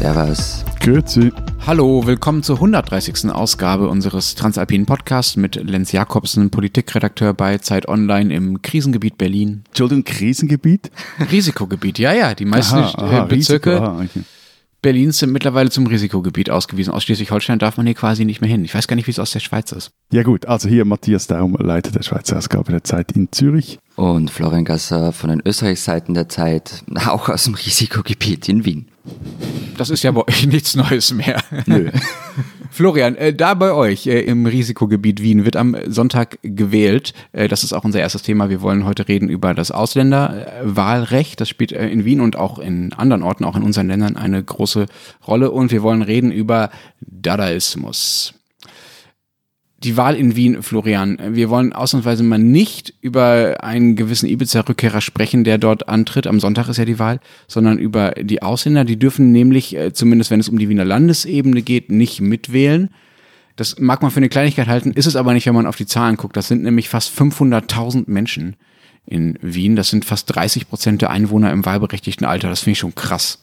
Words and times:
Servus. 0.00 0.64
Grüezi. 0.80 1.30
Hallo, 1.66 2.06
willkommen 2.06 2.42
zur 2.42 2.56
130. 2.56 3.30
Ausgabe 3.32 3.86
unseres 3.86 4.34
Transalpinen 4.34 4.86
Podcasts 4.86 5.36
mit 5.36 5.56
Lenz 5.56 5.92
Jakobsen, 5.92 6.48
Politikredakteur 6.48 7.34
bei 7.34 7.58
Zeit 7.58 7.86
Online 7.86 8.34
im 8.34 8.62
Krisengebiet 8.62 9.18
Berlin. 9.18 9.62
Entschuldigung, 9.66 10.04
Krisengebiet? 10.04 10.90
Risikogebiet, 11.30 11.98
ja, 11.98 12.14
ja. 12.14 12.32
Die 12.34 12.46
meisten 12.46 12.76
Aha, 12.76 12.94
aha, 12.96 13.24
äh, 13.24 13.28
Bezirke 13.28 13.72
Risiko, 13.72 13.84
aha, 13.84 14.02
okay. 14.02 14.22
Berlins 14.80 15.18
sind 15.18 15.32
mittlerweile 15.32 15.68
zum 15.68 15.86
Risikogebiet 15.86 16.48
ausgewiesen. 16.48 16.94
Aus 16.94 17.02
Schleswig-Holstein 17.02 17.58
darf 17.58 17.76
man 17.76 17.84
hier 17.84 17.94
quasi 17.94 18.24
nicht 18.24 18.40
mehr 18.40 18.48
hin. 18.48 18.64
Ich 18.64 18.74
weiß 18.74 18.88
gar 18.88 18.96
nicht, 18.96 19.06
wie 19.06 19.10
es 19.10 19.18
aus 19.18 19.32
der 19.32 19.40
Schweiz 19.40 19.70
ist. 19.72 19.90
Ja 20.10 20.22
gut, 20.22 20.46
also 20.46 20.66
hier 20.66 20.86
Matthias 20.86 21.26
Daum, 21.26 21.58
Leiter 21.60 21.90
der 21.90 22.02
Schweizer 22.02 22.38
Ausgabe 22.38 22.72
der 22.72 22.84
Zeit 22.84 23.12
in 23.12 23.30
Zürich. 23.32 23.78
Und 23.96 24.30
Florian 24.30 24.64
Gasser 24.64 25.12
von 25.12 25.28
den 25.28 25.42
Österreichseiten 25.44 26.14
der 26.14 26.30
Zeit, 26.30 26.84
auch 27.06 27.28
aus 27.28 27.44
dem 27.44 27.52
Risikogebiet 27.52 28.48
in 28.48 28.64
Wien. 28.64 28.89
Das 29.76 29.90
ist 29.90 30.02
ja 30.02 30.10
bei 30.10 30.26
euch 30.26 30.46
nichts 30.52 30.76
Neues 30.76 31.12
mehr. 31.12 31.42
Nö. 31.66 31.90
Florian, 32.70 33.16
äh, 33.16 33.34
da 33.34 33.54
bei 33.54 33.72
euch 33.72 34.06
äh, 34.06 34.20
im 34.20 34.46
Risikogebiet 34.46 35.22
Wien 35.22 35.44
wird 35.44 35.56
am 35.56 35.76
Sonntag 35.86 36.38
gewählt. 36.42 37.14
Äh, 37.32 37.48
das 37.48 37.64
ist 37.64 37.72
auch 37.72 37.84
unser 37.84 38.00
erstes 38.00 38.22
Thema. 38.22 38.48
Wir 38.48 38.62
wollen 38.62 38.84
heute 38.84 39.08
reden 39.08 39.28
über 39.28 39.54
das 39.54 39.70
Ausländerwahlrecht. 39.70 41.40
Das 41.40 41.48
spielt 41.48 41.72
äh, 41.72 41.88
in 41.88 42.04
Wien 42.04 42.20
und 42.20 42.36
auch 42.36 42.58
in 42.58 42.92
anderen 42.92 43.22
Orten, 43.22 43.44
auch 43.44 43.56
in 43.56 43.62
unseren 43.62 43.88
Ländern, 43.88 44.16
eine 44.16 44.42
große 44.42 44.86
Rolle. 45.26 45.50
Und 45.50 45.72
wir 45.72 45.82
wollen 45.82 46.02
reden 46.02 46.30
über 46.30 46.70
Dadaismus. 47.00 48.34
Die 49.82 49.96
Wahl 49.96 50.14
in 50.14 50.36
Wien, 50.36 50.62
Florian. 50.62 51.18
Wir 51.30 51.48
wollen 51.48 51.72
ausnahmsweise 51.72 52.22
mal 52.22 52.38
nicht 52.38 52.92
über 53.00 53.64
einen 53.64 53.96
gewissen 53.96 54.28
Ibiza-Rückkehrer 54.28 55.00
sprechen, 55.00 55.42
der 55.42 55.56
dort 55.56 55.88
antritt. 55.88 56.26
Am 56.26 56.38
Sonntag 56.38 56.68
ist 56.68 56.76
ja 56.76 56.84
die 56.84 56.98
Wahl, 56.98 57.18
sondern 57.48 57.78
über 57.78 58.10
die 58.10 58.42
Ausländer. 58.42 58.84
Die 58.84 58.98
dürfen 58.98 59.32
nämlich, 59.32 59.74
äh, 59.74 59.94
zumindest 59.94 60.30
wenn 60.30 60.40
es 60.40 60.50
um 60.50 60.58
die 60.58 60.68
Wiener 60.68 60.84
Landesebene 60.84 61.62
geht, 61.62 61.90
nicht 61.90 62.20
mitwählen. 62.20 62.90
Das 63.56 63.78
mag 63.78 64.02
man 64.02 64.10
für 64.10 64.18
eine 64.18 64.28
Kleinigkeit 64.28 64.68
halten, 64.68 64.92
ist 64.92 65.06
es 65.06 65.16
aber 65.16 65.32
nicht, 65.32 65.46
wenn 65.46 65.54
man 65.54 65.66
auf 65.66 65.76
die 65.76 65.86
Zahlen 65.86 66.16
guckt. 66.16 66.36
Das 66.36 66.48
sind 66.48 66.62
nämlich 66.62 66.90
fast 66.90 67.18
500.000 67.18 68.04
Menschen 68.06 68.56
in 69.06 69.38
Wien. 69.40 69.76
Das 69.76 69.88
sind 69.88 70.04
fast 70.04 70.34
30 70.34 70.68
Prozent 70.68 71.00
der 71.00 71.10
Einwohner 71.10 71.52
im 71.52 71.64
wahlberechtigten 71.64 72.26
Alter. 72.26 72.50
Das 72.50 72.60
finde 72.60 72.72
ich 72.72 72.78
schon 72.78 72.94
krass. 72.94 73.38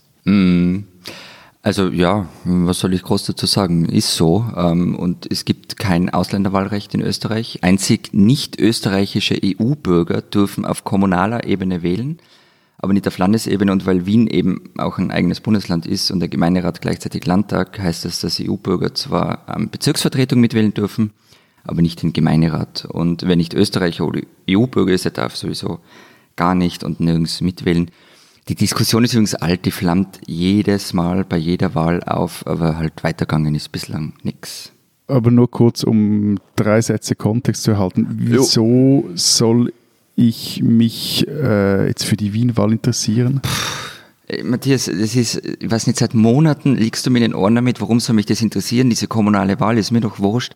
Also 1.68 1.90
ja, 1.90 2.30
was 2.46 2.80
soll 2.80 2.94
ich 2.94 3.04
groß 3.04 3.26
dazu 3.26 3.46
sagen? 3.46 3.90
Ist 3.90 4.16
so. 4.16 4.46
Ähm, 4.56 4.96
und 4.96 5.30
es 5.30 5.44
gibt 5.44 5.76
kein 5.76 6.10
Ausländerwahlrecht 6.10 6.94
in 6.94 7.02
Österreich. 7.02 7.60
Einzig 7.62 8.14
nicht 8.14 8.58
österreichische 8.58 9.38
EU-Bürger 9.44 10.22
dürfen 10.22 10.64
auf 10.64 10.86
kommunaler 10.86 11.44
Ebene 11.44 11.84
wählen, 11.84 12.20
aber 12.78 12.94
nicht 12.94 13.06
auf 13.06 13.18
Landesebene. 13.18 13.70
Und 13.70 13.86
weil 13.86 14.06
Wien 14.06 14.28
eben 14.28 14.70
auch 14.78 14.98
ein 14.98 15.12
eigenes 15.12 15.42
Bundesland 15.42 15.86
ist 15.86 16.10
und 16.10 16.22
der 16.22 16.30
Gemeinderat 16.30 16.80
gleichzeitig 16.80 17.26
Landtag, 17.26 17.78
heißt 17.78 18.06
das, 18.06 18.22
dass 18.22 18.40
EU-Bürger 18.40 18.96
zwar 18.96 19.44
am 19.50 19.70
Bezirksvertretung 19.70 20.40
mitwählen 20.40 20.74
dürfen, 20.74 21.12
aber 21.66 21.82
nicht 21.82 22.02
den 22.02 22.14
Gemeinderat. 22.14 22.86
Und 22.86 23.24
wer 23.28 23.36
nicht 23.36 23.54
Österreicher 23.54 24.06
oder 24.06 24.22
EU-Bürger 24.50 24.94
ist, 24.94 25.04
der 25.04 25.12
darf 25.12 25.36
sowieso 25.36 25.80
gar 26.38 26.56
nicht 26.56 26.86
und 26.86 27.02
nirgends 27.02 27.42
mitwählen. 27.42 27.92
Die 28.50 28.56
Diskussion 28.56 29.04
ist 29.04 29.14
übrigens 29.14 29.36
alt, 29.36 29.66
die 29.66 29.72
flammt 29.72 30.22
jedes 30.26 30.94
Mal 30.94 31.26
bei 31.26 31.38
jeder 31.38 31.76
Wahl 31.76 32.02
auf, 32.04 32.48
aber 32.48 32.78
halt 32.78 33.04
weitergegangen 33.04 33.56
ist 33.56 33.72
bislang 33.72 34.14
nix. 34.24 34.72
Aber 35.08 35.32
nur 35.32 35.52
kurz, 35.52 35.84
um 35.84 36.38
drei 36.56 36.82
Sätze 36.82 37.16
Kontext 37.16 37.64
zu 37.64 37.72
erhalten. 37.72 38.08
Wieso 38.12 39.10
soll 39.16 39.74
ich 40.16 40.62
mich 40.64 41.28
äh, 41.28 41.88
jetzt 41.88 42.06
für 42.06 42.18
die 42.18 42.34
Wien-Wahl 42.34 42.72
interessieren? 42.72 43.42
Äh, 44.28 44.44
Matthias, 44.44 44.86
das 44.86 45.16
ist, 45.16 45.42
ich 45.46 45.70
weiß 45.70 45.88
nicht, 45.88 46.00
seit 46.00 46.14
Monaten 46.14 46.76
liegst 46.76 47.06
du 47.06 47.12
mir 47.12 47.20
in 47.20 47.32
den 47.32 47.36
Ohren 47.36 47.56
damit, 47.56 47.82
warum 47.82 48.00
soll 48.00 48.16
mich 48.16 48.26
das 48.26 48.42
interessieren? 48.42 48.90
Diese 48.90 49.08
kommunale 49.08 49.60
Wahl 49.60 49.78
ist 49.78 49.92
mir 49.92 50.02
doch 50.02 50.20
wurscht, 50.20 50.54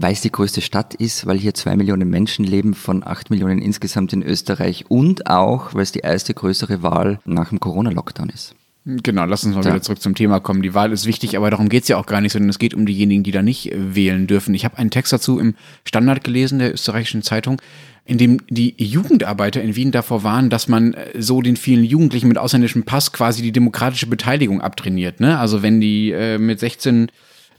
weil 0.00 0.12
es 0.14 0.22
die 0.22 0.32
größte 0.32 0.62
Stadt 0.62 0.94
ist, 0.94 1.26
weil 1.26 1.38
hier 1.38 1.52
zwei 1.52 1.76
Millionen 1.76 2.08
Menschen 2.08 2.44
leben 2.44 2.74
von 2.74 3.06
acht 3.06 3.28
Millionen 3.28 3.60
insgesamt 3.60 4.12
in 4.12 4.22
Österreich 4.22 4.86
und 4.88 5.26
auch, 5.26 5.74
weil 5.74 5.82
es 5.82 5.92
die 5.92 5.98
erste 6.00 6.32
größere 6.32 6.82
Wahl 6.82 7.18
nach 7.26 7.50
dem 7.50 7.60
Corona-Lockdown 7.60 8.30
ist. 8.30 8.54
Genau, 8.86 9.26
lass 9.26 9.44
uns 9.44 9.54
mal 9.54 9.62
Ja. 9.62 9.72
wieder 9.72 9.82
zurück 9.82 10.00
zum 10.00 10.14
Thema 10.14 10.40
kommen. 10.40 10.62
Die 10.62 10.72
Wahl 10.72 10.90
ist 10.92 11.04
wichtig, 11.04 11.36
aber 11.36 11.50
darum 11.50 11.68
geht's 11.68 11.88
ja 11.88 11.98
auch 11.98 12.06
gar 12.06 12.22
nicht, 12.22 12.32
sondern 12.32 12.48
es 12.48 12.58
geht 12.58 12.72
um 12.72 12.86
diejenigen, 12.86 13.22
die 13.22 13.30
da 13.30 13.42
nicht 13.42 13.70
äh, 13.70 13.94
wählen 13.94 14.26
dürfen. 14.26 14.54
Ich 14.54 14.64
habe 14.64 14.78
einen 14.78 14.90
Text 14.90 15.12
dazu 15.12 15.38
im 15.38 15.54
Standard 15.84 16.24
gelesen, 16.24 16.58
der 16.60 16.72
österreichischen 16.72 17.22
Zeitung, 17.22 17.60
in 18.06 18.16
dem 18.16 18.38
die 18.48 18.74
Jugendarbeiter 18.82 19.60
in 19.62 19.76
Wien 19.76 19.90
davor 19.92 20.22
warnen, 20.24 20.48
dass 20.48 20.66
man 20.66 20.94
äh, 20.94 21.20
so 21.20 21.42
den 21.42 21.56
vielen 21.56 21.84
Jugendlichen 21.84 22.28
mit 22.28 22.38
ausländischem 22.38 22.84
Pass 22.84 23.12
quasi 23.12 23.42
die 23.42 23.52
demokratische 23.52 24.06
Beteiligung 24.06 24.62
abtrainiert. 24.62 25.20
Ne? 25.20 25.38
Also 25.38 25.62
wenn 25.62 25.82
die 25.82 26.12
äh, 26.12 26.38
mit 26.38 26.58
16 26.58 27.10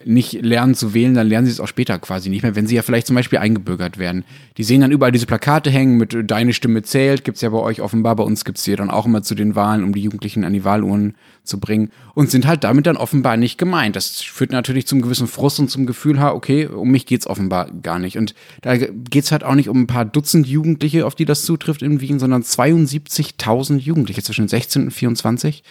nicht 0.05 0.33
lernen 0.33 0.75
zu 0.75 0.93
wählen, 0.93 1.13
dann 1.13 1.27
lernen 1.27 1.45
sie 1.45 1.51
es 1.51 1.59
auch 1.59 1.67
später 1.67 1.97
quasi 1.99 2.29
nicht 2.29 2.43
mehr, 2.43 2.55
wenn 2.55 2.67
sie 2.67 2.75
ja 2.75 2.81
vielleicht 2.81 3.07
zum 3.07 3.15
Beispiel 3.15 3.39
eingebürgert 3.39 3.97
werden. 3.97 4.23
Die 4.57 4.63
sehen 4.63 4.81
dann 4.81 4.91
überall 4.91 5.11
diese 5.11 5.25
Plakate 5.25 5.69
hängen 5.69 5.97
mit 5.97 6.13
äh, 6.13 6.23
Deine 6.23 6.53
Stimme 6.53 6.83
zählt, 6.83 7.23
gibt's 7.23 7.41
ja 7.41 7.49
bei 7.49 7.59
euch 7.59 7.81
offenbar, 7.81 8.15
bei 8.15 8.23
uns 8.23 8.45
gibt's 8.45 8.63
die 8.63 8.75
dann 8.75 8.89
auch 8.89 9.05
immer 9.05 9.23
zu 9.23 9.35
den 9.35 9.55
Wahlen, 9.55 9.83
um 9.83 9.93
die 9.93 10.01
Jugendlichen 10.01 10.43
an 10.43 10.53
die 10.53 10.63
Wahluhren 10.63 11.15
zu 11.43 11.59
bringen 11.59 11.91
und 12.13 12.29
sind 12.29 12.45
halt 12.45 12.63
damit 12.63 12.85
dann 12.85 12.97
offenbar 12.97 13.37
nicht 13.37 13.57
gemeint. 13.57 13.95
Das 13.95 14.21
führt 14.21 14.51
natürlich 14.51 14.87
zum 14.87 15.01
gewissen 15.01 15.27
Frust 15.27 15.59
und 15.59 15.69
zum 15.69 15.85
Gefühl, 15.85 16.19
ha, 16.19 16.31
okay, 16.31 16.67
um 16.67 16.89
mich 16.89 17.05
geht's 17.05 17.27
offenbar 17.27 17.69
gar 17.81 17.99
nicht. 17.99 18.17
Und 18.17 18.35
da 18.61 18.77
geht's 18.77 19.31
halt 19.31 19.43
auch 19.43 19.55
nicht 19.55 19.69
um 19.69 19.81
ein 19.81 19.87
paar 19.87 20.05
Dutzend 20.05 20.47
Jugendliche, 20.47 21.05
auf 21.05 21.15
die 21.15 21.25
das 21.25 21.43
zutrifft 21.43 21.81
in 21.81 22.01
Wien, 22.01 22.19
sondern 22.19 22.43
72.000 22.43 23.77
Jugendliche 23.77 24.21
zwischen 24.21 24.47
16 24.47 24.83
und 24.83 24.91
24 24.91 25.63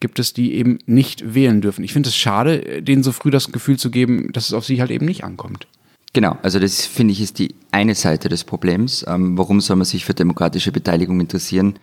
gibt 0.00 0.18
es, 0.18 0.32
die 0.32 0.54
eben 0.54 0.78
nicht 0.86 1.34
wählen 1.34 1.60
dürfen. 1.60 1.84
Ich 1.84 1.92
finde 1.92 2.08
es 2.08 2.16
schade, 2.16 2.82
denen 2.82 3.02
so 3.02 3.12
früh 3.12 3.30
das 3.30 3.50
Gefühl 3.50 3.78
zu 3.78 3.90
geben, 3.90 4.30
dass 4.32 4.46
es 4.46 4.52
auf 4.52 4.64
sie 4.64 4.80
halt 4.80 4.90
eben 4.90 5.06
nicht 5.06 5.24
ankommt. 5.24 5.66
Genau, 6.12 6.38
also 6.42 6.58
das 6.58 6.86
finde 6.86 7.12
ich 7.12 7.20
ist 7.20 7.38
die 7.38 7.54
eine 7.70 7.94
Seite 7.94 8.28
des 8.28 8.44
Problems. 8.44 9.04
Ähm, 9.06 9.36
warum 9.36 9.60
soll 9.60 9.76
man 9.76 9.84
sich 9.84 10.04
für 10.04 10.14
demokratische 10.14 10.72
Beteiligung 10.72 11.20
interessieren, 11.20 11.78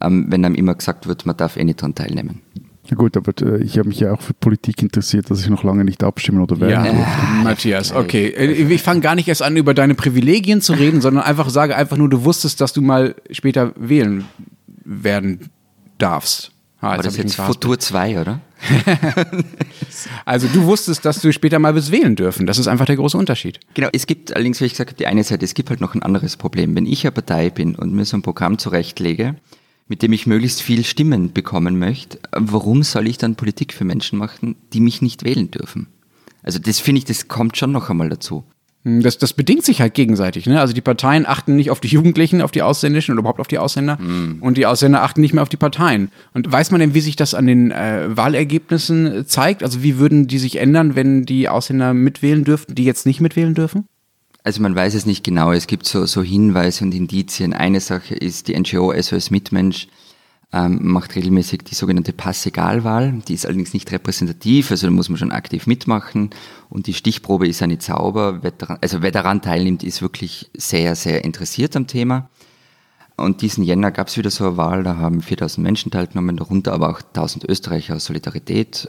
ähm, 0.00 0.26
wenn 0.28 0.44
einem 0.44 0.54
immer 0.54 0.74
gesagt 0.74 1.06
wird, 1.06 1.26
man 1.26 1.36
darf 1.36 1.56
eh 1.56 1.64
nicht 1.64 1.80
dran 1.80 1.94
teilnehmen? 1.94 2.40
Ja 2.86 2.96
gut, 2.96 3.16
aber 3.16 3.32
äh, 3.40 3.62
ich 3.62 3.78
habe 3.78 3.88
mich 3.88 4.00
ja 4.00 4.12
auch 4.12 4.20
für 4.20 4.34
Politik 4.34 4.82
interessiert, 4.82 5.30
dass 5.30 5.40
ich 5.40 5.48
noch 5.48 5.62
lange 5.62 5.84
nicht 5.84 6.02
abstimmen 6.02 6.40
oder 6.40 6.58
wählen 6.58 6.70
Ja, 6.70 6.82
durfte. 6.82 7.10
Matthias, 7.44 7.92
okay. 7.92 8.28
Äh, 8.28 8.72
Ich 8.74 8.82
fange 8.82 9.00
gar 9.00 9.14
nicht 9.14 9.28
erst 9.28 9.42
an, 9.42 9.56
über 9.56 9.74
deine 9.74 9.94
Privilegien 9.94 10.60
zu 10.60 10.72
reden, 10.72 11.00
sondern 11.02 11.22
einfach 11.22 11.48
sage 11.50 11.76
einfach 11.76 11.96
nur, 11.96 12.08
du 12.08 12.24
wusstest, 12.24 12.60
dass 12.60 12.72
du 12.72 12.80
mal 12.80 13.14
später 13.30 13.72
wählen 13.76 14.24
werden 14.84 15.50
darfst. 15.98 16.51
Ah, 16.82 16.94
Aber 16.94 17.04
das 17.04 17.14
ist 17.14 17.18
jetzt. 17.18 17.36
Futur 17.36 17.78
2, 17.78 18.20
oder? 18.20 18.40
Also 20.24 20.48
du 20.48 20.64
wusstest, 20.64 21.04
dass 21.04 21.20
du 21.20 21.32
später 21.32 21.58
mal 21.58 21.74
wirst 21.76 21.92
wählen 21.92 22.16
dürfen. 22.16 22.44
Das 22.46 22.58
ist 22.58 22.66
einfach 22.66 22.86
der 22.86 22.96
große 22.96 23.16
Unterschied. 23.16 23.60
Genau, 23.74 23.88
es 23.92 24.06
gibt 24.06 24.34
allerdings, 24.34 24.60
wie 24.60 24.64
ich 24.64 24.72
gesagt 24.72 24.90
habe, 24.90 24.98
die 24.98 25.06
eine 25.06 25.22
Seite, 25.22 25.44
es 25.44 25.54
gibt 25.54 25.70
halt 25.70 25.80
noch 25.80 25.94
ein 25.94 26.02
anderes 26.02 26.36
Problem. 26.36 26.74
Wenn 26.74 26.86
ich 26.86 27.04
eine 27.04 27.12
Partei 27.12 27.50
bin 27.50 27.76
und 27.76 27.92
mir 27.92 28.04
so 28.04 28.16
ein 28.16 28.22
Programm 28.22 28.58
zurechtlege, 28.58 29.36
mit 29.86 30.02
dem 30.02 30.12
ich 30.12 30.26
möglichst 30.26 30.60
viel 30.60 30.84
Stimmen 30.84 31.32
bekommen 31.32 31.78
möchte, 31.78 32.18
warum 32.32 32.82
soll 32.82 33.06
ich 33.06 33.18
dann 33.18 33.36
Politik 33.36 33.72
für 33.74 33.84
Menschen 33.84 34.18
machen, 34.18 34.56
die 34.72 34.80
mich 34.80 35.02
nicht 35.02 35.24
wählen 35.24 35.50
dürfen? 35.50 35.86
Also 36.42 36.58
das 36.58 36.80
finde 36.80 36.98
ich, 37.00 37.04
das 37.04 37.28
kommt 37.28 37.56
schon 37.56 37.70
noch 37.70 37.90
einmal 37.90 38.08
dazu. 38.08 38.42
Hm, 38.84 39.02
Das, 39.02 39.18
das 39.18 39.32
bedingt 39.32 39.64
sich 39.64 39.80
halt 39.80 39.94
gegenseitig. 39.94 40.46
Ne? 40.46 40.60
Also 40.60 40.74
die 40.74 40.80
Parteien 40.80 41.26
achten 41.26 41.56
nicht 41.56 41.70
auf 41.70 41.80
die 41.80 41.88
Jugendlichen, 41.88 42.42
auf 42.42 42.50
die 42.50 42.62
Ausländischen 42.62 43.12
oder 43.12 43.20
überhaupt 43.20 43.40
auf 43.40 43.48
die 43.48 43.58
Ausländer. 43.58 43.98
Und 44.40 44.56
die 44.56 44.66
Ausländer 44.66 45.02
achten 45.02 45.20
nicht 45.20 45.34
mehr 45.34 45.42
auf 45.42 45.48
die 45.48 45.56
Parteien. 45.56 46.10
Und 46.34 46.50
weiß 46.50 46.70
man 46.70 46.80
denn, 46.80 46.94
wie 46.94 47.00
sich 47.00 47.16
das 47.16 47.34
an 47.34 47.46
den 47.46 47.70
äh, 47.70 48.08
Wahlergebnissen 48.16 49.06
äh, 49.06 49.26
zeigt? 49.26 49.62
Also 49.62 49.82
wie 49.82 49.98
würden 49.98 50.26
die 50.26 50.38
sich 50.38 50.56
ändern, 50.56 50.96
wenn 50.96 51.24
die 51.24 51.48
Ausländer 51.48 51.94
mitwählen 51.94 52.44
dürften, 52.44 52.74
die 52.74 52.84
jetzt 52.84 53.06
nicht 53.06 53.20
mitwählen 53.20 53.54
dürfen? 53.54 53.86
Also 54.44 54.60
man 54.60 54.74
weiß 54.74 54.94
es 54.94 55.06
nicht 55.06 55.22
genau, 55.22 55.52
es 55.52 55.68
gibt 55.68 55.86
so, 55.86 56.04
so 56.04 56.20
Hinweise 56.22 56.84
und 56.84 56.92
Indizien. 56.92 57.52
Eine 57.52 57.78
Sache 57.78 58.16
ist, 58.16 58.48
die 58.48 58.58
NGO 58.58 58.92
SOS 59.00 59.30
Mitmensch 59.30 59.86
ähm, 60.52 60.80
macht 60.82 61.14
regelmäßig 61.14 61.62
die 61.62 61.74
sogenannte 61.74 62.12
Passegalwahl. 62.12 63.22
Die 63.26 63.34
ist 63.34 63.46
allerdings 63.46 63.72
nicht 63.72 63.90
repräsentativ, 63.90 64.70
also 64.70 64.86
da 64.86 64.90
muss 64.90 65.08
man 65.08 65.18
schon 65.18 65.32
aktiv 65.32 65.66
mitmachen. 65.66 66.30
Und 66.68 66.86
die 66.86 66.94
Stichprobe 66.94 67.48
ist 67.48 67.60
ja 67.60 67.66
nicht 67.66 67.82
sauber. 67.82 68.42
Wer 68.42 68.50
daran, 68.50 68.78
also 68.80 69.02
wer 69.02 69.10
daran 69.10 69.40
teilnimmt, 69.40 69.82
ist 69.82 70.02
wirklich 70.02 70.50
sehr, 70.54 70.94
sehr 70.94 71.24
interessiert 71.24 71.74
am 71.76 71.86
Thema. 71.86 72.28
Und 73.16 73.42
diesen 73.42 73.64
Jänner 73.64 73.90
gab 73.90 74.08
es 74.08 74.16
wieder 74.16 74.30
so 74.30 74.44
eine 74.46 74.56
Wahl, 74.56 74.82
da 74.82 74.96
haben 74.96 75.22
4000 75.22 75.62
Menschen 75.62 75.90
teilgenommen, 75.90 76.36
darunter 76.36 76.72
aber 76.72 76.90
auch 76.90 77.00
1000 77.00 77.44
Österreicher 77.48 77.96
aus 77.96 78.06
Solidarität. 78.06 78.88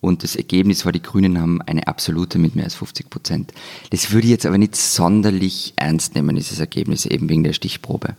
Und 0.00 0.22
das 0.22 0.36
Ergebnis 0.36 0.84
war, 0.84 0.92
die 0.92 1.02
Grünen 1.02 1.40
haben 1.40 1.60
eine 1.62 1.86
absolute 1.86 2.38
mit 2.38 2.54
mehr 2.54 2.64
als 2.64 2.76
50 2.76 3.10
Prozent. 3.10 3.52
Das 3.90 4.12
würde 4.12 4.26
ich 4.26 4.30
jetzt 4.30 4.46
aber 4.46 4.58
nicht 4.58 4.76
sonderlich 4.76 5.74
ernst 5.76 6.14
nehmen, 6.14 6.36
dieses 6.36 6.60
Ergebnis, 6.60 7.04
eben 7.04 7.28
wegen 7.28 7.42
der 7.42 7.52
Stichprobe. 7.52 8.14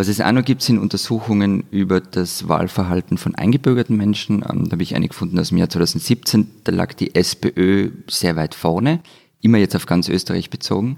Was 0.00 0.08
es 0.08 0.22
auch 0.22 0.32
noch 0.32 0.46
gibt, 0.46 0.62
sind 0.62 0.78
Untersuchungen 0.78 1.64
über 1.70 2.00
das 2.00 2.48
Wahlverhalten 2.48 3.18
von 3.18 3.34
eingebürgerten 3.34 3.98
Menschen. 3.98 4.36
Ähm, 4.36 4.64
Da 4.64 4.72
habe 4.72 4.82
ich 4.82 4.96
eine 4.96 5.08
gefunden 5.08 5.38
aus 5.38 5.50
dem 5.50 5.58
Jahr 5.58 5.68
2017. 5.68 6.50
Da 6.64 6.72
lag 6.72 6.94
die 6.94 7.14
SPÖ 7.14 7.90
sehr 8.08 8.34
weit 8.34 8.54
vorne, 8.54 9.00
immer 9.42 9.58
jetzt 9.58 9.76
auf 9.76 9.84
ganz 9.84 10.08
Österreich 10.08 10.48
bezogen, 10.48 10.96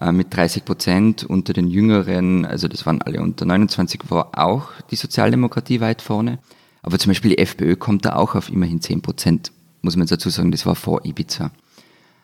äh, 0.00 0.10
mit 0.10 0.34
30 0.34 0.64
Prozent. 0.64 1.22
Unter 1.22 1.52
den 1.52 1.68
Jüngeren, 1.68 2.44
also 2.44 2.66
das 2.66 2.84
waren 2.84 3.00
alle 3.00 3.22
unter 3.22 3.44
29, 3.44 4.10
war 4.10 4.36
auch 4.36 4.70
die 4.90 4.96
Sozialdemokratie 4.96 5.80
weit 5.80 6.02
vorne. 6.02 6.40
Aber 6.82 6.98
zum 6.98 7.10
Beispiel 7.10 7.36
die 7.36 7.38
FPÖ 7.38 7.76
kommt 7.76 8.04
da 8.06 8.16
auch 8.16 8.34
auf 8.34 8.50
immerhin 8.50 8.80
10 8.80 9.02
Prozent, 9.02 9.52
muss 9.82 9.94
man 9.94 10.08
dazu 10.08 10.30
sagen, 10.30 10.50
das 10.50 10.66
war 10.66 10.74
vor 10.74 11.04
Ibiza. 11.04 11.52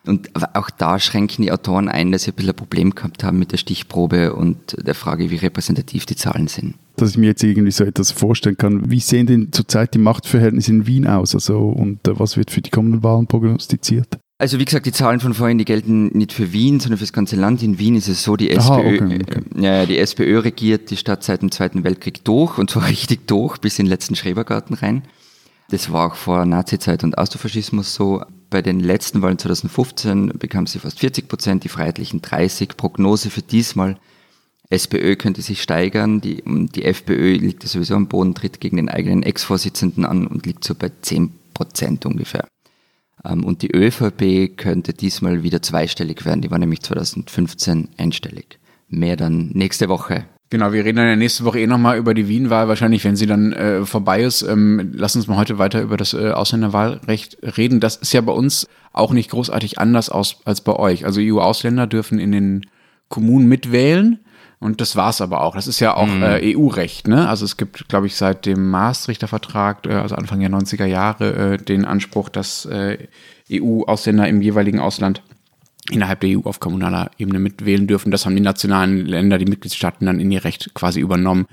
Und 0.09 0.31
auch 0.55 0.71
da 0.71 0.99
schränken 0.99 1.43
die 1.43 1.51
Autoren 1.51 1.87
ein, 1.87 2.11
dass 2.11 2.23
sie 2.23 2.31
ein 2.31 2.35
bisschen 2.35 2.51
ein 2.51 2.55
Problem 2.55 2.95
gehabt 2.95 3.23
haben 3.23 3.37
mit 3.37 3.51
der 3.51 3.57
Stichprobe 3.57 4.33
und 4.33 4.75
der 4.77 4.95
Frage, 4.95 5.29
wie 5.29 5.35
repräsentativ 5.35 6.07
die 6.07 6.15
Zahlen 6.15 6.47
sind. 6.47 6.75
Dass 6.95 7.11
ich 7.11 7.17
mir 7.17 7.27
jetzt 7.27 7.43
irgendwie 7.43 7.71
so 7.71 7.83
etwas 7.83 8.11
vorstellen 8.11 8.57
kann. 8.57 8.89
Wie 8.89 8.99
sehen 8.99 9.27
denn 9.27 9.51
zurzeit 9.51 9.93
die 9.93 9.99
Machtverhältnisse 9.99 10.71
in 10.71 10.87
Wien 10.87 11.05
aus? 11.05 11.35
Also, 11.35 11.59
und 11.59 12.07
äh, 12.07 12.19
was 12.19 12.37
wird 12.37 12.49
für 12.49 12.61
die 12.61 12.71
kommenden 12.71 13.03
Wahlen 13.03 13.27
prognostiziert? 13.27 14.17
Also 14.39 14.57
wie 14.57 14.65
gesagt, 14.65 14.85
die 14.85 14.93
Zahlen 14.93 15.19
von 15.19 15.33
vorhin, 15.33 15.57
die 15.57 15.65
gelten 15.65 16.07
nicht 16.17 16.31
für 16.31 16.53
Wien, 16.53 16.79
sondern 16.79 16.97
für 16.97 17.03
das 17.03 17.13
ganze 17.13 17.35
Land. 17.35 17.61
In 17.61 17.77
Wien 17.77 17.95
ist 17.95 18.07
es 18.07 18.23
so, 18.23 18.35
die 18.35 18.57
Aha, 18.57 18.79
SPÖ, 18.79 19.05
okay, 19.05 19.19
okay. 19.21 19.65
Äh, 19.65 19.85
die 19.85 19.97
SPÖ 19.97 20.39
regiert 20.39 20.89
die 20.91 20.97
Stadt 20.97 21.23
seit 21.23 21.41
dem 21.41 21.51
Zweiten 21.51 21.83
Weltkrieg 21.83 22.23
durch 22.23 22.57
und 22.57 22.69
zwar 22.71 22.87
richtig 22.87 23.27
durch 23.27 23.57
bis 23.59 23.77
in 23.77 23.85
den 23.85 23.91
letzten 23.91 24.15
Schrebergarten 24.15 24.75
rein. 24.75 25.03
Das 25.69 25.91
war 25.91 26.07
auch 26.07 26.15
vor 26.15 26.45
Nazizeit 26.45 27.03
und 27.03 27.17
Austrofaschismus 27.17 27.93
so. 27.93 28.23
Bei 28.49 28.61
den 28.61 28.79
letzten 28.79 29.21
Wahlen 29.21 29.37
2015 29.37 30.33
bekam 30.39 30.65
sie 30.65 30.79
fast 30.79 30.99
40 30.99 31.27
Prozent, 31.27 31.63
die 31.63 31.69
Freiheitlichen 31.69 32.21
30. 32.21 32.69
Prognose 32.77 33.29
für 33.29 33.43
diesmal, 33.43 33.97
SPÖ 34.71 35.15
könnte 35.15 35.41
sich 35.41 35.61
steigern, 35.61 36.21
die, 36.21 36.43
die 36.45 36.85
FPÖ 36.85 37.33
liegt 37.33 37.67
sowieso 37.67 37.95
am 37.95 38.07
Boden, 38.07 38.35
tritt 38.35 38.59
gegen 38.59 38.77
den 38.77 38.89
eigenen 38.89 39.23
Ex-Vorsitzenden 39.23 40.05
an 40.05 40.27
und 40.27 40.45
liegt 40.45 40.63
so 40.63 40.75
bei 40.75 40.91
10 41.01 41.31
Prozent 41.53 42.05
ungefähr. 42.05 42.47
Ähm, 43.23 43.43
und 43.43 43.61
die 43.61 43.71
ÖVP 43.71 44.57
könnte 44.57 44.93
diesmal 44.93 45.43
wieder 45.43 45.61
zweistellig 45.61 46.25
werden, 46.25 46.41
die 46.41 46.51
war 46.51 46.59
nämlich 46.59 46.81
2015 46.81 47.89
einstellig. 47.97 48.59
Mehr 48.87 49.15
dann 49.15 49.49
nächste 49.49 49.89
Woche. 49.89 50.25
Genau, 50.51 50.71
wir 50.73 50.83
reden 50.83 50.97
dann 50.97 51.07
ja 51.07 51.15
nächste 51.15 51.45
Woche 51.45 51.59
eh 51.59 51.67
nochmal 51.67 51.97
über 51.97 52.15
die 52.15 52.27
Wien-Wahl, 52.27 52.67
wahrscheinlich, 52.67 53.03
wenn 53.03 53.15
sie 53.15 53.27
dann 53.27 53.53
äh, 53.53 53.85
vorbei 53.85 54.23
ist. 54.23 54.41
Ähm, 54.41 54.91
lass 54.95 55.15
uns 55.15 55.27
mal 55.27 55.37
heute 55.37 55.59
weiter 55.59 55.79
über 55.81 55.95
das 55.95 56.13
äh, 56.15 56.31
Ausländerwahlrecht 56.31 57.37
reden. 57.57 57.79
Das 57.79 57.97
ist 57.97 58.13
ja 58.13 58.21
bei 58.21 58.31
uns 58.31 58.67
auch 58.91 59.11
nicht 59.11 59.29
großartig 59.29 59.77
anders 59.77 60.09
aus, 60.09 60.37
als 60.45 60.61
bei 60.61 60.73
euch. 60.73 61.05
Also 61.05 61.21
EU-Ausländer 61.21 61.85
dürfen 61.85 62.17
in 62.17 62.31
den 62.31 62.65
Kommunen 63.09 63.47
mitwählen. 63.47 64.19
Und 64.59 64.81
das 64.81 64.95
war's 64.95 65.21
aber 65.21 65.41
auch. 65.43 65.55
Das 65.55 65.67
ist 65.67 65.79
ja 65.79 65.95
auch 65.95 66.07
Mhm. 66.07 66.23
äh, 66.23 66.55
EU-Recht. 66.55 67.07
Ne? 67.07 67.29
Also 67.29 67.45
es 67.45 67.55
gibt, 67.55 67.87
glaube 67.87 68.07
ich, 68.07 68.15
seit 68.15 68.45
dem 68.47 68.69
Maastrichter 68.69 69.27
Vertrag, 69.27 69.85
äh, 69.85 69.93
also 69.93 70.15
Anfang 70.15 70.39
der 70.39 70.49
90er 70.49 70.85
Jahre, 70.85 71.53
äh, 71.53 71.57
den 71.57 71.85
Anspruch, 71.85 72.27
dass 72.27 72.65
äh, 72.65 72.97
EU-Ausländer 73.51 74.27
im 74.27 74.41
jeweiligen 74.41 74.79
Ausland 74.79 75.21
innerhalb 75.91 76.19
der 76.21 76.37
EU 76.37 76.41
auf 76.43 76.59
kommunaler 76.59 77.11
Ebene 77.17 77.39
mitwählen 77.39 77.87
dürfen. 77.87 78.11
Das 78.11 78.25
haben 78.25 78.35
die 78.35 78.41
nationalen 78.41 79.05
Länder, 79.05 79.37
die 79.37 79.45
Mitgliedstaaten 79.45 80.05
dann 80.05 80.19
in 80.19 80.31
ihr 80.31 80.43
Recht 80.43 80.73
quasi 80.73 80.99
übernommen. 80.99 81.45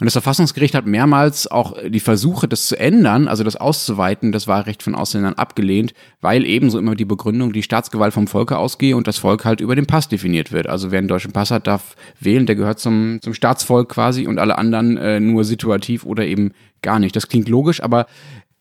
Und 0.00 0.06
das 0.06 0.14
Verfassungsgericht 0.14 0.74
hat 0.74 0.86
mehrmals 0.86 1.48
auch 1.48 1.76
die 1.86 2.00
Versuche, 2.00 2.48
das 2.48 2.66
zu 2.66 2.76
ändern, 2.78 3.28
also 3.28 3.44
das 3.44 3.54
auszuweiten, 3.54 4.32
das 4.32 4.48
Wahlrecht 4.48 4.82
von 4.82 4.96
Ausländern 4.96 5.34
abgelehnt, 5.34 5.94
weil 6.20 6.44
ebenso 6.44 6.80
immer 6.80 6.96
die 6.96 7.04
Begründung 7.04 7.52
die 7.52 7.62
Staatsgewalt 7.62 8.12
vom 8.12 8.26
Volke 8.26 8.58
ausgehe 8.58 8.96
und 8.96 9.06
das 9.06 9.18
Volk 9.18 9.44
halt 9.44 9.60
über 9.60 9.76
den 9.76 9.86
Pass 9.86 10.08
definiert 10.08 10.50
wird. 10.50 10.66
Also 10.66 10.90
wer 10.90 10.98
einen 10.98 11.08
deutschen 11.08 11.32
Pass 11.32 11.52
hat, 11.52 11.68
darf 11.68 11.94
wählen, 12.18 12.44
der 12.44 12.56
gehört 12.56 12.80
zum, 12.80 13.20
zum 13.22 13.34
Staatsvolk 13.34 13.88
quasi 13.88 14.26
und 14.26 14.40
alle 14.40 14.58
anderen 14.58 14.96
äh, 14.96 15.20
nur 15.20 15.44
situativ 15.44 16.04
oder 16.04 16.26
eben 16.26 16.52
gar 16.82 16.98
nicht. 16.98 17.14
Das 17.14 17.28
klingt 17.28 17.48
logisch, 17.48 17.80
aber 17.80 18.06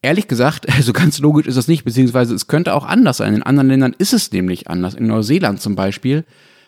Ehrlich 0.04 0.28
gesagt, 0.28 0.68
so 0.82 0.94
ganz 0.94 1.18
logisch 1.18 1.48
ist 1.48 1.58
das 1.58 1.68
nicht, 1.68 1.86
beziehungsweise 1.86 2.36
es 2.36 2.48
könnte 2.48 2.76
auch 2.76 2.86
anders 2.86 3.18
sein. 3.18 3.34
In 3.34 3.42
anderen 3.42 3.70
Ländern 3.70 3.96
ist 3.98 4.14
es 4.14 4.32
nämlich 4.32 4.70
anders. 4.70 4.94
In 4.94 5.08
Neuseeland 5.08 5.62
zum 5.62 5.76
Beispiel 5.76 6.26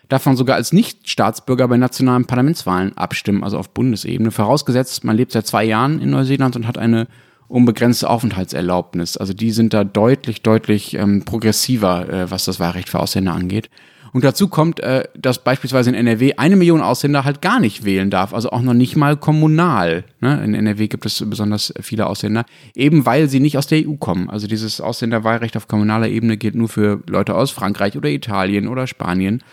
darf 0.08 0.26
man 0.26 0.38
sogar 0.38 0.56
als 0.56 0.72
Nicht-Staatsbürger 0.72 1.68
bei 1.68 1.78
nationalen 1.78 2.26
Parlamentswahlen 2.26 2.98
abstimmen, 2.98 3.44
also 3.44 3.58
auf 3.58 3.72
Bundesebene. 3.72 4.32
Vorausgesetzt, 4.32 5.04
man 5.04 5.18
lebt 5.18 5.34
seit 5.34 5.46
zwei 5.46 5.66
Jahren 5.66 6.00
in 6.00 6.12
Neuseeland 6.12 6.56
und 6.56 6.66
hat 6.66 6.78
eine 6.78 7.08
unbegrenzte 7.48 8.10
Aufenthaltserlaubnis. 8.10 9.18
Also 9.18 9.34
die 9.34 9.52
sind 9.52 9.74
da 9.74 9.84
deutlich, 9.84 10.42
deutlich 10.42 10.94
ähm, 10.94 11.26
progressiver, 11.26 12.10
äh, 12.10 12.31
was 12.31 12.46
das 12.46 12.60
Wahlrecht 12.60 12.90
für 12.90 13.00
Ausländer 13.00 13.34
angeht. 13.34 13.70
Und 14.16 14.24
dazu 14.24 14.48
kommt, 14.48 14.80
äh, 14.80 15.04
dass 15.18 15.44
beispielsweise 15.44 15.90
in 15.90 15.96
NRW 15.98 16.36
eine 16.38 16.56
Million 16.56 16.80
Ausländer 16.80 17.26
halt 17.26 17.42
gar 17.42 17.60
nicht 17.60 17.84
wählen 17.84 18.10
darf, 18.10 18.34
also 18.34 18.50
auch 18.50 18.62
noch 18.62 18.74
nicht 18.74 18.96
mal 18.96 19.18
kommunal. 19.18 20.06
Ne? 20.22 20.42
In 20.42 20.54
NRW 20.54 20.88
gibt 20.88 21.06
es 21.06 21.22
besonders 21.28 21.74
viele 21.82 22.08
Ausländer, 22.08 22.46
eben 22.76 23.06
weil 23.06 23.28
sie 23.28 23.42
nicht 23.42 23.58
aus 23.58 23.68
der 23.68 23.86
EU 23.86 23.96
kommen. 23.96 24.30
Also 24.30 24.48
dieses 24.48 24.80
Ausländerwahlrecht 24.80 25.58
auf 25.58 25.68
kommunaler 25.68 26.08
Ebene 26.08 26.38
gilt 26.38 26.56
nur 26.56 26.70
für 26.70 27.04
Leute 27.08 27.36
aus 27.36 27.52
Frankreich 27.52 27.98
oder 27.98 28.08
Italien 28.08 28.70
oder 28.70 28.88
Spanien 28.88 29.44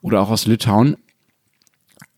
oder 0.00 0.20
auch 0.20 0.30
aus 0.30 0.46
Litauen. 0.46 0.96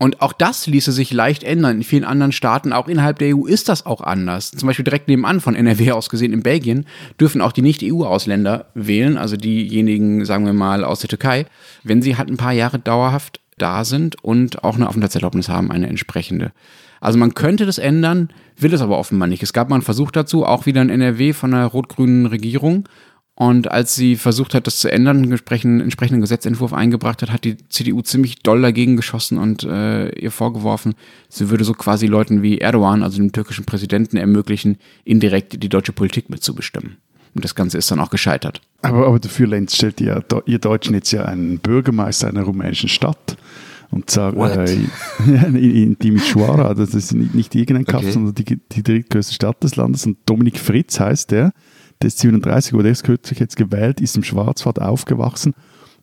Und 0.02 0.23
auch 0.23 0.32
das 0.32 0.67
ließe 0.67 0.93
sich 0.93 1.12
leicht 1.12 1.44
ändern. 1.44 1.76
In 1.76 1.82
vielen 1.82 2.05
anderen 2.05 2.32
Staaten, 2.32 2.73
auch 2.73 2.88
innerhalb 2.88 3.19
der 3.19 3.37
EU, 3.37 3.44
ist 3.44 3.69
das 3.69 3.85
auch 3.85 4.00
anders. 4.00 4.50
Zum 4.50 4.67
Beispiel 4.67 4.85
direkt 4.85 5.08
nebenan 5.08 5.41
von 5.41 5.55
NRW 5.55 5.93
aus 5.93 6.08
gesehen 6.08 6.32
in 6.32 6.43
Belgien 6.43 6.87
dürfen 7.20 7.43
auch 7.43 7.52
die 7.52 7.61
Nicht-EU-Ausländer 7.61 8.64
wählen, 8.73 9.19
also 9.19 9.37
diejenigen, 9.37 10.25
sagen 10.25 10.47
wir 10.47 10.55
mal, 10.55 10.85
aus 10.85 11.00
der 11.00 11.11
Türkei, 11.11 11.44
wenn 11.85 12.00
sie 12.00 12.17
halt 12.17 12.31
ein 12.31 12.38
paar 12.38 12.55
Jahre 12.55 12.79
dauerhaft 12.79 13.41
da 13.58 13.85
sind 13.85 14.25
und 14.25 14.64
auch 14.64 14.76
eine 14.76 14.88
Aufenthaltserlaubnis 14.88 15.50
haben, 15.50 15.70
eine 15.70 15.88
entsprechende. 15.88 16.53
Also 17.03 17.19
man 17.19 17.35
könnte 17.35 17.67
das 17.67 17.76
ändern, 17.76 18.31
will 18.56 18.73
es 18.73 18.81
aber 18.81 18.99
offenbar 18.99 19.29
nicht. 19.29 19.43
Es 19.43 19.53
gab 19.53 19.69
mal 19.69 19.76
einen 19.76 19.82
Versuch 19.82 20.12
dazu, 20.12 20.46
auch 20.46 20.64
wieder 20.64 20.81
in 20.81 20.88
NRW 20.88 21.35
von 21.35 21.50
der 21.50 21.67
rot-grünen 21.67 22.25
Regierung. 22.25 22.88
Und 23.40 23.70
als 23.70 23.94
sie 23.94 24.16
versucht 24.16 24.52
hat, 24.52 24.66
das 24.66 24.81
zu 24.81 24.92
ändern, 24.92 25.16
einen 25.16 25.31
entsprechenden, 25.31 25.81
entsprechenden 25.81 26.20
Gesetzentwurf 26.20 26.75
eingebracht 26.75 27.22
hat, 27.22 27.32
hat 27.32 27.44
die 27.44 27.56
CDU 27.70 28.02
ziemlich 28.02 28.40
doll 28.42 28.60
dagegen 28.60 28.96
geschossen 28.98 29.38
und 29.38 29.62
äh, 29.62 30.10
ihr 30.10 30.31
vorgeworfen, 30.31 30.92
sie 31.31 31.48
würde 31.48 31.64
so 31.64 31.72
quasi 31.72 32.06
Leuten 32.06 32.42
wie 32.42 32.58
Erdogan, 32.58 33.02
also 33.02 33.16
dem 33.16 33.32
türkischen 33.32 33.64
Präsidenten, 33.64 34.19
ermöglichen, 34.19 34.76
indirekt 35.04 35.62
die 35.62 35.70
deutsche 35.70 35.92
Politik 35.94 36.28
mitzubestimmen. 36.28 36.98
Und 37.34 37.42
das 37.42 37.54
Ganze 37.54 37.78
ist 37.78 37.90
dann 37.90 38.00
auch 38.00 38.10
gescheitert. 38.10 38.60
Aber, 38.82 39.06
aber 39.06 39.19
dafür 39.19 39.46
Lenz 39.46 39.75
stellt 39.75 40.02
ihr, 40.02 40.22
ihr 40.44 40.58
Deutschen 40.58 40.93
jetzt 40.93 41.10
ja 41.10 41.25
einen 41.25 41.60
Bürgermeister 41.60 42.28
einer 42.28 42.43
rumänischen 42.43 42.90
Stadt. 42.90 43.38
Und 43.90 44.10
zwar 44.10 44.36
What? 44.36 44.54
äh, 44.54 44.75
in, 45.26 45.54
in 45.56 45.98
Timișoara, 45.98 46.75
das 46.75 46.93
ist 46.93 47.14
nicht, 47.14 47.34
nicht 47.34 47.54
irgendein 47.54 47.86
Kaff, 47.86 48.02
Okay. 48.02 48.12
sondern 48.12 48.34
die, 48.34 48.60
die 48.70 48.82
drittgrößte 48.82 49.32
Stadt 49.32 49.64
des 49.64 49.76
Landes. 49.76 50.04
Und 50.04 50.19
Dominik 50.26 50.58
Fritz 50.58 51.00
heißt 51.00 51.31
der, 51.31 51.54
der 52.02 52.08
ist 52.08 52.19
37, 52.19 52.73
wurde 52.73 52.88
erst 52.88 53.05
kürzlich 53.05 53.38
jetzt 53.38 53.56
gewählt, 53.56 54.00
ist 54.00 54.17
im 54.17 54.23
Schwarzwald 54.23 54.81
aufgewachsen 54.81 55.55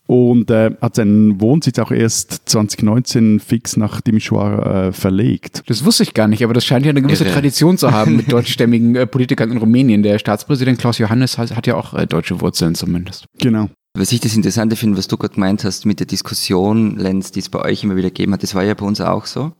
und 0.08 0.50
äh, 0.50 0.72
hat 0.82 0.96
seinen 0.96 1.40
Wohnsitz 1.42 1.78
auch 1.80 1.92
erst 1.92 2.50
2019 2.50 3.40
fix 3.40 3.76
nach 3.76 4.02
Timișoara 4.02 4.88
äh, 4.88 4.92
verlegt. 4.94 5.64
Das 5.68 5.84
wusste 5.84 6.04
ich 6.04 6.14
gar 6.14 6.28
nicht, 6.30 6.44
aber 6.44 6.54
das 6.54 6.66
scheint 6.66 6.86
ja 6.86 6.92
eine 6.92 7.02
gewisse 7.02 7.26
Irre. 7.26 7.33
Tradition 7.33 7.78
zu 7.78 7.92
haben 7.92 8.16
mit 8.16 8.31
deutschstämmigen 8.31 8.95
äh, 8.95 9.06
Politikern 9.06 9.52
in 9.52 9.57
Rumänien. 9.57 10.04
Der 10.04 10.18
Staatspräsident 10.18 10.80
Klaus 10.80 10.98
Johannes 10.98 11.38
hat, 11.38 11.56
hat 11.56 11.68
ja 11.68 11.76
auch 11.76 11.94
äh, 11.94 12.07
deutsche 12.07 12.40
Wurzeln 12.40 12.74
zumindest. 12.74 13.26
Genau. 13.40 13.69
Was 13.94 14.12
ich 14.12 14.19
das 14.19 14.36
Interessante 14.36 14.76
finde, 14.76 14.98
was 14.98 15.07
du 15.07 15.18
gerade 15.18 15.33
gemeint 15.33 15.64
hast 15.64 15.86
mit 15.86 16.00
der 16.00 16.07
Diskussion, 16.07 16.98
Lenz, 16.98 17.31
die 17.31 17.40
es 17.40 17.50
bei 17.50 17.60
euch 17.60 17.83
immer 17.83 17.95
wieder 17.95 18.10
gegeben 18.10 18.33
hat, 18.33 18.44
das 18.44 18.56
war 18.56 18.64
ja 18.64 18.76
bei 18.76 18.86
uns 18.86 19.02
auch 19.02 19.26
so. 19.26 19.52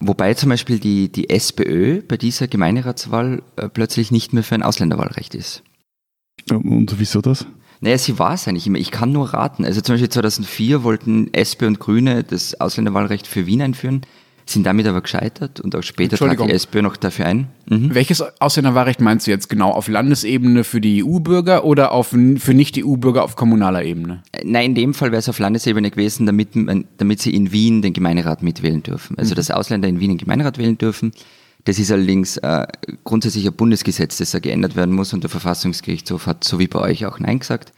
Wobei 0.00 0.34
zum 0.34 0.48
Beispiel 0.50 0.78
die, 0.78 1.10
die 1.10 1.30
SPÖ 1.30 2.02
bei 2.02 2.16
dieser 2.16 2.48
Gemeinderatswahl 2.48 3.42
äh, 3.56 3.68
plötzlich 3.68 4.10
nicht 4.10 4.32
mehr 4.32 4.42
für 4.42 4.54
ein 4.54 4.62
Ausländerwahlrecht 4.62 5.34
ist. 5.34 5.62
Und 6.52 6.98
wieso 6.98 7.20
das? 7.20 7.46
Naja, 7.80 7.96
sie 7.96 8.18
war 8.18 8.34
es 8.34 8.46
eigentlich 8.46 8.66
immer. 8.66 8.78
Ich 8.78 8.90
kann 8.90 9.12
nur 9.12 9.32
raten. 9.32 9.64
Also 9.64 9.80
zum 9.80 9.94
Beispiel 9.94 10.10
2004 10.10 10.84
wollten 10.84 11.32
SP 11.32 11.64
und 11.64 11.80
Grüne 11.80 12.24
das 12.24 12.60
Ausländerwahlrecht 12.60 13.26
für 13.26 13.46
Wien 13.46 13.62
einführen, 13.62 14.02
sind 14.44 14.66
damit 14.66 14.86
aber 14.86 15.00
gescheitert 15.00 15.60
und 15.60 15.74
auch 15.74 15.82
später 15.82 16.16
trat 16.16 16.38
die 16.40 16.50
SPÖ 16.50 16.82
noch 16.82 16.96
dafür 16.96 17.26
ein. 17.26 17.48
Mhm. 17.68 17.94
Welches 17.94 18.22
Ausländerwahlrecht 18.40 19.00
meinst 19.00 19.26
du 19.26 19.30
jetzt 19.30 19.48
genau? 19.48 19.70
Auf 19.70 19.88
Landesebene 19.88 20.64
für 20.64 20.80
die 20.80 21.04
EU-Bürger 21.04 21.64
oder 21.64 21.92
auf, 21.92 22.08
für 22.08 22.54
Nicht-EU-Bürger 22.54 23.24
auf 23.24 23.36
kommunaler 23.36 23.84
Ebene? 23.84 24.22
Äh, 24.32 24.42
Nein, 24.44 24.70
in 24.70 24.74
dem 24.74 24.94
Fall 24.94 25.12
wäre 25.12 25.20
es 25.20 25.28
auf 25.28 25.38
Landesebene 25.38 25.90
gewesen, 25.90 26.26
damit, 26.26 26.48
damit 26.98 27.22
sie 27.22 27.34
in 27.34 27.52
Wien 27.52 27.80
den 27.80 27.92
Gemeinderat 27.94 28.42
mitwählen 28.42 28.82
dürfen. 28.82 29.16
Also, 29.18 29.34
dass 29.34 29.50
Ausländer 29.50 29.88
in 29.88 30.00
Wien 30.00 30.10
den 30.10 30.18
Gemeinderat 30.18 30.58
wählen 30.58 30.76
dürfen. 30.76 31.12
Das 31.64 31.78
ist 31.78 31.90
allerdings 31.90 32.36
äh, 32.38 32.66
grundsätzlich 33.04 33.46
ein 33.46 33.52
Bundesgesetz, 33.52 34.18
das 34.18 34.30
da 34.30 34.38
geändert 34.38 34.76
werden 34.76 34.94
muss 34.94 35.12
und 35.12 35.22
der 35.22 35.30
Verfassungsgerichtshof 35.30 36.26
hat, 36.26 36.44
so 36.44 36.58
wie 36.58 36.68
bei 36.68 36.80
euch, 36.80 37.06
auch 37.06 37.18
Nein 37.18 37.38
gesagt. 37.38 37.72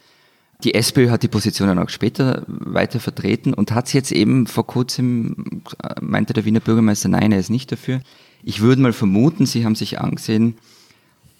Die 0.64 0.74
SPÖ 0.74 1.10
hat 1.10 1.24
die 1.24 1.28
Position 1.28 1.66
dann 1.66 1.80
auch 1.80 1.88
später 1.88 2.44
weiter 2.46 3.00
vertreten 3.00 3.52
und 3.52 3.72
hat 3.72 3.92
jetzt 3.92 4.12
eben 4.12 4.46
vor 4.46 4.66
kurzem, 4.66 5.62
äh, 5.82 6.00
meinte 6.00 6.32
der 6.32 6.44
Wiener 6.44 6.60
Bürgermeister, 6.60 7.08
nein, 7.08 7.32
er 7.32 7.40
ist 7.40 7.50
nicht 7.50 7.72
dafür. 7.72 8.00
Ich 8.44 8.60
würde 8.60 8.82
mal 8.82 8.92
vermuten, 8.92 9.46
sie 9.46 9.64
haben 9.64 9.74
sich 9.74 10.00
angesehen, 10.00 10.56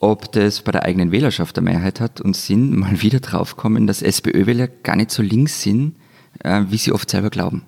ob 0.01 0.33
das 0.33 0.63
bei 0.63 0.73
der 0.73 0.85
eigenen 0.85 1.13
Wählerschaft 1.13 1.57
eine 1.57 1.71
Mehrheit 1.71 2.01
hat 2.01 2.21
und 2.21 2.35
sind 2.35 2.77
mal 2.77 3.01
wieder 3.03 3.21
draufkommen, 3.21 3.87
dass 3.87 4.03
SPÖ-Wähler 4.03 4.67
gar 4.67 4.97
nicht 4.97 5.13
so 5.13 5.23
links 5.23 5.63
sind, 5.63 5.95
äh, 6.43 6.65
wie 6.71 6.79
sie 6.79 6.91
oft 6.91 7.09
selber 7.09 7.31
glauben. 7.31 7.63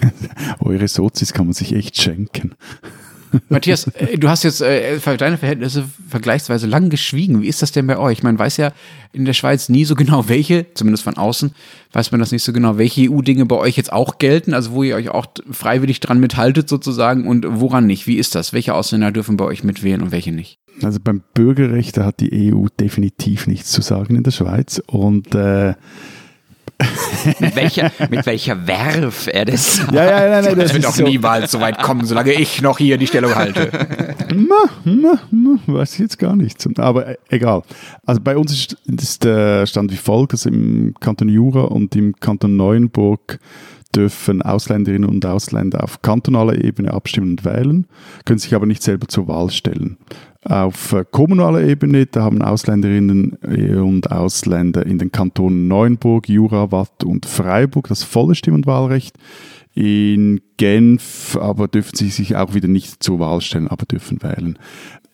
Eure 0.58 0.88
Sozis 0.88 1.32
kann 1.32 1.46
man 1.46 1.54
sich 1.54 1.72
echt 1.72 2.00
schenken. 2.00 2.56
Matthias, 3.48 3.86
äh, 3.88 4.18
du 4.18 4.28
hast 4.28 4.44
jetzt 4.44 4.60
äh, 4.60 4.98
für 5.00 5.16
deine 5.16 5.38
Verhältnisse 5.38 5.84
vergleichsweise 6.08 6.66
lang 6.66 6.90
geschwiegen. 6.90 7.42
Wie 7.42 7.48
ist 7.48 7.62
das 7.62 7.72
denn 7.72 7.86
bei 7.86 7.98
euch? 7.98 8.22
Man 8.22 8.38
weiß 8.38 8.56
ja 8.58 8.72
in 9.12 9.24
der 9.24 9.32
Schweiz 9.32 9.68
nie 9.68 9.84
so 9.84 9.94
genau, 9.94 10.28
welche, 10.28 10.66
zumindest 10.74 11.04
von 11.04 11.16
außen, 11.16 11.52
weiß 11.92 12.12
man 12.12 12.20
das 12.20 12.32
nicht 12.32 12.42
so 12.42 12.52
genau, 12.52 12.78
welche 12.78 13.10
EU-Dinge 13.10 13.46
bei 13.46 13.56
euch 13.56 13.76
jetzt 13.76 13.92
auch 13.92 14.18
gelten, 14.18 14.54
also 14.54 14.72
wo 14.72 14.82
ihr 14.82 14.96
euch 14.96 15.08
auch 15.10 15.26
freiwillig 15.50 16.00
dran 16.00 16.20
mithaltet 16.20 16.68
sozusagen 16.68 17.26
und 17.26 17.46
woran 17.48 17.86
nicht. 17.86 18.06
Wie 18.06 18.16
ist 18.16 18.34
das? 18.34 18.52
Welche 18.52 18.74
Ausländer 18.74 19.12
dürfen 19.12 19.36
bei 19.36 19.44
euch 19.44 19.64
mitwählen 19.64 20.02
und 20.02 20.12
welche 20.12 20.32
nicht? 20.32 20.58
Also 20.82 20.98
beim 21.02 21.22
Bürgerrecht, 21.34 21.96
da 21.96 22.04
hat 22.04 22.20
die 22.20 22.52
EU 22.52 22.66
definitiv 22.78 23.46
nichts 23.46 23.70
zu 23.70 23.82
sagen 23.82 24.16
in 24.16 24.22
der 24.22 24.30
Schweiz 24.30 24.80
und 24.86 25.34
äh, 25.34 25.74
mit, 27.40 27.56
welcher, 27.56 27.90
mit 28.08 28.24
welcher 28.26 28.66
Werf 28.66 29.28
er 29.32 29.44
das 29.44 29.76
sagt. 29.76 29.92
Ja, 29.92 30.04
ja, 30.04 30.30
nein, 30.30 30.44
nein, 30.44 30.56
das, 30.56 30.66
das 30.66 30.74
wird 30.74 30.86
auch 30.86 30.94
so. 30.94 31.02
niemals 31.02 31.50
so 31.50 31.60
weit 31.60 31.78
kommen, 31.78 32.04
solange 32.04 32.32
ich 32.32 32.62
noch 32.62 32.78
hier 32.78 32.98
die 32.98 33.06
Stellung 33.06 33.34
halte. 33.34 33.70
Na, 34.34 34.70
na, 34.84 35.20
na, 35.30 35.58
weiß 35.66 35.94
ich 35.94 35.98
jetzt 36.00 36.18
gar 36.18 36.36
nicht. 36.36 36.64
Aber 36.78 37.08
e, 37.08 37.16
egal. 37.30 37.62
Also 38.06 38.20
bei 38.20 38.36
uns 38.36 38.52
ist, 38.52 38.76
ist 38.86 39.24
der 39.24 39.66
Stand 39.66 39.90
wie 39.90 39.96
folgt, 39.96 40.34
dass 40.34 40.46
im 40.46 40.94
Kanton 41.00 41.28
Jura 41.28 41.62
und 41.62 41.96
im 41.96 42.14
Kanton 42.20 42.56
Neuenburg 42.56 43.40
dürfen 43.94 44.42
Ausländerinnen 44.42 45.08
und 45.08 45.24
Ausländer 45.24 45.82
auf 45.82 46.02
kantonaler 46.02 46.62
Ebene 46.62 46.92
abstimmen 46.92 47.30
und 47.30 47.44
wählen, 47.44 47.86
können 48.24 48.38
sich 48.38 48.54
aber 48.54 48.66
nicht 48.66 48.82
selber 48.82 49.08
zur 49.08 49.28
Wahl 49.28 49.50
stellen. 49.50 49.96
Auf 50.44 50.94
kommunaler 51.10 51.62
Ebene, 51.62 52.06
da 52.06 52.22
haben 52.22 52.42
Ausländerinnen 52.42 53.38
äh, 53.42 53.74
und 53.74 54.12
Ausländer 54.12 54.86
in 54.86 54.98
den 54.98 55.10
Kantonen 55.10 55.66
Neuenburg, 55.66 56.28
Jura, 56.28 56.70
Watt 56.70 57.02
und 57.02 57.26
Freiburg 57.26 57.88
das 57.88 58.04
volle 58.04 58.36
Stimm- 58.36 58.54
und 58.54 58.66
Wahlrecht. 58.66 59.16
In 59.74 60.40
Genf 60.56 61.36
aber 61.40 61.68
dürfen 61.68 61.96
sie 61.96 62.10
sich 62.10 62.36
auch 62.36 62.54
wieder 62.54 62.68
nicht 62.68 63.02
zur 63.02 63.18
Wahl 63.18 63.40
stellen, 63.40 63.68
aber 63.68 63.84
dürfen 63.84 64.22
wählen. 64.22 64.58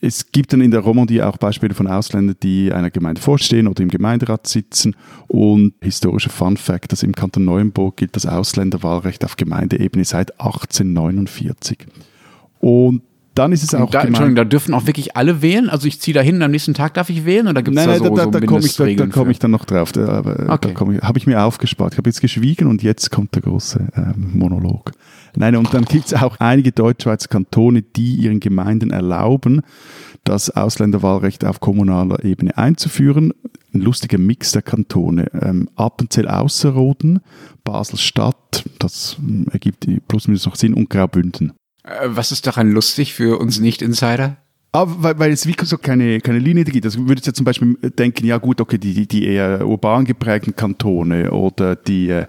Es 0.01 0.33
gibt 0.33 0.53
dann 0.53 0.61
in 0.61 0.71
der 0.71 0.81
Romandie 0.81 1.23
auch 1.23 1.39
Beispiele 1.39 1.73
von 1.75 1.87
Ausländern, 1.87 2.37
die 2.43 2.73
einer 2.73 2.91
Gemeinde 2.91 3.23
vorstehen 3.23 3.69
oder 3.69 3.83
im 3.83 3.89
Gemeinderat 3.89 4.47
sitzen. 4.47 4.95
Und 5.29 5.73
historischer 5.81 6.29
Fun 6.29 6.59
Fact, 6.59 6.93
dass 6.93 7.03
im 7.03 7.15
Kanton 7.15 7.47
Neuenburg 7.47 7.97
gilt 7.97 8.15
das 8.15 8.27
Ausländerwahlrecht 8.27 9.25
auf 9.25 9.37
Gemeindeebene 9.37 10.05
seit 10.05 10.39
1849. 10.39 11.87
Und 12.61 13.03
dann 13.35 13.53
ist 13.53 13.63
es 13.63 13.75
auch. 13.75 13.91
Da, 13.91 14.03
Entschuldigung, 14.03 14.37
da 14.37 14.45
dürfen 14.45 14.75
auch 14.75 14.87
wirklich 14.87 15.17
alle 15.17 15.43
wählen? 15.43 15.69
Also 15.69 15.89
ich 15.89 16.01
ziehe 16.01 16.15
da 16.15 16.21
hin, 16.21 16.41
am 16.43 16.51
nächsten 16.51 16.75
Tag 16.75 16.95
darf 16.95 17.11
ich 17.11 17.25
wählen 17.25 17.49
oder 17.49 17.63
gibt 17.63 17.77
es 17.77 17.85
da 17.85 17.97
so, 17.97 18.15
da, 18.15 18.27
da, 18.27 18.41
da 18.41 18.47
komme 18.47 18.65
ich, 18.65 18.77
da, 18.77 18.87
da 18.87 19.07
komm 19.07 19.31
ich 19.31 19.39
dann 19.39 19.51
noch 19.51 19.65
drauf. 19.65 19.93
Da, 19.93 20.21
okay. 20.49 20.73
da 20.75 21.07
habe 21.07 21.19
ich 21.19 21.27
mir 21.27 21.43
aufgespart. 21.43 21.95
Ich 21.95 21.99
habe 21.99 22.09
jetzt 22.09 22.21
geschwiegen 22.21 22.69
und 22.69 22.83
jetzt 22.83 23.11
kommt 23.11 23.35
der 23.35 23.43
große 23.43 23.89
ähm, 23.97 24.31
Monolog. 24.35 24.93
Nein, 25.37 25.57
und 25.57 25.75
dann 25.75 25.85
gibt 25.85 26.07
es 26.07 26.15
auch 26.15 26.37
einige 26.39 26.71
Deutschschweizer 26.71 27.29
Kantone, 27.29 27.83
die 27.83 28.15
ihren 28.15 28.39
Gemeinden 28.39 28.91
erlauben, 28.91 29.63
das 30.23 30.51
Ausländerwahlrecht 30.51 31.45
auf 31.45 31.59
kommunaler 31.59 32.25
Ebene 32.25 32.57
einzuführen. 32.57 33.33
Ein 33.75 33.81
lustiger 33.81 34.19
Mix 34.19 34.53
der 34.53 34.63
Kantone. 34.63 35.27
Ähm, 35.43 35.69
Appenzell 35.75 36.29
Ausserrhoden, 36.29 37.19
Basel-Stadt, 37.65 38.65
das 38.79 39.17
ähm, 39.19 39.47
ergibt 39.51 39.89
plus 40.07 40.29
minus 40.29 40.47
noch 40.47 40.55
Sinn, 40.55 40.75
und 40.75 40.89
Graubünden. 40.89 41.53
Äh, 41.85 42.09
was 42.09 42.33
ist 42.33 42.47
daran 42.47 42.73
lustig 42.73 43.15
für 43.15 43.39
uns 43.39 43.61
Nicht-Insider? 43.61 44.37
Aber 44.73 45.03
weil, 45.05 45.19
weil 45.21 45.31
es 45.31 45.47
wirklich 45.47 45.69
so 45.71 45.79
keine, 45.79 46.21
keine 46.21 46.41
Linie 46.41 46.65
gibt. 46.65 46.85
Also 46.85 47.07
würdest 47.07 47.27
du 47.27 47.31
ja 47.31 47.35
zum 47.35 47.45
Beispiel 47.45 47.77
denken, 47.97 48.27
ja 48.27 48.39
gut, 48.39 48.61
okay, 48.61 48.77
die, 48.77 49.07
die 49.07 49.25
eher 49.25 49.65
urban 49.65 50.05
geprägten 50.05 50.57
Kantone 50.57 51.31
oder 51.31 51.77
die 51.77 52.11
äh, 52.11 52.27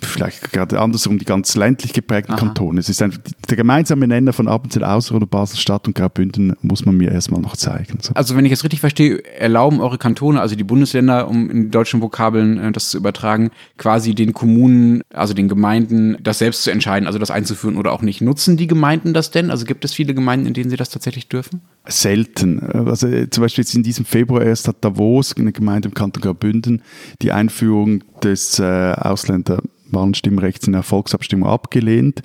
vielleicht 0.00 0.52
gerade 0.52 0.80
andersrum, 0.80 1.18
die 1.18 1.24
ganz 1.24 1.56
ländlich 1.56 1.92
geprägten 1.92 2.32
Aha. 2.32 2.38
Kantone. 2.38 2.80
Es 2.80 2.88
ist 2.88 3.02
einfach 3.02 3.20
der 3.48 3.56
gemeinsame 3.56 4.06
Nenner 4.06 4.32
von 4.32 4.48
Appenzell 4.48 4.84
Ausserrhoden, 4.84 5.28
Basel-Stadt 5.28 5.86
und 5.86 5.94
Graubünden 5.94 6.54
muss 6.62 6.84
man 6.84 6.96
mir 6.96 7.12
erstmal 7.12 7.40
noch 7.40 7.56
zeigen. 7.56 7.98
So. 8.00 8.12
Also 8.14 8.36
wenn 8.36 8.44
ich 8.44 8.52
es 8.52 8.64
richtig 8.64 8.80
verstehe, 8.80 9.24
erlauben 9.24 9.80
eure 9.80 9.98
Kantone, 9.98 10.40
also 10.40 10.56
die 10.56 10.64
Bundesländer, 10.64 11.28
um 11.28 11.50
in 11.50 11.70
deutschen 11.70 12.00
Vokabeln 12.00 12.58
äh, 12.58 12.72
das 12.72 12.90
zu 12.90 12.98
übertragen, 12.98 13.50
quasi 13.78 14.14
den 14.14 14.32
Kommunen, 14.32 15.02
also 15.12 15.34
den 15.34 15.48
Gemeinden, 15.48 16.16
das 16.22 16.38
selbst 16.38 16.62
zu 16.62 16.70
entscheiden, 16.70 17.06
also 17.06 17.18
das 17.18 17.30
einzuführen 17.30 17.76
oder 17.76 17.92
auch 17.92 18.02
nicht. 18.02 18.20
Nutzen 18.20 18.56
die 18.56 18.66
Gemeinden 18.66 19.14
das 19.14 19.30
denn? 19.30 19.50
Also 19.50 19.64
gibt 19.64 19.84
es 19.84 19.92
viele 19.92 20.14
Gemeinden, 20.14 20.46
in 20.46 20.54
denen 20.54 20.70
sie 20.70 20.76
das 20.76 20.90
tatsächlich 20.90 21.28
dürfen? 21.28 21.60
Selten. 21.88 22.60
Also 22.60 23.06
äh, 23.06 23.30
zum 23.30 23.42
Beispiel 23.42 23.62
jetzt 23.62 23.74
in 23.74 23.82
diesem 23.82 24.04
Februar 24.04 24.42
erst 24.42 24.68
hat 24.68 24.84
Davos, 24.84 25.36
eine 25.36 25.52
Gemeinde 25.52 25.88
im 25.88 25.94
Kanton 25.94 26.22
Graubünden, 26.22 26.82
die 27.22 27.32
Einführung 27.32 28.02
des 28.22 28.58
äh, 28.58 28.92
Ausländer 28.92 29.62
Wahlstimmrechts 29.90 30.66
in 30.66 30.72
der 30.72 30.82
Volksabstimmung 30.82 31.48
abgelehnt. 31.48 32.22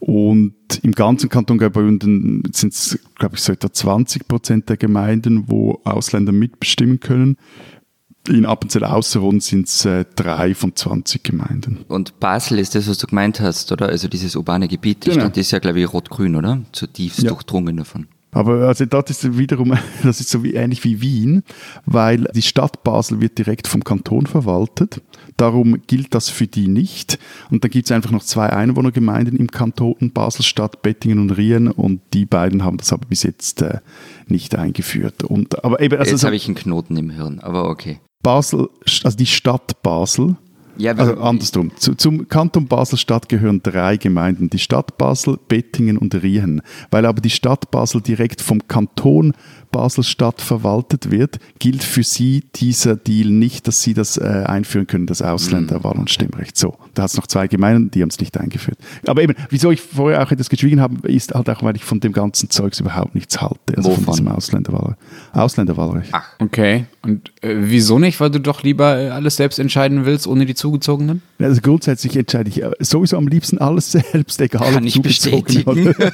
Und 0.00 0.54
im 0.82 0.92
ganzen 0.92 1.30
Kanton 1.30 1.56
Graubünden 1.58 2.42
sind 2.52 2.74
es, 2.74 2.98
glaube 3.14 3.36
ich, 3.36 3.40
so 3.40 3.52
etwa 3.52 3.72
20 3.72 4.28
Prozent 4.28 4.68
der 4.68 4.76
Gemeinden, 4.76 5.44
wo 5.48 5.80
Ausländer 5.84 6.32
mitbestimmen 6.32 7.00
können. 7.00 7.38
In 8.28 8.46
Appenzell 8.46 8.84
Ausserrhoden 8.84 9.40
sind 9.40 9.68
es 9.68 9.84
äh, 9.84 10.04
drei 10.16 10.54
von 10.54 10.74
20 10.74 11.22
Gemeinden. 11.22 11.84
Und 11.88 12.20
Basel 12.20 12.58
ist 12.58 12.74
das, 12.74 12.88
was 12.88 12.98
du 12.98 13.06
gemeint 13.06 13.40
hast, 13.40 13.70
oder? 13.70 13.88
Also 13.88 14.08
dieses 14.08 14.34
urbane 14.34 14.66
Gebiet, 14.66 15.02
genau. 15.02 15.28
das 15.28 15.38
ist 15.38 15.50
ja, 15.50 15.58
glaube 15.58 15.80
ich, 15.80 15.92
rot-grün, 15.92 16.36
oder? 16.36 16.62
Zutiefst 16.72 17.22
ja. 17.22 17.28
durchdrungen 17.28 17.76
davon. 17.76 18.06
Aber 18.34 18.66
also 18.66 18.84
das 18.84 19.10
ist 19.10 19.38
wiederum, 19.38 19.72
das 20.02 20.20
ist 20.20 20.28
so 20.28 20.42
wie, 20.42 20.54
ähnlich 20.54 20.84
wie 20.84 21.00
Wien, 21.00 21.42
weil 21.86 22.28
die 22.34 22.42
Stadt 22.42 22.82
Basel 22.82 23.20
wird 23.20 23.38
direkt 23.38 23.68
vom 23.68 23.84
Kanton 23.84 24.26
verwaltet. 24.26 25.00
Darum 25.36 25.80
gilt 25.86 26.14
das 26.14 26.28
für 26.28 26.46
die 26.46 26.68
nicht. 26.68 27.18
Und 27.50 27.64
dann 27.64 27.70
gibt 27.70 27.86
es 27.86 27.92
einfach 27.92 28.10
noch 28.10 28.22
zwei 28.22 28.50
Einwohnergemeinden 28.50 29.36
im 29.36 29.48
Kanton, 29.48 30.10
Baselstadt, 30.12 30.82
Bettingen 30.82 31.18
und 31.18 31.30
Rien. 31.30 31.68
Und 31.68 32.00
die 32.12 32.26
beiden 32.26 32.64
haben 32.64 32.76
das 32.76 32.92
aber 32.92 33.06
bis 33.06 33.22
jetzt 33.22 33.62
äh, 33.62 33.78
nicht 34.26 34.56
eingeführt. 34.56 35.24
Und, 35.24 35.64
aber 35.64 35.80
eben, 35.80 35.98
also 35.98 36.10
jetzt 36.10 36.24
habe 36.24 36.36
ich 36.36 36.46
einen 36.46 36.56
Knoten 36.56 36.96
im 36.96 37.10
Hirn, 37.10 37.38
aber 37.40 37.68
okay. 37.68 38.00
Basel, 38.22 38.68
also 39.04 39.16
die 39.16 39.26
Stadt 39.26 39.82
Basel 39.82 40.36
ja, 40.76 40.92
also 40.92 41.14
andersrum. 41.20 41.70
Zu, 41.76 41.94
zum 41.94 42.28
Kanton 42.28 42.66
Basel-Stadt 42.66 43.28
gehören 43.28 43.62
drei 43.62 43.96
Gemeinden. 43.96 44.50
Die 44.50 44.58
Stadt 44.58 44.98
Basel, 44.98 45.38
Bettingen 45.48 45.98
und 45.98 46.14
Riehen. 46.14 46.62
Weil 46.90 47.06
aber 47.06 47.20
die 47.20 47.30
Stadt 47.30 47.70
Basel 47.70 48.00
direkt 48.00 48.40
vom 48.40 48.66
Kanton 48.68 49.32
Basel-Stadt 49.74 50.40
verwaltet 50.40 51.10
wird, 51.10 51.40
gilt 51.58 51.82
für 51.82 52.04
sie 52.04 52.44
dieser 52.54 52.94
Deal 52.94 53.28
nicht, 53.28 53.66
dass 53.66 53.82
sie 53.82 53.92
das 53.92 54.16
äh, 54.16 54.22
einführen 54.22 54.86
können, 54.86 55.08
das 55.08 55.20
Ausländerwahl- 55.20 55.98
und 55.98 56.10
Stimmrecht. 56.10 56.56
So, 56.56 56.76
da 56.94 57.02
hat 57.02 57.10
es 57.10 57.16
noch 57.16 57.26
zwei 57.26 57.48
Gemeinden, 57.48 57.90
die 57.90 58.00
haben 58.00 58.08
es 58.08 58.20
nicht 58.20 58.38
eingeführt. 58.38 58.78
Aber 59.04 59.20
eben, 59.20 59.34
wieso 59.50 59.72
ich 59.72 59.80
vorher 59.80 60.22
auch 60.22 60.30
etwas 60.30 60.48
geschwiegen 60.48 60.80
habe, 60.80 61.08
ist 61.08 61.34
halt 61.34 61.50
auch, 61.50 61.64
weil 61.64 61.74
ich 61.74 61.82
von 61.82 61.98
dem 61.98 62.12
ganzen 62.12 62.50
Zeugs 62.50 62.78
überhaupt 62.78 63.16
nichts 63.16 63.40
halte. 63.40 63.76
Also 63.76 63.90
Wovon? 63.90 64.04
von 64.04 64.14
diesem 64.14 64.28
Ausländerwahl 64.28 64.96
Ausländerwahlrecht. 65.32 66.10
Ach, 66.12 66.28
okay. 66.38 66.86
Und 67.02 67.32
äh, 67.42 67.56
wieso 67.58 67.98
nicht? 67.98 68.20
Weil 68.20 68.30
du 68.30 68.38
doch 68.38 68.62
lieber 68.62 68.96
äh, 68.96 69.08
alles 69.08 69.34
selbst 69.34 69.58
entscheiden 69.58 70.06
willst, 70.06 70.28
ohne 70.28 70.46
die 70.46 70.54
Zugezogenen? 70.54 71.20
Also 71.40 71.60
grundsätzlich 71.60 72.16
entscheide 72.16 72.48
ich 72.48 72.62
äh, 72.62 72.70
sowieso 72.78 73.16
am 73.16 73.26
liebsten 73.26 73.58
alles 73.58 73.90
selbst, 74.12 74.40
egal 74.40 74.72
Kann 74.72 74.84
ob 74.84 74.84
ich 74.84 75.02
bestätigen. 75.02 75.94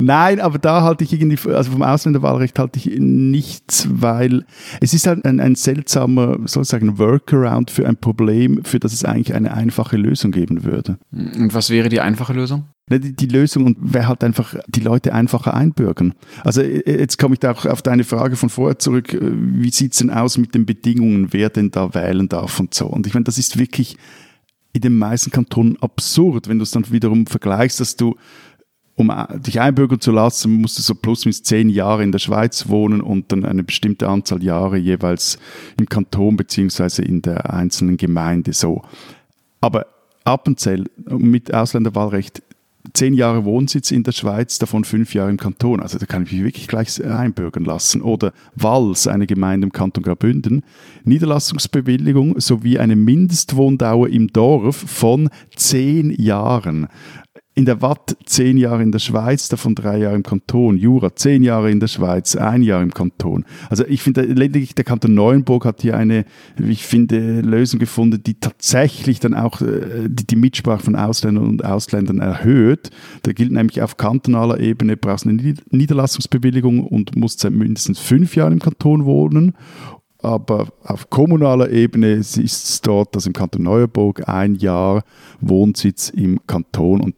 Nein, 0.00 0.40
aber 0.40 0.58
da 0.58 0.82
halte 0.82 1.04
ich 1.04 1.12
irgendwie, 1.12 1.38
also 1.50 1.72
vom 1.72 1.82
Ausländerwahlrecht 1.82 2.58
halte 2.58 2.78
ich 2.78 2.98
nichts, 2.98 3.88
weil 3.90 4.44
es 4.80 4.94
ist 4.94 5.06
halt 5.06 5.24
ein, 5.24 5.40
ein 5.40 5.54
seltsamer, 5.54 6.38
soll 6.44 6.62
ich 6.62 6.68
sagen, 6.68 6.98
Workaround 6.98 7.70
für 7.70 7.88
ein 7.88 7.96
Problem, 7.96 8.64
für 8.64 8.78
das 8.78 8.92
es 8.92 9.04
eigentlich 9.04 9.34
eine 9.34 9.54
einfache 9.54 9.96
Lösung 9.96 10.32
geben 10.32 10.64
würde. 10.64 10.98
Und 11.12 11.54
was 11.54 11.70
wäre 11.70 11.88
die 11.88 12.00
einfache 12.00 12.32
Lösung? 12.32 12.64
Ne, 12.88 13.00
die, 13.00 13.16
die 13.16 13.26
Lösung 13.26 13.74
wäre 13.80 14.06
halt 14.06 14.22
einfach 14.22 14.54
die 14.68 14.80
Leute 14.80 15.12
einfacher 15.12 15.54
einbürgern. 15.54 16.14
Also 16.44 16.62
jetzt 16.62 17.18
komme 17.18 17.34
ich 17.34 17.40
da 17.40 17.50
auch 17.50 17.66
auf 17.66 17.82
deine 17.82 18.04
Frage 18.04 18.36
von 18.36 18.48
vorher 18.48 18.78
zurück, 18.78 19.16
wie 19.20 19.70
sieht 19.70 19.92
es 19.92 19.98
denn 19.98 20.10
aus 20.10 20.38
mit 20.38 20.54
den 20.54 20.66
Bedingungen, 20.66 21.32
wer 21.32 21.50
denn 21.50 21.72
da 21.72 21.94
wählen 21.94 22.28
darf 22.28 22.60
und 22.60 22.74
so. 22.74 22.86
Und 22.86 23.08
ich 23.08 23.14
meine, 23.14 23.24
das 23.24 23.38
ist 23.38 23.58
wirklich 23.58 23.96
in 24.72 24.82
den 24.82 24.98
meisten 24.98 25.32
Kantonen 25.32 25.76
absurd, 25.80 26.48
wenn 26.48 26.58
du 26.58 26.62
es 26.62 26.70
dann 26.70 26.88
wiederum 26.90 27.26
vergleichst, 27.26 27.80
dass 27.80 27.96
du 27.96 28.14
um 28.96 29.10
äh, 29.10 29.38
dich 29.38 29.60
einbürgern 29.60 30.00
zu 30.00 30.10
lassen, 30.10 30.60
musst 30.60 30.78
du 30.78 30.82
so 30.82 30.94
plus 30.94 31.24
minus 31.24 31.42
zehn 31.42 31.68
Jahre 31.68 32.02
in 32.02 32.12
der 32.12 32.18
Schweiz 32.18 32.68
wohnen 32.68 33.00
und 33.00 33.30
dann 33.30 33.44
eine 33.44 33.62
bestimmte 33.62 34.08
Anzahl 34.08 34.42
Jahre 34.42 34.78
jeweils 34.78 35.38
im 35.78 35.86
Kanton 35.86 36.36
beziehungsweise 36.36 37.02
in 37.02 37.22
der 37.22 37.52
einzelnen 37.52 37.96
Gemeinde 37.96 38.52
so. 38.52 38.82
Aber 39.60 39.86
Appenzell 40.24 40.86
mit 41.08 41.54
Ausländerwahlrecht 41.54 42.42
zehn 42.92 43.14
Jahre 43.14 43.44
Wohnsitz 43.44 43.90
in 43.90 44.02
der 44.02 44.12
Schweiz, 44.12 44.58
davon 44.58 44.84
fünf 44.84 45.14
Jahre 45.14 45.30
im 45.30 45.36
Kanton. 45.36 45.80
Also 45.80 45.98
da 45.98 46.06
kann 46.06 46.22
ich 46.24 46.32
mich 46.32 46.44
wirklich 46.44 46.68
gleich 46.68 47.02
einbürgern 47.04 47.64
lassen. 47.64 48.02
Oder 48.02 48.32
Wals, 48.54 49.06
eine 49.06 49.26
Gemeinde 49.26 49.66
im 49.66 49.72
Kanton 49.72 50.02
Graubünden, 50.02 50.62
Niederlassungsbewilligung 51.04 52.40
sowie 52.40 52.78
eine 52.78 52.96
Mindestwohndauer 52.96 54.08
im 54.08 54.28
Dorf 54.28 54.76
von 54.76 55.28
zehn 55.54 56.10
Jahren 56.10 56.88
in 57.56 57.64
der 57.64 57.80
Watt 57.80 58.18
zehn 58.26 58.58
Jahre 58.58 58.82
in 58.82 58.92
der 58.92 58.98
Schweiz, 58.98 59.48
davon 59.48 59.74
drei 59.74 59.96
Jahre 59.96 60.14
im 60.14 60.22
Kanton, 60.22 60.76
Jura 60.76 61.16
zehn 61.16 61.42
Jahre 61.42 61.70
in 61.70 61.80
der 61.80 61.88
Schweiz, 61.88 62.36
ein 62.36 62.62
Jahr 62.62 62.82
im 62.82 62.92
Kanton. 62.92 63.46
Also 63.70 63.82
ich 63.86 64.02
finde, 64.02 64.22
lediglich 64.22 64.74
der 64.74 64.84
Kanton 64.84 65.14
Neuenburg 65.14 65.64
hat 65.64 65.80
hier 65.80 65.96
eine, 65.96 66.26
ich 66.62 66.84
finde, 66.84 67.40
Lösung 67.40 67.80
gefunden, 67.80 68.22
die 68.22 68.38
tatsächlich 68.38 69.20
dann 69.20 69.32
auch 69.32 69.62
äh, 69.62 70.06
die, 70.06 70.26
die 70.26 70.36
Mitsprache 70.36 70.84
von 70.84 70.96
Ausländern 70.96 71.46
und 71.46 71.64
Ausländern 71.64 72.18
erhöht. 72.18 72.90
Da 73.22 73.32
gilt 73.32 73.52
nämlich 73.52 73.80
auf 73.80 73.96
kantonaler 73.96 74.60
Ebene 74.60 74.98
brauchst 74.98 75.24
du 75.24 75.30
eine 75.30 75.54
Niederlassungsbewilligung 75.70 76.86
und 76.86 77.16
musst 77.16 77.40
seit 77.40 77.52
mindestens 77.52 77.98
fünf 77.98 78.36
Jahren 78.36 78.52
im 78.52 78.58
Kanton 78.58 79.06
wohnen 79.06 79.54
aber 80.18 80.68
auf 80.82 81.08
kommunaler 81.08 81.70
Ebene 81.70 82.12
ist 82.12 82.36
es 82.36 82.80
dort, 82.80 83.14
dass 83.14 83.26
im 83.26 83.32
Kanton 83.32 83.62
Neuenburg 83.62 84.28
ein 84.28 84.56
Jahr 84.56 85.04
Wohnsitz 85.40 86.08
im 86.08 86.40
Kanton 86.46 87.00
und 87.00 87.14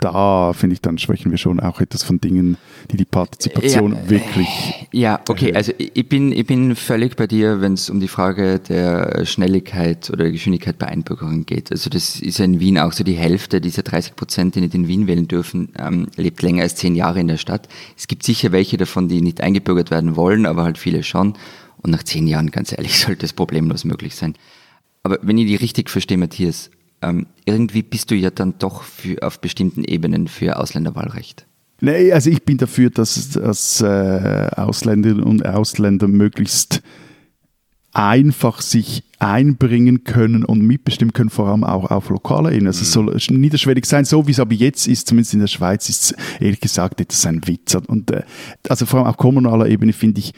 da 0.00 0.52
finde 0.54 0.74
ich, 0.74 0.80
dann 0.80 0.98
sprechen 0.98 1.30
wir 1.30 1.38
schon 1.38 1.60
auch 1.60 1.80
etwas 1.80 2.02
von 2.02 2.20
Dingen, 2.20 2.56
die 2.90 2.96
die 2.96 3.04
Partizipation 3.04 3.92
ja, 3.92 4.10
wirklich. 4.10 4.88
Ja, 4.92 5.20
okay, 5.28 5.54
also 5.54 5.72
ich 5.76 6.08
bin, 6.08 6.32
ich 6.32 6.46
bin 6.46 6.74
völlig 6.74 7.16
bei 7.16 7.26
dir, 7.26 7.60
wenn 7.60 7.74
es 7.74 7.90
um 7.90 8.00
die 8.00 8.08
Frage 8.08 8.58
der 8.58 9.24
Schnelligkeit 9.26 10.08
oder 10.08 10.24
der 10.24 10.32
Geschwindigkeit 10.32 10.78
bei 10.78 10.86
Einbürgerung 10.86 11.44
geht. 11.44 11.70
Also 11.70 11.90
das 11.90 12.18
ist 12.18 12.38
ja 12.38 12.46
in 12.46 12.60
Wien 12.60 12.78
auch 12.78 12.92
so 12.92 13.04
die 13.04 13.14
Hälfte 13.14 13.60
dieser 13.60 13.82
30 13.82 14.16
Prozent, 14.16 14.54
die 14.54 14.62
nicht 14.62 14.74
in 14.74 14.88
Wien 14.88 15.06
wählen 15.06 15.28
dürfen, 15.28 15.68
ähm, 15.78 16.06
lebt 16.16 16.40
länger 16.42 16.62
als 16.62 16.76
zehn 16.76 16.94
Jahre 16.94 17.20
in 17.20 17.28
der 17.28 17.36
Stadt. 17.36 17.68
Es 17.96 18.08
gibt 18.08 18.22
sicher 18.22 18.52
welche 18.52 18.78
davon, 18.78 19.08
die 19.08 19.20
nicht 19.20 19.40
eingebürgert 19.42 19.90
werden 19.90 20.16
wollen, 20.16 20.46
aber 20.46 20.64
halt 20.64 20.78
viele 20.78 21.02
schon. 21.02 21.34
Und 21.82 21.90
nach 21.90 22.02
zehn 22.02 22.26
Jahren, 22.26 22.50
ganz 22.50 22.72
ehrlich, 22.72 22.98
sollte 22.98 23.26
es 23.26 23.34
problemlos 23.34 23.84
möglich 23.84 24.16
sein. 24.16 24.34
Aber 25.02 25.18
wenn 25.22 25.38
ich 25.38 25.46
die 25.46 25.56
richtig 25.56 25.90
verstehe, 25.90 26.18
Matthias, 26.18 26.70
ähm, 27.02 27.26
irgendwie 27.44 27.82
bist 27.82 28.10
du 28.10 28.14
ja 28.14 28.30
dann 28.30 28.54
doch 28.58 28.82
für, 28.82 29.22
auf 29.22 29.40
bestimmten 29.40 29.84
Ebenen 29.84 30.28
für 30.28 30.58
Ausländerwahlrecht. 30.58 31.46
Nee, 31.80 32.12
also 32.12 32.28
ich 32.28 32.42
bin 32.44 32.58
dafür, 32.58 32.90
dass, 32.90 33.30
dass 33.30 33.80
äh, 33.80 34.48
Ausländerinnen 34.54 35.24
und 35.24 35.46
Ausländer 35.46 36.08
möglichst 36.08 36.82
einfach 37.92 38.60
sich 38.60 39.02
einbringen 39.18 40.04
können 40.04 40.44
und 40.44 40.60
mitbestimmen 40.60 41.12
können, 41.12 41.30
vor 41.30 41.48
allem 41.48 41.64
auch 41.64 41.90
auf 41.90 42.08
lokaler 42.08 42.52
Ebene. 42.52 42.68
Also 42.68 42.82
es 42.82 42.92
soll 42.92 43.16
niederschwellig 43.36 43.84
sein, 43.86 44.04
so 44.04 44.26
wie 44.26 44.30
es 44.30 44.40
aber 44.40 44.54
jetzt 44.54 44.86
ist, 44.86 45.08
zumindest 45.08 45.34
in 45.34 45.40
der 45.40 45.48
Schweiz, 45.48 45.88
ist 45.88 46.02
es 46.02 46.40
ehrlich 46.40 46.60
gesagt 46.60 47.00
etwas 47.00 47.26
ein 47.26 47.46
Witz. 47.46 47.74
Und 47.74 48.10
äh, 48.10 48.22
also 48.68 48.86
vor 48.86 49.00
allem 49.00 49.08
auf 49.08 49.16
kommunaler 49.16 49.66
Ebene 49.66 49.92
finde 49.92 50.20
ich, 50.20 50.32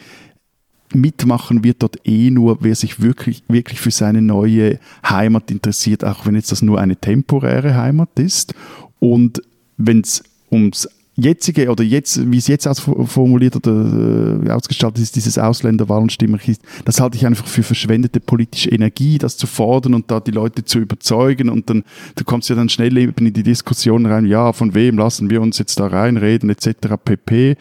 mitmachen 0.95 1.63
wird 1.63 1.81
dort 1.81 1.97
eh 2.07 2.29
nur, 2.29 2.57
wer 2.61 2.75
sich 2.75 3.01
wirklich, 3.01 3.43
wirklich 3.47 3.79
für 3.79 3.91
seine 3.91 4.21
neue 4.21 4.79
Heimat 5.07 5.51
interessiert, 5.51 6.03
auch 6.03 6.25
wenn 6.25 6.35
jetzt 6.35 6.51
das 6.51 6.61
nur 6.61 6.79
eine 6.79 6.95
temporäre 6.95 7.75
Heimat 7.75 8.17
ist. 8.19 8.53
Und 8.99 9.41
wenn 9.77 10.01
es 10.01 10.23
ums 10.51 10.87
jetzige 11.15 11.69
oder 11.69 11.83
jetzt, 11.83 12.31
wie 12.31 12.37
es 12.37 12.47
jetzt 12.47 12.67
ausformuliert 12.67 13.55
oder 13.55 14.41
äh, 14.45 14.49
ausgestaltet 14.49 15.03
ist, 15.03 15.15
dieses 15.15 15.37
Ausländerwahlenstimmrecht, 15.37 16.61
das 16.85 16.99
halte 16.99 17.17
ich 17.17 17.25
einfach 17.25 17.45
für 17.45 17.63
verschwendete 17.63 18.19
politische 18.19 18.69
Energie, 18.69 19.17
das 19.17 19.37
zu 19.37 19.45
fordern 19.45 19.93
und 19.93 20.09
da 20.09 20.19
die 20.19 20.31
Leute 20.31 20.65
zu 20.65 20.79
überzeugen 20.79 21.49
und 21.49 21.69
dann, 21.69 21.83
du 22.15 22.23
kommst 22.23 22.49
ja 22.49 22.55
dann 22.55 22.69
schnell 22.69 22.97
eben 22.97 23.27
in 23.27 23.33
die 23.33 23.43
Diskussion 23.43 24.05
rein, 24.05 24.25
ja, 24.25 24.53
von 24.53 24.73
wem 24.73 24.97
lassen 24.97 25.29
wir 25.29 25.41
uns 25.41 25.59
jetzt 25.59 25.79
da 25.79 25.87
reinreden, 25.87 26.49
etc. 26.49 26.95
pp. 27.03 27.57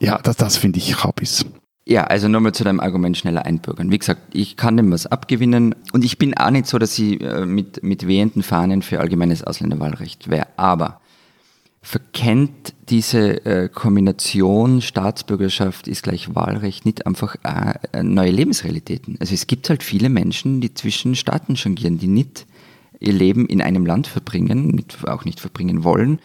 Ja, 0.00 0.18
das, 0.18 0.36
das 0.36 0.56
finde 0.56 0.78
ich 0.78 1.02
Habis. 1.02 1.46
Ja, 1.84 2.04
also 2.04 2.28
nochmal 2.28 2.52
zu 2.52 2.62
deinem 2.62 2.78
Argument 2.78 3.16
schneller 3.16 3.44
einbürgern. 3.44 3.90
Wie 3.90 3.98
gesagt, 3.98 4.34
ich 4.34 4.56
kann 4.56 4.76
dem 4.76 4.92
was 4.92 5.06
abgewinnen 5.06 5.74
und 5.92 6.04
ich 6.04 6.16
bin 6.16 6.36
auch 6.36 6.50
nicht 6.50 6.66
so, 6.66 6.78
dass 6.78 6.96
ich 6.98 7.20
äh, 7.20 7.44
mit, 7.44 7.82
mit 7.82 8.06
wehenden 8.06 8.44
Fahnen 8.44 8.82
für 8.82 9.00
allgemeines 9.00 9.42
Ausländerwahlrecht 9.42 10.30
wäre. 10.30 10.46
Aber 10.56 11.00
verkennt 11.80 12.74
diese 12.88 13.44
äh, 13.44 13.68
Kombination 13.68 14.80
Staatsbürgerschaft 14.80 15.88
ist 15.88 16.04
gleich 16.04 16.32
Wahlrecht 16.36 16.86
nicht 16.86 17.04
einfach 17.04 17.34
äh, 17.42 18.04
neue 18.04 18.30
Lebensrealitäten? 18.30 19.16
Also 19.18 19.34
es 19.34 19.48
gibt 19.48 19.68
halt 19.68 19.82
viele 19.82 20.08
Menschen, 20.08 20.60
die 20.60 20.72
zwischen 20.74 21.16
Staaten 21.16 21.56
changieren, 21.56 21.98
die 21.98 22.06
nicht 22.06 22.46
ihr 23.00 23.12
Leben 23.12 23.46
in 23.46 23.60
einem 23.60 23.84
Land 23.86 24.06
verbringen, 24.06 24.84
auch 25.08 25.24
nicht 25.24 25.40
verbringen 25.40 25.82
wollen 25.82 26.20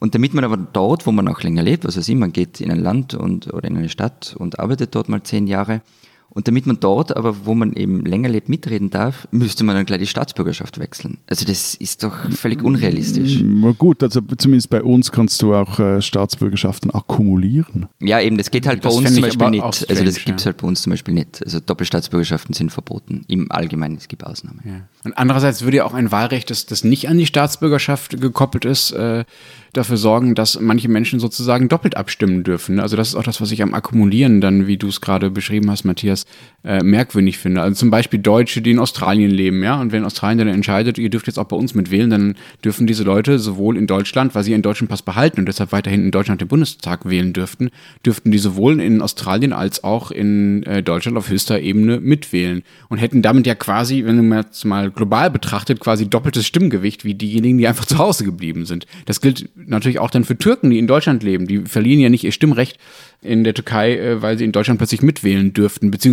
und 0.00 0.14
damit 0.14 0.34
man 0.34 0.44
aber 0.44 0.56
dort, 0.56 1.06
wo 1.06 1.12
man 1.12 1.28
auch 1.28 1.42
länger 1.42 1.62
lebt, 1.62 1.84
was 1.84 1.96
weiß 1.96 2.08
ich, 2.08 2.16
man 2.16 2.32
geht 2.32 2.60
in 2.60 2.70
ein 2.70 2.80
Land 2.80 3.14
und, 3.14 3.52
oder 3.52 3.68
in 3.68 3.76
eine 3.76 3.90
Stadt 3.90 4.34
und 4.36 4.58
arbeitet 4.58 4.94
dort 4.94 5.08
mal 5.08 5.22
zehn 5.22 5.46
Jahre, 5.46 5.82
und 6.32 6.46
damit 6.46 6.66
man 6.66 6.78
dort, 6.78 7.16
aber 7.16 7.44
wo 7.44 7.54
man 7.54 7.72
eben 7.72 8.04
länger 8.04 8.28
lebt, 8.28 8.48
mitreden 8.48 8.90
darf, 8.90 9.26
müsste 9.32 9.64
man 9.64 9.74
dann 9.74 9.84
gleich 9.84 9.98
die 9.98 10.06
Staatsbürgerschaft 10.06 10.78
wechseln. 10.78 11.18
Also 11.28 11.44
das 11.44 11.74
ist 11.74 12.04
doch 12.04 12.30
völlig 12.30 12.62
unrealistisch. 12.62 13.40
Na 13.42 13.72
gut, 13.72 14.02
also 14.02 14.20
zumindest 14.38 14.70
bei 14.70 14.82
uns 14.82 15.10
kannst 15.10 15.42
du 15.42 15.54
auch 15.54 15.78
äh, 15.80 16.00
Staatsbürgerschaften 16.00 16.92
akkumulieren. 16.92 17.86
Ja, 18.00 18.20
eben, 18.20 18.38
das 18.38 18.50
geht 18.50 18.66
halt 18.66 18.84
das 18.84 18.92
bei 18.92 18.98
uns 18.98 19.12
zum 19.12 19.22
Beispiel 19.22 19.50
nicht. 19.50 19.74
Strange, 19.74 19.86
also 19.88 20.04
das 20.04 20.24
gibt 20.24 20.40
es 20.40 20.46
halt 20.46 20.56
bei 20.58 20.68
uns 20.68 20.82
zum 20.82 20.90
Beispiel 20.90 21.14
nicht. 21.14 21.42
Also 21.44 21.58
Doppelstaatsbürgerschaften 21.58 22.54
sind 22.54 22.70
verboten. 22.70 23.24
Im 23.26 23.50
Allgemeinen, 23.50 23.96
es 23.96 24.06
gibt 24.06 24.24
Ausnahmen. 24.24 24.60
Ja. 24.64 24.80
Und 25.04 25.18
andererseits 25.18 25.62
würde 25.62 25.78
ja 25.78 25.84
auch 25.84 25.94
ein 25.94 26.12
Wahlrecht, 26.12 26.50
das, 26.50 26.66
das 26.66 26.84
nicht 26.84 27.08
an 27.08 27.18
die 27.18 27.26
Staatsbürgerschaft 27.26 28.20
gekoppelt 28.20 28.64
ist, 28.64 28.92
äh, 28.92 29.24
dafür 29.72 29.96
sorgen, 29.96 30.34
dass 30.34 30.60
manche 30.60 30.88
Menschen 30.88 31.20
sozusagen 31.20 31.68
doppelt 31.68 31.96
abstimmen 31.96 32.42
dürfen. 32.42 32.80
Also 32.80 32.96
das 32.96 33.08
ist 33.08 33.14
auch 33.14 33.22
das, 33.22 33.40
was 33.40 33.52
ich 33.52 33.62
am 33.62 33.74
Akkumulieren 33.74 34.40
dann, 34.40 34.66
wie 34.66 34.76
du 34.76 34.88
es 34.88 35.00
gerade 35.00 35.30
beschrieben 35.30 35.70
hast, 35.70 35.84
Matthias, 35.84 36.19
äh, 36.62 36.82
merkwürdig 36.82 37.38
finde. 37.38 37.62
Also 37.62 37.76
zum 37.76 37.90
Beispiel 37.90 38.20
Deutsche, 38.20 38.60
die 38.60 38.72
in 38.72 38.78
Australien 38.78 39.30
leben, 39.30 39.62
ja, 39.62 39.80
und 39.80 39.92
wenn 39.92 40.04
Australien 40.04 40.38
dann 40.38 40.48
entscheidet, 40.48 40.98
ihr 40.98 41.08
dürft 41.08 41.26
jetzt 41.26 41.38
auch 41.38 41.44
bei 41.44 41.56
uns 41.56 41.74
mitwählen, 41.74 42.10
dann 42.10 42.34
dürfen 42.64 42.86
diese 42.86 43.02
Leute 43.02 43.38
sowohl 43.38 43.76
in 43.78 43.86
Deutschland, 43.86 44.34
weil 44.34 44.44
sie 44.44 44.50
ihren 44.50 44.62
deutschen 44.62 44.88
Pass 44.88 45.02
behalten 45.02 45.40
und 45.40 45.46
deshalb 45.46 45.72
weiterhin 45.72 46.04
in 46.04 46.10
Deutschland 46.10 46.40
den 46.40 46.48
Bundestag 46.48 47.08
wählen 47.08 47.32
dürften, 47.32 47.70
dürften 48.04 48.30
die 48.30 48.38
sowohl 48.38 48.80
in 48.80 49.00
Australien 49.00 49.52
als 49.52 49.84
auch 49.84 50.10
in 50.10 50.62
äh, 50.64 50.82
Deutschland 50.82 51.16
auf 51.16 51.30
höchster 51.30 51.60
Ebene 51.60 51.98
mitwählen 51.98 52.62
und 52.88 52.98
hätten 52.98 53.22
damit 53.22 53.46
ja 53.46 53.54
quasi, 53.54 54.04
wenn 54.04 54.28
man 54.28 54.42
jetzt 54.42 54.64
mal 54.64 54.90
global 54.90 55.30
betrachtet, 55.30 55.80
quasi 55.80 56.08
doppeltes 56.08 56.46
Stimmgewicht 56.46 57.04
wie 57.04 57.14
diejenigen, 57.14 57.58
die 57.58 57.68
einfach 57.68 57.86
zu 57.86 57.98
Hause 57.98 58.24
geblieben 58.24 58.66
sind. 58.66 58.86
Das 59.06 59.20
gilt 59.20 59.48
natürlich 59.56 59.98
auch 59.98 60.10
dann 60.10 60.24
für 60.24 60.36
Türken, 60.36 60.70
die 60.70 60.78
in 60.78 60.86
Deutschland 60.86 61.22
leben. 61.22 61.46
Die 61.46 61.60
verlieren 61.60 62.00
ja 62.00 62.10
nicht 62.10 62.24
ihr 62.24 62.32
Stimmrecht 62.32 62.78
in 63.22 63.44
der 63.44 63.54
Türkei, 63.54 63.96
äh, 63.96 64.22
weil 64.22 64.38
sie 64.38 64.44
in 64.44 64.52
Deutschland 64.52 64.78
plötzlich 64.78 65.02
mitwählen 65.02 65.52
dürften. 65.52 65.90
Beziehungsweise 65.90 66.09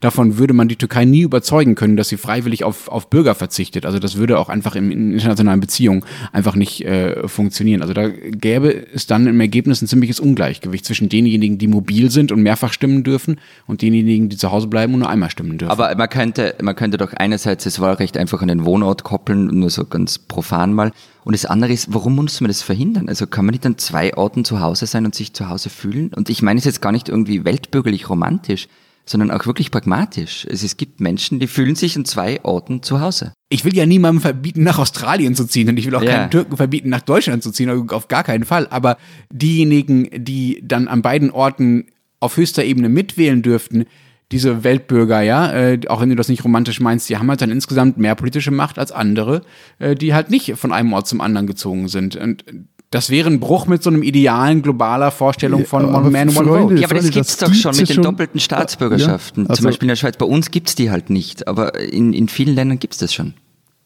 davon 0.00 0.38
würde 0.38 0.52
man 0.52 0.68
die 0.68 0.76
Türkei 0.76 1.04
nie 1.04 1.22
überzeugen 1.22 1.74
können, 1.74 1.96
dass 1.96 2.08
sie 2.08 2.16
freiwillig 2.16 2.64
auf, 2.64 2.88
auf 2.88 3.10
Bürger 3.10 3.34
verzichtet. 3.34 3.86
Also 3.86 3.98
das 3.98 4.16
würde 4.16 4.38
auch 4.38 4.48
einfach 4.48 4.74
in, 4.76 4.90
in 4.90 5.12
internationalen 5.12 5.60
Beziehungen 5.60 6.04
einfach 6.32 6.54
nicht 6.54 6.84
äh, 6.84 7.26
funktionieren. 7.28 7.82
Also 7.82 7.94
da 7.94 8.08
gäbe 8.08 8.86
es 8.94 9.06
dann 9.06 9.26
im 9.26 9.40
Ergebnis 9.40 9.82
ein 9.82 9.88
ziemliches 9.88 10.20
Ungleichgewicht 10.20 10.84
zwischen 10.84 11.08
denjenigen, 11.08 11.58
die 11.58 11.68
mobil 11.68 12.10
sind 12.10 12.32
und 12.32 12.42
mehrfach 12.42 12.72
stimmen 12.72 13.02
dürfen 13.02 13.36
und 13.66 13.82
denjenigen, 13.82 14.28
die 14.28 14.36
zu 14.36 14.50
Hause 14.50 14.66
bleiben 14.66 14.94
und 14.94 15.00
nur 15.00 15.08
einmal 15.08 15.30
stimmen 15.30 15.58
dürfen. 15.58 15.72
Aber 15.72 15.94
man 15.96 16.08
könnte, 16.08 16.54
man 16.62 16.76
könnte 16.76 16.98
doch 16.98 17.12
einerseits 17.12 17.64
das 17.64 17.80
Wahlrecht 17.80 18.16
einfach 18.16 18.42
an 18.42 18.48
den 18.48 18.64
Wohnort 18.64 19.04
koppeln, 19.04 19.46
nur 19.46 19.70
so 19.70 19.84
ganz 19.84 20.18
profan 20.18 20.72
mal. 20.72 20.92
Und 21.24 21.34
das 21.34 21.46
andere 21.46 21.72
ist, 21.72 21.94
warum 21.94 22.16
muss 22.16 22.40
man 22.40 22.48
das 22.48 22.62
verhindern? 22.62 23.08
Also 23.08 23.26
kann 23.26 23.44
man 23.44 23.52
nicht 23.52 23.64
an 23.64 23.78
zwei 23.78 24.16
Orten 24.16 24.44
zu 24.44 24.60
Hause 24.60 24.86
sein 24.86 25.04
und 25.04 25.14
sich 25.14 25.32
zu 25.32 25.48
Hause 25.48 25.70
fühlen? 25.70 26.12
Und 26.14 26.28
ich 26.30 26.42
meine 26.42 26.58
es 26.58 26.64
jetzt 26.64 26.82
gar 26.82 26.92
nicht 26.92 27.08
irgendwie 27.08 27.44
weltbürgerlich 27.44 28.08
romantisch, 28.08 28.68
sondern 29.04 29.30
auch 29.30 29.46
wirklich 29.46 29.70
pragmatisch. 29.70 30.46
Also 30.48 30.64
es 30.64 30.76
gibt 30.76 31.00
Menschen, 31.00 31.40
die 31.40 31.46
fühlen 31.46 31.74
sich 31.74 31.96
an 31.96 32.04
zwei 32.04 32.42
Orten 32.44 32.82
zu 32.82 33.00
Hause. 33.00 33.32
Ich 33.48 33.64
will 33.64 33.76
ja 33.76 33.86
niemandem 33.86 34.20
verbieten, 34.20 34.62
nach 34.62 34.78
Australien 34.78 35.34
zu 35.34 35.46
ziehen 35.46 35.68
und 35.68 35.76
ich 35.76 35.86
will 35.86 35.94
auch 35.94 36.02
ja. 36.02 36.12
keinen 36.12 36.30
Türken 36.30 36.56
verbieten, 36.56 36.88
nach 36.88 37.02
Deutschland 37.02 37.42
zu 37.42 37.50
ziehen, 37.50 37.90
auf 37.90 38.08
gar 38.08 38.24
keinen 38.24 38.44
Fall. 38.44 38.68
Aber 38.68 38.96
diejenigen, 39.30 40.08
die 40.24 40.62
dann 40.64 40.88
an 40.88 41.02
beiden 41.02 41.30
Orten 41.30 41.86
auf 42.20 42.36
höchster 42.36 42.64
Ebene 42.64 42.88
mitwählen 42.88 43.42
dürften, 43.42 43.86
diese 44.32 44.64
Weltbürger, 44.64 45.20
ja, 45.20 45.52
äh, 45.52 45.80
auch 45.88 46.00
wenn 46.00 46.08
du 46.08 46.16
das 46.16 46.28
nicht 46.28 46.42
romantisch 46.42 46.80
meinst, 46.80 47.08
die 47.08 47.18
haben 47.18 47.28
halt 47.28 47.42
dann 47.42 47.50
insgesamt 47.50 47.98
mehr 47.98 48.14
politische 48.14 48.50
Macht 48.50 48.78
als 48.78 48.90
andere, 48.90 49.42
äh, 49.78 49.94
die 49.94 50.14
halt 50.14 50.30
nicht 50.30 50.54
von 50.56 50.72
einem 50.72 50.92
Ort 50.94 51.06
zum 51.06 51.20
anderen 51.20 51.46
gezogen 51.46 51.88
sind. 51.88 52.16
Und 52.16 52.44
das 52.92 53.08
wäre 53.08 53.28
ein 53.30 53.40
Bruch 53.40 53.66
mit 53.66 53.82
so 53.82 53.88
einem 53.88 54.02
idealen 54.02 54.60
globaler 54.60 55.10
Vorstellung 55.10 55.64
von 55.64 55.88
ja, 55.88 55.98
One 55.98 56.10
Man, 56.10 56.28
One 56.28 56.46
Vote. 56.46 56.74
Ja, 56.74 56.86
aber 56.86 56.96
das 56.96 57.10
gibt's 57.10 57.38
doch 57.38 57.52
schon 57.52 57.74
mit 57.74 57.88
den 57.88 58.02
doppelten 58.02 58.38
Staatsbürgerschaften. 58.38 59.44
Ja, 59.44 59.50
also 59.50 59.62
Zum 59.62 59.70
Beispiel 59.70 59.86
in 59.86 59.88
der 59.88 59.96
Schweiz. 59.96 60.16
Bei 60.18 60.26
uns 60.26 60.50
gibt's 60.50 60.74
die 60.74 60.90
halt 60.90 61.08
nicht, 61.08 61.48
aber 61.48 61.80
in, 61.80 62.12
in 62.12 62.28
vielen 62.28 62.54
Ländern 62.54 62.78
gibt's 62.78 62.98
das 62.98 63.14
schon. 63.14 63.32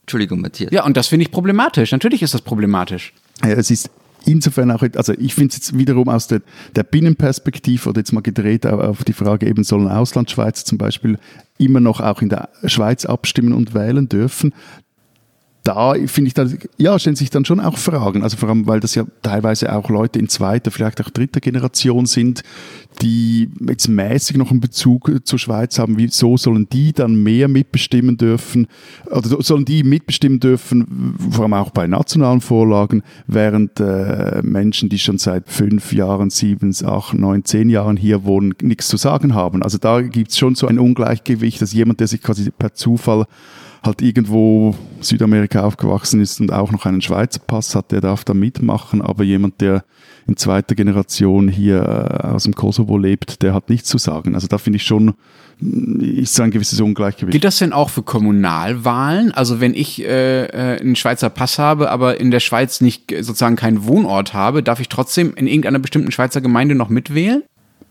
Entschuldigung, 0.02 0.40
Matthias. 0.40 0.72
Ja, 0.72 0.84
und 0.84 0.96
das 0.96 1.06
finde 1.06 1.24
ich 1.24 1.30
problematisch. 1.30 1.92
Natürlich 1.92 2.22
ist 2.22 2.34
das 2.34 2.42
problematisch. 2.42 3.12
Ja, 3.44 3.50
es 3.50 3.70
ist 3.70 3.90
insofern 4.24 4.72
auch, 4.72 4.82
also 4.96 5.12
ich 5.16 5.34
finde 5.34 5.50
es 5.50 5.56
jetzt 5.56 5.78
wiederum 5.78 6.08
aus 6.08 6.26
der, 6.26 6.42
der 6.74 6.82
Binnenperspektive 6.82 7.88
oder 7.88 8.00
jetzt 8.00 8.12
mal 8.12 8.22
gedreht 8.22 8.66
auf 8.66 9.04
die 9.04 9.12
Frage, 9.12 9.46
eben 9.46 9.62
sollen 9.62 9.88
Auslandschweizer 9.88 10.64
zum 10.64 10.78
Beispiel 10.78 11.18
immer 11.58 11.78
noch 11.78 12.00
auch 12.00 12.22
in 12.22 12.28
der 12.28 12.48
Schweiz 12.64 13.06
abstimmen 13.06 13.52
und 13.52 13.72
wählen 13.72 14.08
dürfen. 14.08 14.52
Da 15.66 15.94
finde 16.06 16.28
ich 16.28 16.34
dann, 16.34 16.56
ja, 16.76 16.96
stellen 16.96 17.16
sich 17.16 17.30
dann 17.30 17.44
schon 17.44 17.58
auch 17.58 17.76
Fragen. 17.76 18.22
Also 18.22 18.36
vor 18.36 18.48
allem, 18.48 18.68
weil 18.68 18.78
das 18.78 18.94
ja 18.94 19.04
teilweise 19.22 19.74
auch 19.74 19.90
Leute 19.90 20.20
in 20.20 20.28
zweiter, 20.28 20.70
vielleicht 20.70 21.00
auch 21.00 21.10
dritter 21.10 21.40
Generation 21.40 22.06
sind, 22.06 22.42
die 23.02 23.50
jetzt 23.68 23.88
mäßig 23.88 24.36
noch 24.36 24.52
einen 24.52 24.60
Bezug 24.60 25.10
zur 25.24 25.38
Schweiz 25.40 25.80
haben. 25.80 25.98
Wieso 25.98 26.36
sollen 26.36 26.68
die 26.72 26.92
dann 26.92 27.20
mehr 27.20 27.48
mitbestimmen 27.48 28.16
dürfen? 28.16 28.68
Oder 29.06 29.42
sollen 29.42 29.64
die 29.64 29.82
mitbestimmen 29.82 30.38
dürfen, 30.38 31.16
vor 31.30 31.42
allem 31.42 31.54
auch 31.54 31.70
bei 31.70 31.88
nationalen 31.88 32.40
Vorlagen, 32.40 33.02
während 33.26 33.80
äh, 33.80 34.42
Menschen, 34.42 34.88
die 34.88 35.00
schon 35.00 35.18
seit 35.18 35.48
fünf 35.48 35.92
Jahren, 35.92 36.30
sieben, 36.30 36.72
acht, 36.84 37.14
neun, 37.14 37.44
zehn 37.44 37.70
Jahren 37.70 37.96
hier 37.96 38.24
wohnen, 38.24 38.54
nichts 38.62 38.86
zu 38.86 38.96
sagen 38.96 39.34
haben. 39.34 39.64
Also 39.64 39.78
da 39.78 40.00
gibt 40.00 40.30
es 40.30 40.38
schon 40.38 40.54
so 40.54 40.68
ein 40.68 40.78
Ungleichgewicht, 40.78 41.60
dass 41.60 41.72
jemand, 41.72 41.98
der 41.98 42.06
sich 42.06 42.22
quasi 42.22 42.52
per 42.56 42.72
Zufall 42.72 43.26
halt 43.86 44.02
irgendwo 44.02 44.74
Südamerika 45.00 45.62
aufgewachsen 45.62 46.20
ist 46.20 46.40
und 46.40 46.52
auch 46.52 46.72
noch 46.72 46.84
einen 46.84 47.00
Schweizer 47.00 47.40
Pass 47.40 47.74
hat, 47.74 47.92
der 47.92 48.00
darf 48.00 48.24
da 48.24 48.34
mitmachen, 48.34 49.00
aber 49.00 49.24
jemand, 49.24 49.60
der 49.60 49.84
in 50.26 50.36
zweiter 50.36 50.74
Generation 50.74 51.48
hier 51.48 51.82
äh, 51.82 52.26
aus 52.26 52.44
dem 52.44 52.54
Kosovo 52.54 52.98
lebt, 52.98 53.42
der 53.42 53.54
hat 53.54 53.70
nichts 53.70 53.88
zu 53.88 53.98
sagen. 53.98 54.34
Also 54.34 54.48
da 54.48 54.58
finde 54.58 54.78
ich 54.78 54.82
schon, 54.82 55.14
mm, 55.60 56.00
ist 56.00 56.34
so 56.34 56.42
ein 56.42 56.50
gewisses 56.50 56.80
Ungleichgewicht. 56.80 57.32
Gilt 57.32 57.44
das 57.44 57.58
denn 57.58 57.72
auch 57.72 57.90
für 57.90 58.02
Kommunalwahlen? 58.02 59.32
Also 59.32 59.60
wenn 59.60 59.74
ich 59.74 60.02
äh, 60.02 60.46
äh, 60.46 60.80
einen 60.80 60.96
Schweizer 60.96 61.30
Pass 61.30 61.58
habe, 61.58 61.90
aber 61.90 62.20
in 62.20 62.30
der 62.30 62.40
Schweiz 62.40 62.80
nicht 62.80 63.14
sozusagen 63.20 63.56
keinen 63.56 63.84
Wohnort 63.84 64.34
habe, 64.34 64.62
darf 64.62 64.80
ich 64.80 64.88
trotzdem 64.88 65.34
in 65.34 65.46
irgendeiner 65.46 65.78
bestimmten 65.78 66.10
Schweizer 66.10 66.40
Gemeinde 66.40 66.74
noch 66.74 66.88
mitwählen? 66.88 67.42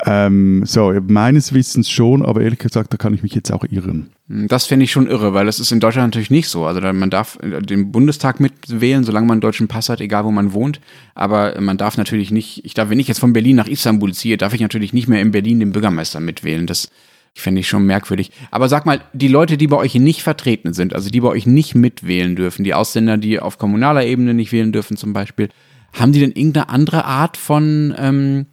Ähm, 0.05 0.63
so, 0.65 0.93
meines 1.07 1.53
Wissens 1.53 1.89
schon, 1.89 2.25
aber 2.25 2.41
ehrlich 2.41 2.59
gesagt, 2.59 2.91
da 2.91 2.97
kann 2.97 3.13
ich 3.13 3.23
mich 3.23 3.33
jetzt 3.33 3.51
auch 3.51 3.63
irren. 3.69 4.11
Hm, 4.27 4.47
das 4.47 4.65
finde 4.65 4.83
ich 4.83 4.91
schon 4.91 5.07
irre, 5.07 5.33
weil 5.33 5.45
das 5.45 5.59
ist 5.59 5.71
in 5.71 5.79
Deutschland 5.79 6.07
natürlich 6.13 6.29
nicht 6.29 6.49
so. 6.49 6.65
Also 6.65 6.81
man 6.81 7.09
darf 7.09 7.37
äh, 7.41 7.61
den 7.61 7.91
Bundestag 7.91 8.39
mitwählen, 8.39 9.03
solange 9.03 9.25
man 9.25 9.35
einen 9.35 9.41
deutschen 9.41 9.67
Pass 9.67 9.89
hat, 9.89 10.01
egal 10.01 10.25
wo 10.25 10.31
man 10.31 10.53
wohnt. 10.53 10.81
Aber 11.13 11.59
man 11.61 11.77
darf 11.77 11.97
natürlich 11.97 12.31
nicht, 12.31 12.65
ich 12.65 12.73
darf, 12.73 12.89
wenn 12.89 12.99
ich 12.99 13.07
jetzt 13.07 13.19
von 13.19 13.33
Berlin 13.33 13.55
nach 13.55 13.67
Istanbul 13.67 14.13
ziehe, 14.13 14.37
darf 14.37 14.53
ich 14.53 14.61
natürlich 14.61 14.93
nicht 14.93 15.07
mehr 15.07 15.21
in 15.21 15.31
Berlin 15.31 15.59
den 15.59 15.71
Bürgermeister 15.71 16.19
mitwählen. 16.19 16.67
Das 16.67 16.89
fände 17.33 17.61
ich 17.61 17.67
schon 17.67 17.85
merkwürdig. 17.85 18.31
Aber 18.51 18.69
sag 18.69 18.85
mal, 18.85 19.01
die 19.13 19.27
Leute, 19.27 19.57
die 19.57 19.67
bei 19.67 19.77
euch 19.77 19.95
nicht 19.95 20.23
vertreten 20.23 20.73
sind, 20.73 20.93
also 20.93 21.09
die 21.09 21.21
bei 21.21 21.27
euch 21.27 21.45
nicht 21.45 21.75
mitwählen 21.75 22.35
dürfen, 22.35 22.63
die 22.63 22.73
Ausländer, 22.73 23.17
die 23.17 23.39
auf 23.39 23.57
kommunaler 23.57 24.05
Ebene 24.05 24.33
nicht 24.33 24.51
wählen 24.51 24.71
dürfen 24.71 24.97
zum 24.97 25.13
Beispiel, 25.13 25.49
haben 25.93 26.11
die 26.11 26.19
denn 26.19 26.31
irgendeine 26.31 26.69
andere 26.69 27.05
Art 27.05 27.37
von 27.37 27.93
ähm, 27.97 28.45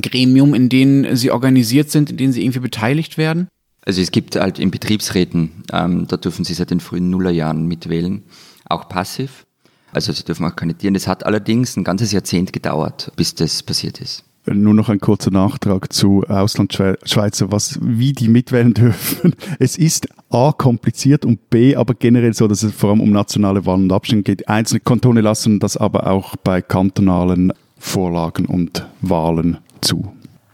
Gremium, 0.00 0.54
in 0.54 0.68
denen 0.68 1.16
sie 1.16 1.30
organisiert 1.30 1.90
sind, 1.90 2.10
in 2.10 2.16
denen 2.16 2.32
sie 2.32 2.42
irgendwie 2.42 2.60
beteiligt 2.60 3.18
werden? 3.18 3.48
Also 3.84 4.00
es 4.00 4.12
gibt 4.12 4.36
halt 4.36 4.58
in 4.58 4.70
Betriebsräten, 4.70 5.64
ähm, 5.72 6.06
da 6.06 6.16
dürfen 6.16 6.44
sie 6.44 6.54
seit 6.54 6.70
den 6.70 6.80
frühen 6.80 7.10
Nullerjahren 7.10 7.66
mitwählen, 7.66 8.22
auch 8.68 8.88
passiv. 8.88 9.44
Also 9.92 10.12
sie 10.12 10.24
dürfen 10.24 10.46
auch 10.46 10.56
kandidieren. 10.56 10.94
Das 10.94 11.06
hat 11.06 11.26
allerdings 11.26 11.76
ein 11.76 11.84
ganzes 11.84 12.12
Jahrzehnt 12.12 12.52
gedauert, 12.52 13.12
bis 13.16 13.34
das 13.34 13.62
passiert 13.62 14.00
ist. 14.00 14.24
Nur 14.46 14.74
noch 14.74 14.88
ein 14.88 14.98
kurzer 14.98 15.30
Nachtrag 15.30 15.92
zu 15.92 16.24
Auslandschweizer, 16.24 17.52
was, 17.52 17.78
wie 17.80 18.12
die 18.12 18.28
mitwählen 18.28 18.74
dürfen. 18.74 19.34
Es 19.58 19.76
ist 19.76 20.08
A, 20.30 20.52
kompliziert 20.52 21.24
und 21.24 21.50
B, 21.50 21.76
aber 21.76 21.94
generell 21.94 22.34
so, 22.34 22.48
dass 22.48 22.62
es 22.62 22.72
vor 22.72 22.90
allem 22.90 23.00
um 23.00 23.10
nationale 23.10 23.66
Wahlen 23.66 23.84
und 23.84 23.92
Abstimmungen 23.92 24.24
geht. 24.24 24.48
Einzelne 24.48 24.80
Kantone 24.80 25.20
lassen 25.20 25.60
das 25.60 25.76
aber 25.76 26.06
auch 26.08 26.34
bei 26.36 26.62
kantonalen 26.62 27.52
Vorlagen 27.78 28.46
und 28.46 28.86
Wahlen 29.00 29.58
zu. 29.82 30.12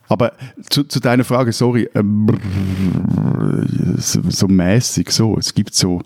Aber 0.08 0.32
zu, 0.70 0.84
zu 0.84 1.00
deiner 1.00 1.24
Frage, 1.24 1.52
sorry, 1.52 1.88
ähm, 1.94 2.26
so, 3.98 4.20
so 4.28 4.48
mäßig 4.48 5.10
so. 5.10 5.36
Es 5.38 5.54
gibt 5.54 5.74
so 5.74 6.02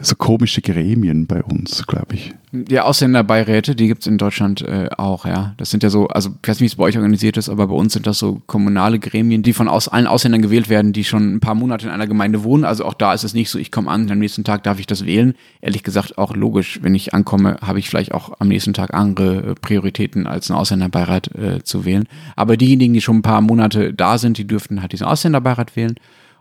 so 0.00 0.16
komische 0.16 0.62
Gremien 0.62 1.26
bei 1.26 1.42
uns, 1.42 1.86
glaube 1.86 2.14
ich. 2.14 2.34
Ja, 2.68 2.84
Ausländerbeiräte, 2.84 3.74
die 3.74 3.88
gibt 3.88 4.02
es 4.02 4.06
in 4.06 4.16
Deutschland 4.16 4.62
äh, 4.62 4.88
auch, 4.96 5.26
ja. 5.26 5.54
Das 5.58 5.70
sind 5.70 5.82
ja 5.82 5.90
so, 5.90 6.08
also 6.08 6.30
ich 6.42 6.48
weiß 6.48 6.56
nicht, 6.56 6.60
wie 6.60 6.66
es 6.66 6.74
bei 6.76 6.84
euch 6.84 6.96
organisiert 6.96 7.36
ist, 7.36 7.50
aber 7.50 7.66
bei 7.66 7.74
uns 7.74 7.92
sind 7.92 8.06
das 8.06 8.18
so 8.18 8.40
kommunale 8.46 8.98
Gremien, 8.98 9.42
die 9.42 9.52
von 9.52 9.68
aus, 9.68 9.88
allen 9.88 10.06
Ausländern 10.06 10.40
gewählt 10.40 10.70
werden, 10.70 10.92
die 10.92 11.04
schon 11.04 11.34
ein 11.34 11.40
paar 11.40 11.54
Monate 11.54 11.86
in 11.86 11.92
einer 11.92 12.06
Gemeinde 12.06 12.42
wohnen. 12.42 12.64
Also 12.64 12.86
auch 12.86 12.94
da 12.94 13.12
ist 13.12 13.24
es 13.24 13.34
nicht 13.34 13.50
so, 13.50 13.58
ich 13.58 13.70
komme 13.70 13.90
an, 13.90 14.10
am 14.10 14.18
nächsten 14.18 14.44
Tag 14.44 14.64
darf 14.64 14.80
ich 14.80 14.86
das 14.86 15.04
wählen. 15.04 15.34
Ehrlich 15.60 15.82
gesagt, 15.82 16.16
auch 16.16 16.34
logisch, 16.34 16.80
wenn 16.82 16.94
ich 16.94 17.12
ankomme, 17.12 17.58
habe 17.60 17.78
ich 17.78 17.88
vielleicht 17.88 18.12
auch 18.12 18.32
am 18.38 18.48
nächsten 18.48 18.72
Tag 18.72 18.94
andere 18.94 19.50
äh, 19.50 19.54
Prioritäten, 19.54 20.26
als 20.26 20.50
einen 20.50 20.58
Ausländerbeirat 20.58 21.34
äh, 21.34 21.62
zu 21.62 21.84
wählen. 21.84 22.08
Aber 22.34 22.56
diejenigen, 22.56 22.94
die 22.94 23.02
schon 23.02 23.18
ein 23.18 23.22
paar 23.22 23.42
Monate 23.42 23.92
da 23.92 24.16
sind, 24.16 24.38
die 24.38 24.46
dürften 24.46 24.80
halt 24.80 24.92
diesen 24.92 25.06
Ausländerbeirat 25.06 25.76
wählen. 25.76 25.96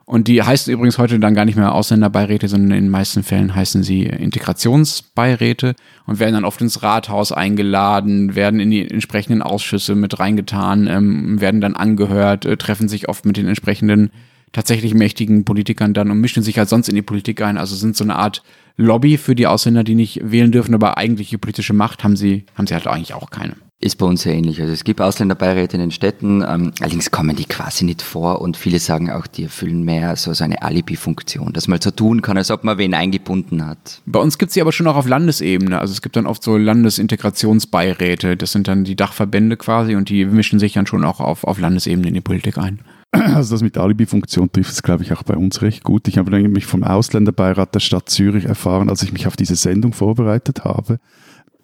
Und 0.05 0.27
die 0.27 0.41
heißen 0.41 0.73
übrigens 0.73 0.97
heute 0.97 1.19
dann 1.19 1.35
gar 1.35 1.45
nicht 1.45 1.55
mehr 1.55 1.73
Ausländerbeiräte, 1.73 2.47
sondern 2.47 2.77
in 2.77 2.85
den 2.85 2.91
meisten 2.91 3.23
Fällen 3.23 3.55
heißen 3.55 3.83
sie 3.83 4.03
Integrationsbeiräte 4.03 5.75
und 6.05 6.19
werden 6.19 6.33
dann 6.33 6.45
oft 6.45 6.59
ins 6.61 6.83
Rathaus 6.83 7.31
eingeladen, 7.31 8.35
werden 8.35 8.59
in 8.59 8.71
die 8.71 8.89
entsprechenden 8.89 9.41
Ausschüsse 9.41 9.95
mit 9.95 10.19
reingetan, 10.19 10.87
ähm, 10.87 11.39
werden 11.39 11.61
dann 11.61 11.75
angehört, 11.75 12.45
äh, 12.45 12.57
treffen 12.57 12.89
sich 12.89 13.07
oft 13.09 13.25
mit 13.25 13.37
den 13.37 13.47
entsprechenden 13.47 14.11
tatsächlich 14.51 14.93
mächtigen 14.93 15.45
Politikern 15.45 15.93
dann 15.93 16.11
und 16.11 16.19
mischen 16.19 16.43
sich 16.43 16.57
halt 16.57 16.67
sonst 16.67 16.89
in 16.89 16.95
die 16.95 17.01
Politik 17.01 17.41
ein. 17.41 17.57
Also 17.57 17.75
sind 17.75 17.95
so 17.95 18.03
eine 18.03 18.15
Art 18.17 18.43
Lobby 18.75 19.17
für 19.17 19.35
die 19.35 19.47
Ausländer, 19.47 19.83
die 19.83 19.95
nicht 19.95 20.19
wählen 20.23 20.51
dürfen, 20.51 20.73
aber 20.75 20.97
eigentliche 20.97 21.37
politische 21.37 21.73
Macht 21.73 22.03
haben 22.03 22.15
sie, 22.15 22.45
haben 22.55 22.67
sie 22.67 22.73
halt 22.73 22.87
eigentlich 22.87 23.13
auch 23.13 23.29
keine. 23.29 23.55
Ist 23.84 23.98
bei 23.98 24.06
uns 24.06 24.22
sehr 24.22 24.36
ähnlich. 24.36 24.62
Also 24.62 24.72
es 24.72 24.84
gibt 24.84 25.02
Ausländerbeiräte 25.02 25.76
in 25.76 25.82
den 25.82 25.89
Städten, 25.89 26.46
ähm, 26.48 26.72
allerdings 26.82 27.10
kommen 27.10 27.36
die 27.36 27.46
quasi 27.46 27.84
nicht 27.84 28.04
vor 28.04 28.39
und 28.39 28.56
viele 28.56 28.78
sagen 28.78 29.10
auch, 29.10 29.26
die 29.26 29.46
erfüllen 29.46 29.82
mehr 29.82 30.15
so, 30.17 30.32
so 30.34 30.44
eine 30.44 30.62
Alibi-Funktion, 30.62 31.52
dass 31.52 31.67
man 31.67 31.82
so 31.82 31.89
tun 31.89 32.22
kann, 32.22 32.38
als 32.38 32.52
ob 32.52 32.63
man 32.63 32.78
wen 32.78 32.94
eingebunden 32.94 33.65
hat. 33.65 34.04
Bei 34.06 34.20
uns 34.20 34.38
gibt 34.38 34.50
es 34.50 34.54
sie 34.54 34.62
aber 34.62 34.72
schon 34.72 34.86
auch 34.86 34.96
auf 34.96 35.08
Landesebene. 35.08 35.80
Also 35.80 35.94
es 35.94 36.04
gibt 36.04 36.15
dann 36.15 36.28
oft 36.28 36.44
so 36.44 36.58
Landesintegrationsbeiräte. 36.58 38.38
Das 38.38 38.52
sind 38.52 38.67
dann 38.67 38.84
die 38.84 38.96
Dachverbände 38.96 39.58
quasi 39.58 39.96
und 39.96 40.10
die 40.10 40.26
mischen 40.26 40.60
sich 40.60 40.74
dann 40.74 40.86
schon 40.86 41.04
auch 41.04 41.20
auf, 41.20 41.44
auf 41.44 41.60
Landesebene 41.60 42.08
in 42.08 42.13
die 42.13 42.22
Politik 42.22 42.60
ein. 42.60 42.82
Also 43.12 43.56
das 43.56 43.63
mit 43.63 43.78
Alibi-Funktion 43.78 44.52
trifft 44.52 44.72
es, 44.72 44.84
glaube 44.84 45.04
ich, 45.04 45.12
auch 45.12 45.24
bei 45.24 45.36
uns 45.36 45.62
recht 45.63 45.84
gut. 45.84 46.08
Ich 46.08 46.17
habe 46.17 46.32
nämlich 46.32 46.65
vom 46.65 46.84
Ausländerbeirat 46.84 47.76
der 47.76 47.80
Stadt 47.80 48.10
Zürich 48.10 48.46
erfahren, 48.46 48.89
als 48.89 49.02
ich 49.02 49.12
mich 49.12 49.28
auf 49.28 49.36
diese 49.36 49.56
Sendung 49.56 49.91
vorbereitet 49.91 50.63
habe 50.63 51.00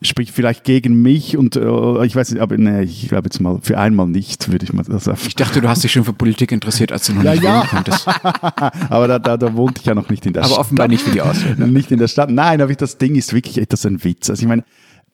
spricht 0.01 0.31
vielleicht 0.31 0.63
gegen 0.63 1.01
mich 1.01 1.37
und 1.37 1.55
äh, 1.55 2.05
ich 2.05 2.15
weiß 2.15 2.31
nicht, 2.31 2.41
aber 2.41 2.57
nee, 2.57 2.83
ich 2.83 3.07
glaube 3.07 3.27
jetzt 3.27 3.39
mal 3.39 3.59
für 3.61 3.77
einmal 3.77 4.07
nicht, 4.07 4.51
würde 4.51 4.63
ich 4.63 4.73
mal 4.73 4.83
sagen. 4.83 5.17
Ich 5.27 5.35
dachte, 5.35 5.59
du 5.59 5.67
hast 5.67 5.83
dich 5.83 5.91
schon 5.91 6.03
für 6.03 6.13
Politik 6.13 6.51
interessiert, 6.51 6.91
als 6.91 7.07
du 7.07 7.13
noch 7.13 7.23
ja, 7.23 7.31
nicht 7.31 7.43
ja. 7.43 7.65
konntest. 7.67 8.07
aber 8.89 9.07
da, 9.07 9.19
da, 9.19 9.37
da 9.37 9.55
wohnte 9.55 9.81
ich 9.81 9.87
ja 9.87 9.95
noch 9.95 10.09
nicht 10.09 10.25
in 10.25 10.33
der 10.33 10.43
aber 10.43 10.49
Stadt. 10.49 10.59
Aber 10.59 10.65
offenbar 10.65 10.87
nicht 10.87 11.01
für 11.01 11.11
die 11.11 11.21
Ausländer. 11.21 11.67
Nicht 11.67 11.91
in 11.91 11.99
der 11.99 12.07
Stadt. 12.07 12.29
Nein, 12.29 12.61
aber 12.61 12.73
das 12.75 12.97
Ding 12.97 13.15
ist 13.15 13.33
wirklich 13.33 13.57
etwas 13.57 13.85
ein 13.85 14.03
Witz. 14.03 14.29
Also 14.29 14.43
ich 14.43 14.47
meine, 14.47 14.63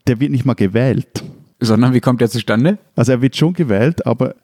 der 0.07 0.19
wird 0.19 0.31
nicht 0.31 0.45
mal 0.45 0.53
gewählt. 0.53 1.23
Sondern 1.59 1.93
wie 1.93 2.01
kommt 2.01 2.19
der 2.19 2.29
zustande? 2.29 2.77
Also 2.95 3.13
er 3.13 3.21
wird 3.21 3.37
schon 3.37 3.53
gewählt, 3.53 4.05
aber 4.05 4.35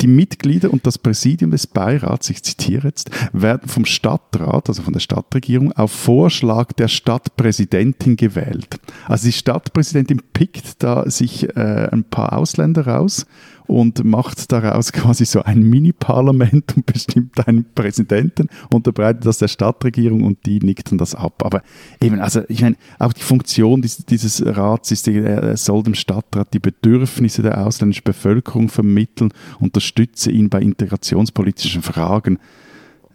die 0.00 0.06
Mitglieder 0.06 0.72
und 0.72 0.86
das 0.86 0.98
Präsidium 0.98 1.50
des 1.50 1.66
Beirats, 1.66 2.30
ich 2.30 2.42
zitiere 2.42 2.88
jetzt, 2.88 3.10
werden 3.32 3.68
vom 3.68 3.84
Stadtrat, 3.84 4.68
also 4.68 4.82
von 4.82 4.92
der 4.92 5.00
Stadtregierung, 5.00 5.72
auf 5.72 5.92
Vorschlag 5.92 6.72
der 6.72 6.88
Stadtpräsidentin 6.88 8.16
gewählt. 8.16 8.78
Also 9.06 9.26
die 9.26 9.32
Stadtpräsidentin 9.32 10.22
pickt 10.32 10.82
da 10.82 11.08
sich 11.08 11.48
äh, 11.56 11.88
ein 11.90 12.04
paar 12.04 12.34
Ausländer 12.34 12.86
raus 12.86 13.26
und 13.66 14.04
macht 14.04 14.50
daraus 14.52 14.92
quasi 14.92 15.24
so 15.24 15.42
ein 15.42 15.62
Mini-Parlament 15.62 16.76
und 16.76 16.86
bestimmt 16.86 17.46
einen 17.46 17.66
Präsidenten, 17.74 18.48
unterbreitet 18.70 19.26
das 19.26 19.38
der 19.38 19.48
Stadtregierung 19.48 20.22
und 20.22 20.44
die 20.46 20.60
nickten 20.60 20.98
das 20.98 21.14
ab. 21.14 21.44
Aber 21.44 21.62
eben, 22.00 22.20
also 22.20 22.42
ich 22.48 22.62
meine, 22.62 22.76
auch 22.98 23.12
die 23.12 23.22
Funktion 23.22 23.82
dieses, 23.82 24.06
dieses 24.06 24.44
Rats 24.44 24.90
ist, 24.90 25.08
er 25.08 25.56
soll 25.56 25.82
dem 25.82 25.94
Stadtrat 25.94 26.52
die 26.54 26.58
Bedürfnisse 26.58 27.42
der 27.42 27.66
ausländischen 27.66 28.04
Bevölkerung 28.04 28.68
vermitteln, 28.68 29.32
unterstütze 29.60 30.30
ihn 30.30 30.48
bei 30.48 30.60
integrationspolitischen 30.60 31.82
Fragen. 31.82 32.38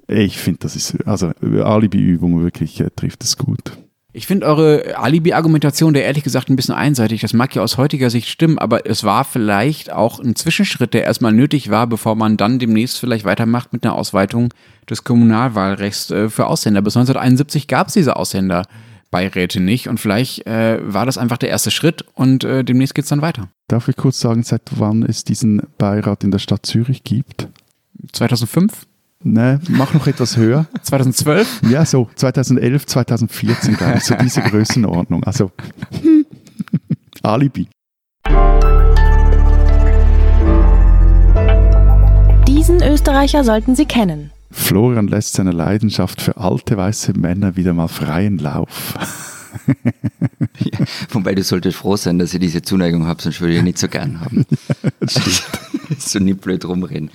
Ich 0.08 0.38
finde, 0.38 0.60
das 0.60 0.76
ist, 0.76 1.08
also 1.08 1.28
Alibi-Übung 1.42 2.42
wirklich 2.42 2.80
äh, 2.82 2.90
trifft 2.94 3.24
es 3.24 3.38
gut. 3.38 3.78
Ich 4.14 4.28
finde 4.28 4.46
eure 4.46 4.98
Alibi-Argumentation 4.98 5.94
der 5.94 6.04
ehrlich 6.04 6.24
gesagt 6.24 6.50
ein 6.50 6.58
bisschen 6.58 6.76
einseitig. 6.76 7.22
Das 7.22 7.32
mag 7.32 7.56
ja 7.56 7.62
aus 7.62 7.78
heutiger 7.78 8.10
Sicht 8.10 8.28
stimmen, 8.28 8.60
aber 8.60 8.86
es 8.86 9.06
war 9.06 9.24
vielleicht 9.24 9.92
auch 9.92 10.20
ein 10.20 10.36
Zwischenschritt, 10.36 10.94
der 10.94 11.04
erstmal 11.04 11.32
nötig 11.32 11.70
war, 11.70 11.88
bevor 11.88 12.16
man 12.16 12.36
dann 12.36 12.60
demnächst 12.60 13.00
vielleicht 13.00 13.24
weitermacht 13.24 13.72
mit 13.72 13.86
einer 13.86 13.96
Ausweitung 13.96 14.54
des 14.90 15.06
Kommunalwahlrechts 15.06 16.12
äh, 16.12 16.30
für 16.30 16.48
Ausländer. 16.48 16.82
Bis 16.82 16.98
1971 16.98 17.68
gab 17.68 17.88
es 17.88 17.94
diese 17.94 18.18
Ausländerbeiräte 18.18 19.62
nicht 19.62 19.88
und 19.88 19.98
vielleicht 19.98 20.46
äh, 20.46 20.80
war 20.82 21.06
das 21.06 21.18
einfach 21.18 21.38
der 21.38 21.50
erste 21.50 21.72
Schritt 21.72 22.04
und 22.14 22.44
äh, 22.44 22.66
demnächst 22.66 22.96
geht 22.96 23.06
es 23.06 23.10
dann 23.10 23.22
weiter. 23.22 23.48
Darf 23.70 23.88
ich 23.88 23.96
kurz 23.96 24.20
sagen, 24.20 24.44
seit 24.44 24.64
wann 24.72 25.04
es 25.04 25.24
diesen 25.24 25.62
Beirat 25.78 26.26
in 26.26 26.32
der 26.32 26.40
Stadt 26.40 26.66
Zürich 26.66 27.06
gibt? 27.06 27.48
2005? 28.12 28.88
Ne, 29.24 29.60
mach 29.70 29.94
noch 29.94 30.08
etwas 30.08 30.36
höher. 30.36 30.66
2012? 30.82 31.62
Ja, 31.70 31.86
so 31.86 32.10
2011, 32.16 32.88
2014, 32.88 33.76
glaube 33.76 33.98
ich, 33.98 34.04
so 34.04 34.16
diese 34.16 34.42
Größenordnung. 34.50 35.24
Also 35.24 35.52
Alibi. 37.22 37.68
Diesen 42.48 42.82
Österreicher 42.82 43.44
sollten 43.44 43.76
Sie 43.76 43.86
kennen. 43.86 44.32
Florian 44.50 45.08
lässt 45.08 45.34
seine 45.34 45.52
Leidenschaft 45.52 46.22
für 46.22 46.38
alte 46.38 46.76
weiße 46.76 47.14
Männer 47.14 47.56
wieder 47.56 47.74
mal 47.74 47.88
freien 47.88 48.40
Lauf. 48.40 48.96
ja, 50.60 50.80
wobei 51.12 51.36
du 51.36 51.44
solltest 51.44 51.78
froh 51.78 51.96
sein, 51.96 52.18
dass 52.18 52.34
ich 52.34 52.40
diese 52.40 52.64
Zuneigung 52.64 53.06
habe, 53.06 53.22
sonst 53.22 53.40
würde 53.40 53.56
ich 53.56 53.62
nicht 53.62 53.78
so 53.78 53.88
gern 53.88 54.20
haben. 54.20 54.46
so 55.98 56.20
nicht 56.20 56.42
blöd 56.42 56.66
rumreden. 56.66 57.12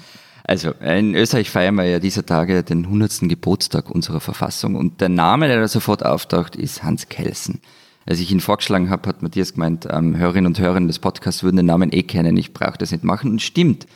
Also 0.48 0.70
in 0.80 1.16
Österreich 1.16 1.50
feiern 1.50 1.74
wir 1.74 1.86
ja 1.86 1.98
dieser 1.98 2.24
Tage 2.24 2.62
den 2.62 2.84
100. 2.84 3.22
Geburtstag 3.22 3.90
unserer 3.90 4.20
Verfassung 4.20 4.76
und 4.76 5.00
der 5.00 5.08
Name, 5.08 5.48
der 5.48 5.60
da 5.60 5.66
sofort 5.66 6.06
auftaucht, 6.06 6.54
ist 6.54 6.84
Hans 6.84 7.08
Kelsen. 7.08 7.60
Als 8.08 8.20
ich 8.20 8.30
ihn 8.30 8.38
vorgeschlagen 8.38 8.88
habe, 8.88 9.08
hat 9.08 9.22
Matthias 9.22 9.54
gemeint, 9.54 9.88
ähm, 9.90 10.16
Hörerinnen 10.16 10.46
und 10.46 10.60
Hörer 10.60 10.80
des 10.82 11.00
Podcasts 11.00 11.42
würden 11.42 11.56
den 11.56 11.66
Namen 11.66 11.92
eh 11.92 12.04
kennen, 12.04 12.36
ich 12.36 12.52
brauche 12.52 12.78
das 12.78 12.92
nicht 12.92 13.02
machen 13.02 13.32
und 13.32 13.42
stimmt. 13.42 13.88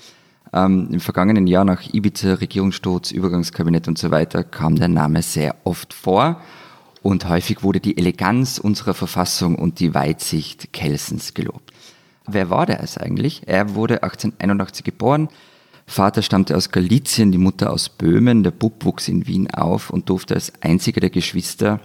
Ähm, 0.53 0.89
Im 0.91 0.99
vergangenen 0.99 1.47
Jahr 1.47 1.65
nach 1.65 1.83
Ibiza, 1.95 2.35
Regierungssturz, 2.35 3.13
Übergangskabinett 3.13 3.87
und 3.87 3.99
so 3.99 4.11
weiter 4.11 4.43
kam 4.43 4.75
der 4.75 4.89
Name 4.89 5.23
sehr 5.23 5.55
oft 5.63 5.95
vor 5.95 6.41
und 7.03 7.29
häufig 7.29 7.63
wurde 7.63 7.79
die 7.79 7.97
Eleganz 7.97 8.59
unserer 8.59 8.95
Verfassung 8.95 9.55
und 9.55 9.79
die 9.79 9.95
Weitsicht 9.95 10.73
Kelsens 10.73 11.33
gelobt. 11.35 11.73
Wer 12.27 12.51
war 12.51 12.67
der 12.67 12.83
es 12.83 12.99
eigentlich? 12.99 13.43
Er 13.47 13.77
wurde 13.77 14.03
1881 14.03 14.83
geboren, 14.85 15.29
Vater 15.91 16.23
stammte 16.23 16.57
aus 16.57 16.71
Galizien, 16.71 17.33
die 17.33 17.39
Mutter 17.39 17.73
aus 17.73 17.89
Böhmen. 17.89 18.45
Der 18.45 18.53
Bub 18.53 18.85
wuchs 18.85 19.09
in 19.09 19.27
Wien 19.27 19.51
auf 19.51 19.91
und 19.91 20.09
durfte 20.09 20.37
als 20.37 20.53
einziger 20.61 21.01
der 21.01 21.11
Geschwister 21.11 21.81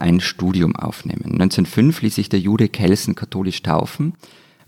ein 0.00 0.18
Studium 0.18 0.74
aufnehmen. 0.74 1.26
1905 1.26 2.02
ließ 2.02 2.16
sich 2.16 2.28
der 2.28 2.40
Jude 2.40 2.68
Kelsen 2.68 3.14
katholisch 3.14 3.62
taufen, 3.62 4.14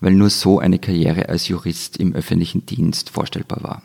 weil 0.01 0.15
nur 0.15 0.31
so 0.31 0.61
eine 0.61 0.79
Karriere 0.79 1.29
als 1.29 1.49
Jurist 1.49 1.97
im 1.97 2.15
öffentlichen 2.15 2.67
Dienst 2.67 3.11
vorstellbar 3.11 3.65
war. 3.65 3.83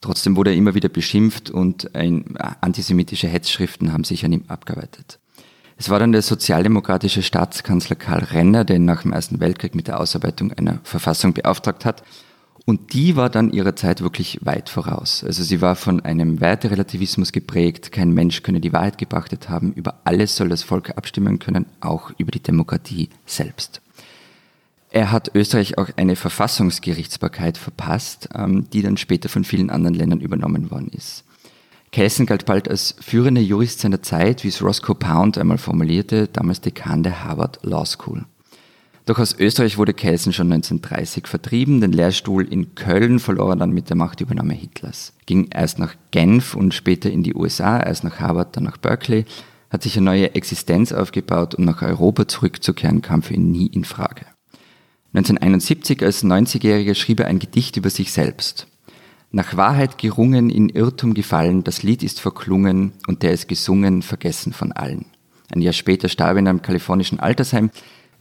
Trotzdem 0.00 0.36
wurde 0.36 0.50
er 0.50 0.56
immer 0.56 0.76
wieder 0.76 0.88
beschimpft 0.88 1.50
und 1.50 1.90
antisemitische 1.96 3.26
Hetzschriften 3.26 3.92
haben 3.92 4.04
sich 4.04 4.24
an 4.24 4.32
ihm 4.32 4.44
abgearbeitet. 4.46 5.18
Es 5.76 5.90
war 5.90 5.98
dann 5.98 6.12
der 6.12 6.22
sozialdemokratische 6.22 7.24
Staatskanzler 7.24 7.96
Karl 7.96 8.22
Renner, 8.22 8.64
der 8.64 8.76
ihn 8.76 8.84
nach 8.84 9.02
dem 9.02 9.12
Ersten 9.12 9.40
Weltkrieg 9.40 9.74
mit 9.74 9.88
der 9.88 9.98
Ausarbeitung 9.98 10.52
einer 10.52 10.78
Verfassung 10.84 11.32
beauftragt 11.32 11.84
hat 11.84 12.04
und 12.66 12.92
die 12.92 13.16
war 13.16 13.30
dann 13.30 13.52
ihrer 13.52 13.74
Zeit 13.74 14.02
wirklich 14.02 14.38
weit 14.42 14.68
voraus. 14.68 15.24
Also 15.24 15.42
sie 15.42 15.60
war 15.60 15.76
von 15.76 16.00
einem 16.00 16.40
Werterelativismus 16.40 17.32
geprägt, 17.32 17.92
kein 17.92 18.12
Mensch 18.12 18.42
könne 18.42 18.60
die 18.60 18.72
Wahrheit 18.72 18.98
gebrachtet 18.98 19.48
haben, 19.48 19.72
über 19.72 20.00
alles 20.04 20.36
soll 20.36 20.48
das 20.48 20.62
Volk 20.62 20.90
abstimmen 20.96 21.38
können, 21.38 21.66
auch 21.80 22.12
über 22.18 22.30
die 22.30 22.42
Demokratie 22.42 23.08
selbst. 23.26 23.80
Er 24.92 25.12
hat 25.12 25.30
Österreich 25.34 25.78
auch 25.78 25.88
eine 25.96 26.16
Verfassungsgerichtsbarkeit 26.16 27.58
verpasst, 27.58 28.28
ähm, 28.34 28.68
die 28.72 28.82
dann 28.82 28.96
später 28.96 29.28
von 29.28 29.44
vielen 29.44 29.70
anderen 29.70 29.94
Ländern 29.94 30.20
übernommen 30.20 30.70
worden 30.70 30.90
ist. 30.92 31.24
Kelsen 31.92 32.26
galt 32.26 32.44
bald 32.44 32.68
als 32.68 32.94
führender 33.00 33.40
Jurist 33.40 33.80
seiner 33.80 34.02
Zeit, 34.02 34.44
wie 34.44 34.48
es 34.48 34.62
Roscoe 34.62 34.94
Pound 34.94 35.38
einmal 35.38 35.58
formulierte, 35.58 36.28
damals 36.28 36.60
Dekan 36.60 37.02
der 37.02 37.24
Harvard 37.24 37.58
Law 37.62 37.84
School. 37.84 38.24
Doch 39.10 39.18
aus 39.18 39.36
Österreich 39.40 39.76
wurde 39.76 39.92
Kelsen 39.92 40.32
schon 40.32 40.52
1930 40.52 41.26
vertrieben. 41.26 41.80
Den 41.80 41.90
Lehrstuhl 41.90 42.46
in 42.46 42.76
Köln 42.76 43.18
verlor 43.18 43.50
er 43.50 43.56
dann 43.56 43.72
mit 43.72 43.88
der 43.88 43.96
Machtübernahme 43.96 44.54
Hitlers. 44.54 45.14
Ging 45.26 45.48
erst 45.52 45.80
nach 45.80 45.96
Genf 46.12 46.54
und 46.54 46.74
später 46.74 47.10
in 47.10 47.24
die 47.24 47.34
USA, 47.34 47.80
erst 47.80 48.04
nach 48.04 48.20
Harvard, 48.20 48.56
dann 48.56 48.62
nach 48.62 48.76
Berkeley, 48.76 49.24
hat 49.68 49.82
sich 49.82 49.96
eine 49.96 50.04
neue 50.04 50.36
Existenz 50.36 50.92
aufgebaut 50.92 51.56
und 51.56 51.64
nach 51.64 51.82
Europa 51.82 52.28
zurückzukehren 52.28 53.02
kam 53.02 53.22
für 53.22 53.34
ihn 53.34 53.50
nie 53.50 53.66
in 53.66 53.82
Frage. 53.82 54.26
1971 55.12 56.04
als 56.04 56.22
90-Jähriger 56.22 56.94
schrieb 56.94 57.18
er 57.18 57.26
ein 57.26 57.40
Gedicht 57.40 57.76
über 57.76 57.90
sich 57.90 58.12
selbst. 58.12 58.68
Nach 59.32 59.56
Wahrheit 59.56 59.98
gerungen, 59.98 60.50
in 60.50 60.68
Irrtum 60.68 61.14
gefallen, 61.14 61.64
das 61.64 61.82
Lied 61.82 62.04
ist 62.04 62.20
verklungen 62.20 62.92
und 63.08 63.24
der 63.24 63.32
ist 63.32 63.48
gesungen, 63.48 64.02
vergessen 64.02 64.52
von 64.52 64.70
allen. 64.70 65.06
Ein 65.52 65.62
Jahr 65.62 65.72
später 65.72 66.08
starb 66.08 66.36
er 66.36 66.38
in 66.38 66.46
einem 66.46 66.62
kalifornischen 66.62 67.18
Altersheim, 67.18 67.72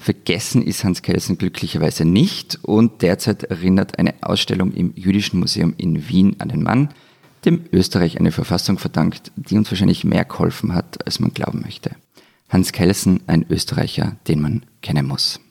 Vergessen 0.02 0.62
ist 0.62 0.86
Hans 0.86 1.02
Kelsen 1.02 1.38
glücklicherweise 1.38 2.06
nicht 2.06 2.58
und 2.62 3.02
derzeit 3.02 3.44
erinnert 3.44 4.00
eine 4.00 4.14
Ausstellung 4.22 4.72
im 4.72 4.94
Jüdischen 4.96 5.42
Museum 5.42 5.74
in 5.76 6.08
Wien 6.08 6.38
an 6.40 6.48
den 6.48 6.64
Mann, 6.64 6.90
dem 7.44 7.66
Österreich 7.74 8.18
eine 8.18 8.32
Verfassung 8.32 8.80
verdankt, 8.80 9.34
die 9.36 9.58
uns 9.58 9.70
wahrscheinlich 9.70 10.06
mehr 10.06 10.24
geholfen 10.24 10.74
hat, 10.74 11.06
als 11.06 11.20
man 11.20 11.34
glauben 11.34 11.62
möchte. 11.62 11.92
Hans 12.48 12.72
Kelsen, 12.72 13.20
ein 13.28 13.46
Österreicher, 13.50 14.16
den 14.30 14.42
man 14.42 14.66
kennen 14.82 15.06
muss. 15.06 15.42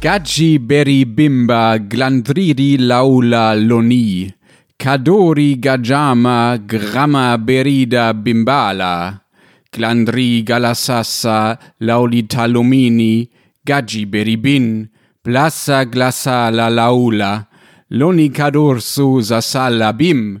Gaggi 0.00 0.58
beri 0.58 1.04
bimba 1.04 1.76
glandridi 1.76 2.78
laula 2.78 3.52
loni 3.52 4.32
Kadori 4.78 5.56
Gajama 5.56 6.58
Grama 6.66 7.38
Berida 7.38 8.12
Bimbala 8.12 9.22
Glandri 9.72 10.44
Galasassa 10.44 11.58
Laulitalomini 11.80 13.28
Gaggi 13.66 14.04
Beribin 14.04 14.88
Blassa 15.24 15.84
Glassa 15.86 16.50
La 16.52 16.68
Laula 16.68 17.48
Loni 17.90 18.28
Kador 18.30 18.80
Su 18.82 19.20
Zasala 19.22 19.96
Bim 19.96 20.40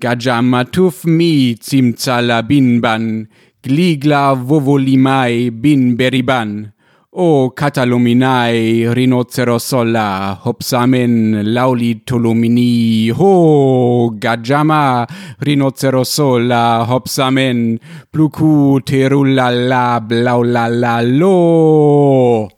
Gajama 0.00 0.64
Tuf 0.64 1.04
Mi 1.04 1.54
Zimzala 1.56 2.46
Binban 2.46 3.26
Gligla 3.62 4.34
Vovolimai 4.38 5.50
Bin 5.50 5.96
Beriban 5.96 6.72
O 7.20 7.50
catalominae 7.50 8.94
rhinocerosola, 8.94 10.38
hopsamen 10.44 11.42
lauli 11.52 11.96
tolumini, 12.06 13.10
ho 13.10 14.10
gajama 14.10 15.04
rhinocerosola, 15.40 16.84
hopsamen 16.86 17.80
pluku 18.12 18.80
terulala 18.86 20.00
blaulala 20.00 21.02
lo. 21.02 22.48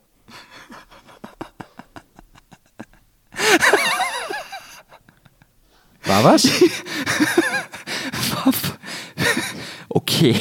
War 6.06 6.22
was? 6.22 6.44
okay. 9.96 10.36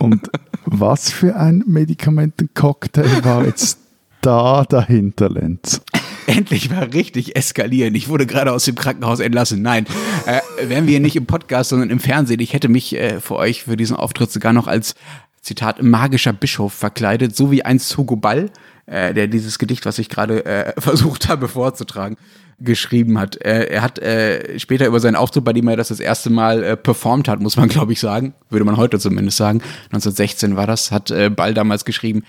Und 0.00 0.28
was 0.72 1.10
für 1.10 1.36
ein 1.36 1.64
Medikamentencocktail 1.66 3.24
war 3.24 3.44
jetzt 3.44 3.78
da 4.20 4.64
dahinter, 4.64 5.28
Lenz? 5.28 5.80
Endlich 6.26 6.70
mal 6.70 6.84
richtig 6.84 7.34
eskalieren. 7.34 7.94
Ich 7.94 8.08
wurde 8.08 8.26
gerade 8.26 8.52
aus 8.52 8.64
dem 8.66 8.76
Krankenhaus 8.76 9.18
entlassen. 9.18 9.62
Nein, 9.62 9.86
äh, 10.26 10.40
wären 10.68 10.86
wir 10.86 11.00
nicht 11.00 11.16
im 11.16 11.26
Podcast, 11.26 11.70
sondern 11.70 11.90
im 11.90 11.98
Fernsehen. 11.98 12.40
Ich 12.40 12.52
hätte 12.52 12.68
mich 12.68 12.94
äh, 12.94 13.20
für 13.20 13.36
euch 13.36 13.64
für 13.64 13.76
diesen 13.76 13.96
Auftritt 13.96 14.30
sogar 14.30 14.52
noch 14.52 14.68
als 14.68 14.94
Zitat 15.42 15.82
magischer 15.82 16.32
Bischof 16.32 16.72
verkleidet, 16.72 17.34
so 17.34 17.50
wie 17.50 17.64
einst 17.64 17.96
Hugo 17.96 18.14
Ball, 18.14 18.50
äh, 18.86 19.12
der 19.12 19.26
dieses 19.26 19.58
Gedicht, 19.58 19.86
was 19.86 19.98
ich 19.98 20.08
gerade 20.08 20.44
äh, 20.44 20.72
versucht 20.80 21.28
habe 21.28 21.48
vorzutragen, 21.48 22.16
geschrieben 22.60 23.18
hat. 23.18 23.36
Er, 23.36 23.70
er 23.70 23.82
hat 23.82 23.98
äh, 23.98 24.58
später 24.58 24.86
über 24.86 25.00
seinen 25.00 25.16
Auftritt, 25.16 25.44
bei 25.44 25.52
dem 25.52 25.66
er 25.68 25.76
das 25.76 25.88
das 25.88 26.00
erste 26.00 26.30
Mal 26.30 26.62
äh, 26.62 26.76
performt 26.76 27.28
hat, 27.28 27.40
muss 27.40 27.56
man 27.56 27.68
glaube 27.70 27.92
ich 27.92 28.00
sagen, 28.00 28.34
würde 28.48 28.64
man 28.64 28.76
heute 28.76 28.98
zumindest 28.98 29.36
sagen, 29.36 29.60
1916 29.86 30.56
war 30.56 30.66
das, 30.66 30.92
hat 30.92 31.10
äh, 31.10 31.30
Ball 31.30 31.54
damals 31.54 31.84
geschrieben, 31.84 32.22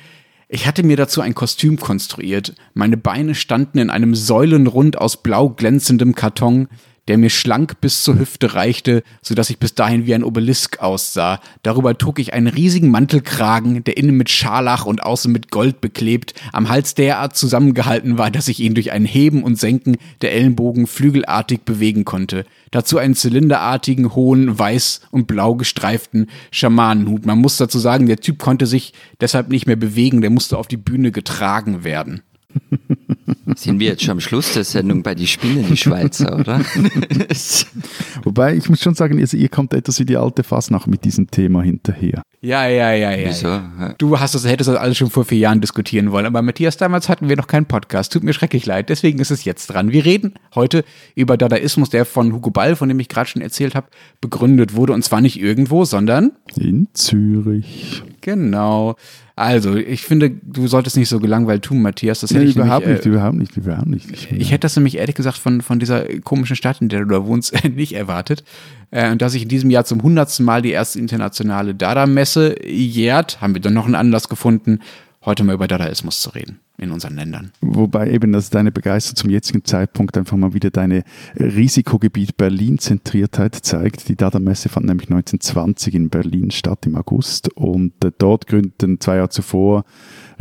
ich 0.53 0.67
hatte 0.67 0.83
mir 0.83 0.97
dazu 0.97 1.21
ein 1.21 1.33
Kostüm 1.33 1.77
konstruiert. 1.77 2.55
Meine 2.73 2.97
Beine 2.97 3.35
standen 3.35 3.77
in 3.77 3.89
einem 3.89 4.15
Säulenrund 4.15 4.97
aus 4.97 5.23
blau 5.23 5.49
glänzendem 5.49 6.13
Karton 6.13 6.67
der 7.11 7.17
mir 7.17 7.29
schlank 7.29 7.81
bis 7.81 8.03
zur 8.03 8.17
Hüfte 8.17 8.53
reichte, 8.53 9.03
so 9.21 9.35
dass 9.35 9.49
ich 9.49 9.59
bis 9.59 9.75
dahin 9.75 10.05
wie 10.05 10.15
ein 10.15 10.23
Obelisk 10.23 10.79
aussah. 10.79 11.41
Darüber 11.61 11.97
trug 11.97 12.19
ich 12.19 12.33
einen 12.33 12.47
riesigen 12.47 12.89
Mantelkragen, 12.89 13.83
der 13.83 13.97
innen 13.97 14.15
mit 14.15 14.29
Scharlach 14.29 14.85
und 14.85 15.03
außen 15.03 15.29
mit 15.29 15.51
Gold 15.51 15.81
beklebt, 15.81 16.33
am 16.53 16.69
Hals 16.69 16.95
derart 16.95 17.35
zusammengehalten 17.35 18.17
war, 18.17 18.31
dass 18.31 18.47
ich 18.47 18.61
ihn 18.61 18.75
durch 18.75 18.93
ein 18.93 19.03
Heben 19.03 19.43
und 19.43 19.59
Senken 19.59 19.97
der 20.21 20.31
Ellenbogen 20.31 20.87
flügelartig 20.87 21.63
bewegen 21.65 22.05
konnte. 22.05 22.45
Dazu 22.71 22.97
einen 22.97 23.15
zylinderartigen, 23.15 24.15
hohen, 24.15 24.57
weiß 24.57 25.01
und 25.11 25.27
blau 25.27 25.55
gestreiften 25.55 26.29
Schamanenhut. 26.49 27.25
Man 27.25 27.39
muss 27.39 27.57
dazu 27.57 27.77
sagen, 27.77 28.05
der 28.05 28.21
Typ 28.21 28.39
konnte 28.39 28.67
sich 28.67 28.93
deshalb 29.19 29.49
nicht 29.49 29.67
mehr 29.67 29.75
bewegen, 29.75 30.21
der 30.21 30.29
musste 30.29 30.57
auf 30.57 30.67
die 30.67 30.77
Bühne 30.77 31.11
getragen 31.11 31.83
werden. 31.83 32.21
Sind 33.55 33.79
wir 33.79 33.87
jetzt 33.87 34.03
schon 34.03 34.11
am 34.11 34.19
Schluss 34.19 34.53
der 34.53 34.63
Sendung 34.63 35.03
bei 35.03 35.15
die 35.15 35.27
Spinnen, 35.27 35.65
die 35.67 35.77
Schweizer, 35.77 36.39
oder? 36.39 36.61
Wobei, 38.23 38.55
ich 38.55 38.69
muss 38.69 38.81
schon 38.81 38.93
sagen, 38.93 39.19
also 39.19 39.37
ihr 39.37 39.49
kommt 39.49 39.73
etwas 39.73 39.99
wie 39.99 40.05
die 40.05 40.17
alte 40.17 40.43
Fasnacht 40.43 40.87
mit 40.87 41.03
diesem 41.03 41.29
Thema 41.29 41.61
hinterher. 41.61 42.21
Ja, 42.41 42.67
ja, 42.67 42.91
ja, 42.93 43.11
ja. 43.11 43.29
Wieso? 43.29 43.47
Ja. 43.47 43.93
Du 43.97 44.19
hast 44.19 44.33
das, 44.35 44.45
hättest 44.45 44.69
das 44.69 44.77
alles 44.77 44.97
schon 44.97 45.09
vor 45.09 45.25
vier 45.25 45.37
Jahren 45.37 45.61
diskutieren 45.61 46.11
wollen, 46.11 46.25
aber 46.25 46.41
Matthias, 46.41 46.77
damals 46.77 47.09
hatten 47.09 47.29
wir 47.29 47.35
noch 47.35 47.47
keinen 47.47 47.65
Podcast. 47.65 48.13
Tut 48.13 48.23
mir 48.23 48.33
schrecklich 48.33 48.65
leid, 48.65 48.89
deswegen 48.89 49.19
ist 49.19 49.31
es 49.31 49.43
jetzt 49.43 49.67
dran. 49.67 49.91
Wir 49.91 50.05
reden 50.05 50.33
heute 50.55 50.83
über 51.15 51.37
Dadaismus, 51.37 51.89
der 51.89 52.05
von 52.05 52.33
Hugo 52.33 52.51
Ball, 52.51 52.75
von 52.75 52.89
dem 52.89 52.99
ich 52.99 53.09
gerade 53.09 53.29
schon 53.29 53.41
erzählt 53.41 53.75
habe, 53.75 53.87
begründet 54.21 54.75
wurde. 54.75 54.93
Und 54.93 55.03
zwar 55.03 55.21
nicht 55.21 55.39
irgendwo, 55.39 55.85
sondern 55.85 56.31
in 56.55 56.87
Zürich. 56.93 58.03
Genau. 58.21 58.95
Also, 59.35 59.75
ich 59.75 60.03
finde, 60.03 60.29
du 60.29 60.67
solltest 60.67 60.97
nicht 60.97 61.09
so 61.09 61.19
gelangweilt 61.19 61.63
tun, 61.63 61.81
Matthias. 61.81 62.19
Das 62.19 62.31
hätte 62.31 62.43
nee, 62.43 62.49
ich 62.49 62.55
überhaupt 62.55 62.85
nämlich, 62.85 62.99
nicht, 62.99 63.05
äh, 63.05 63.09
überhaupt 63.09 63.37
nicht, 63.37 63.57
überhaupt 63.57 63.87
nicht. 63.87 64.11
Ich, 64.11 64.31
ich 64.31 64.51
hätte 64.51 64.61
das 64.61 64.75
nämlich 64.75 64.97
ehrlich 64.97 65.15
gesagt 65.15 65.37
von, 65.37 65.61
von 65.61 65.79
dieser 65.79 66.03
komischen 66.19 66.55
Stadt, 66.55 66.81
in 66.81 66.89
der 66.89 67.01
du 67.01 67.05
da 67.05 67.25
wohnst, 67.25 67.53
nicht 67.75 67.93
erwartet. 67.93 68.43
Äh, 68.91 69.11
und 69.11 69.21
dass 69.21 69.31
sich 69.31 69.43
in 69.43 69.49
diesem 69.49 69.69
Jahr 69.69 69.85
zum 69.85 70.03
hundertsten 70.03 70.45
Mal 70.45 70.61
die 70.61 70.71
erste 70.71 70.99
internationale 70.99 71.73
Dada-Messe 71.73 72.67
jährt, 72.67 73.41
haben 73.41 73.53
wir 73.53 73.61
dann 73.61 73.73
noch 73.73 73.85
einen 73.85 73.95
Anlass 73.95 74.29
gefunden, 74.29 74.79
heute 75.23 75.43
mal 75.43 75.53
über 75.53 75.67
Dadaismus 75.67 76.21
zu 76.21 76.31
reden 76.31 76.59
in 76.81 76.91
unseren 76.91 77.15
Ländern. 77.15 77.51
Wobei 77.61 78.09
eben, 78.11 78.31
dass 78.31 78.49
deine 78.49 78.71
Begeisterung 78.71 79.15
zum 79.15 79.29
jetzigen 79.29 79.63
Zeitpunkt 79.63 80.17
einfach 80.17 80.35
mal 80.35 80.53
wieder 80.53 80.71
deine 80.71 81.03
Risikogebiet 81.35 82.37
Berlin-Zentriertheit 82.37 83.55
zeigt. 83.55 84.09
Die 84.09 84.15
Dada-Messe 84.15 84.69
fand 84.69 84.87
nämlich 84.87 85.09
1920 85.09 85.93
in 85.93 86.09
Berlin 86.09 86.51
statt 86.51 86.85
im 86.87 86.95
August 86.95 87.49
und 87.53 88.03
äh, 88.03 88.11
dort 88.17 88.47
gründeten 88.47 88.99
zwei 88.99 89.17
Jahre 89.17 89.29
zuvor 89.29 89.85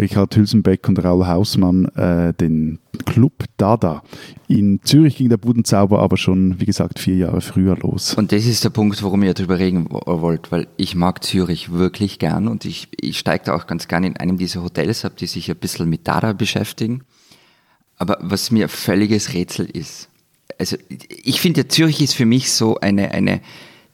Richard 0.01 0.35
Hülsenbeck 0.35 0.89
und 0.89 0.99
Raul 1.05 1.27
Hausmann 1.27 1.85
äh, 1.95 2.33
den 2.35 2.79
Club 3.05 3.45
Dada. 3.57 4.03
In 4.49 4.81
Zürich 4.83 5.17
ging 5.17 5.29
der 5.29 5.37
Budenzauber 5.37 6.01
aber 6.01 6.17
schon, 6.17 6.61
wie 6.61 6.65
gesagt, 6.65 6.99
vier 6.99 7.17
Jahre 7.17 7.41
früher 7.41 7.77
los. 7.77 8.15
Und 8.15 8.33
das 8.33 8.47
ist 8.47 8.65
der 8.65 8.71
Punkt, 8.71 9.03
warum 9.03 9.23
ihr 9.23 9.35
darüber 9.35 9.59
reden 9.59 9.87
wollt, 9.91 10.51
weil 10.51 10.67
ich 10.77 10.95
mag 10.95 11.23
Zürich 11.23 11.73
wirklich 11.73 12.19
gern 12.19 12.49
und 12.49 12.65
ich, 12.65 12.89
ich 12.99 13.19
steige 13.19 13.45
da 13.45 13.55
auch 13.55 13.67
ganz 13.67 13.89
gerne 13.89 14.07
in 14.07 14.17
einem 14.17 14.39
dieser 14.39 14.63
Hotels 14.63 15.05
ab, 15.05 15.17
die 15.17 15.27
sich 15.27 15.51
ein 15.51 15.57
bisschen 15.57 15.89
mit 15.89 16.09
Dada 16.09 16.33
beschäftigen. 16.33 17.03
Aber 17.97 18.19
was 18.23 18.51
mir 18.51 18.69
völliges 18.69 19.35
Rätsel 19.35 19.67
ist, 19.67 20.09
also 20.59 20.77
ich 21.09 21.41
finde, 21.41 21.69
Zürich 21.69 22.03
ist 22.03 22.15
für 22.15 22.27
mich 22.27 22.51
so 22.51 22.79
eine, 22.81 23.13
eine 23.13 23.41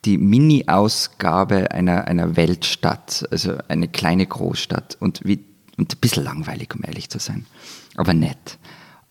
die 0.05 0.19
Mini-Ausgabe 0.19 1.73
einer, 1.73 2.07
einer 2.07 2.37
Weltstadt, 2.37 3.27
also 3.31 3.55
eine 3.69 3.89
kleine 3.89 4.25
Großstadt. 4.25 4.97
Und 5.01 5.21
wie 5.25 5.41
und 5.77 5.95
ein 5.95 6.01
bisschen 6.01 6.25
langweilig, 6.25 6.75
um 6.75 6.83
ehrlich 6.85 7.09
zu 7.09 7.19
sein. 7.19 7.47
Aber 7.97 8.15
nett. 8.15 8.59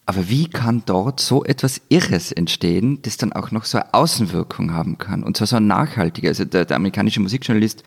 Aber 0.05 0.29
wie 0.29 0.47
kann 0.47 0.83
dort 0.85 1.19
so 1.19 1.43
etwas 1.43 1.81
Irres 1.89 2.31
entstehen, 2.31 3.01
das 3.01 3.17
dann 3.17 3.33
auch 3.33 3.51
noch 3.51 3.65
so 3.65 3.79
eine 3.79 3.93
Außenwirkung 3.93 4.71
haben 4.71 4.97
kann? 4.97 5.23
Und 5.23 5.37
zwar 5.37 5.47
so 5.47 5.55
ein 5.55 5.67
nachhaltiger. 5.67 6.29
Also 6.29 6.45
der, 6.45 6.65
der 6.65 6.77
amerikanische 6.77 7.19
Musikjournalist 7.21 7.83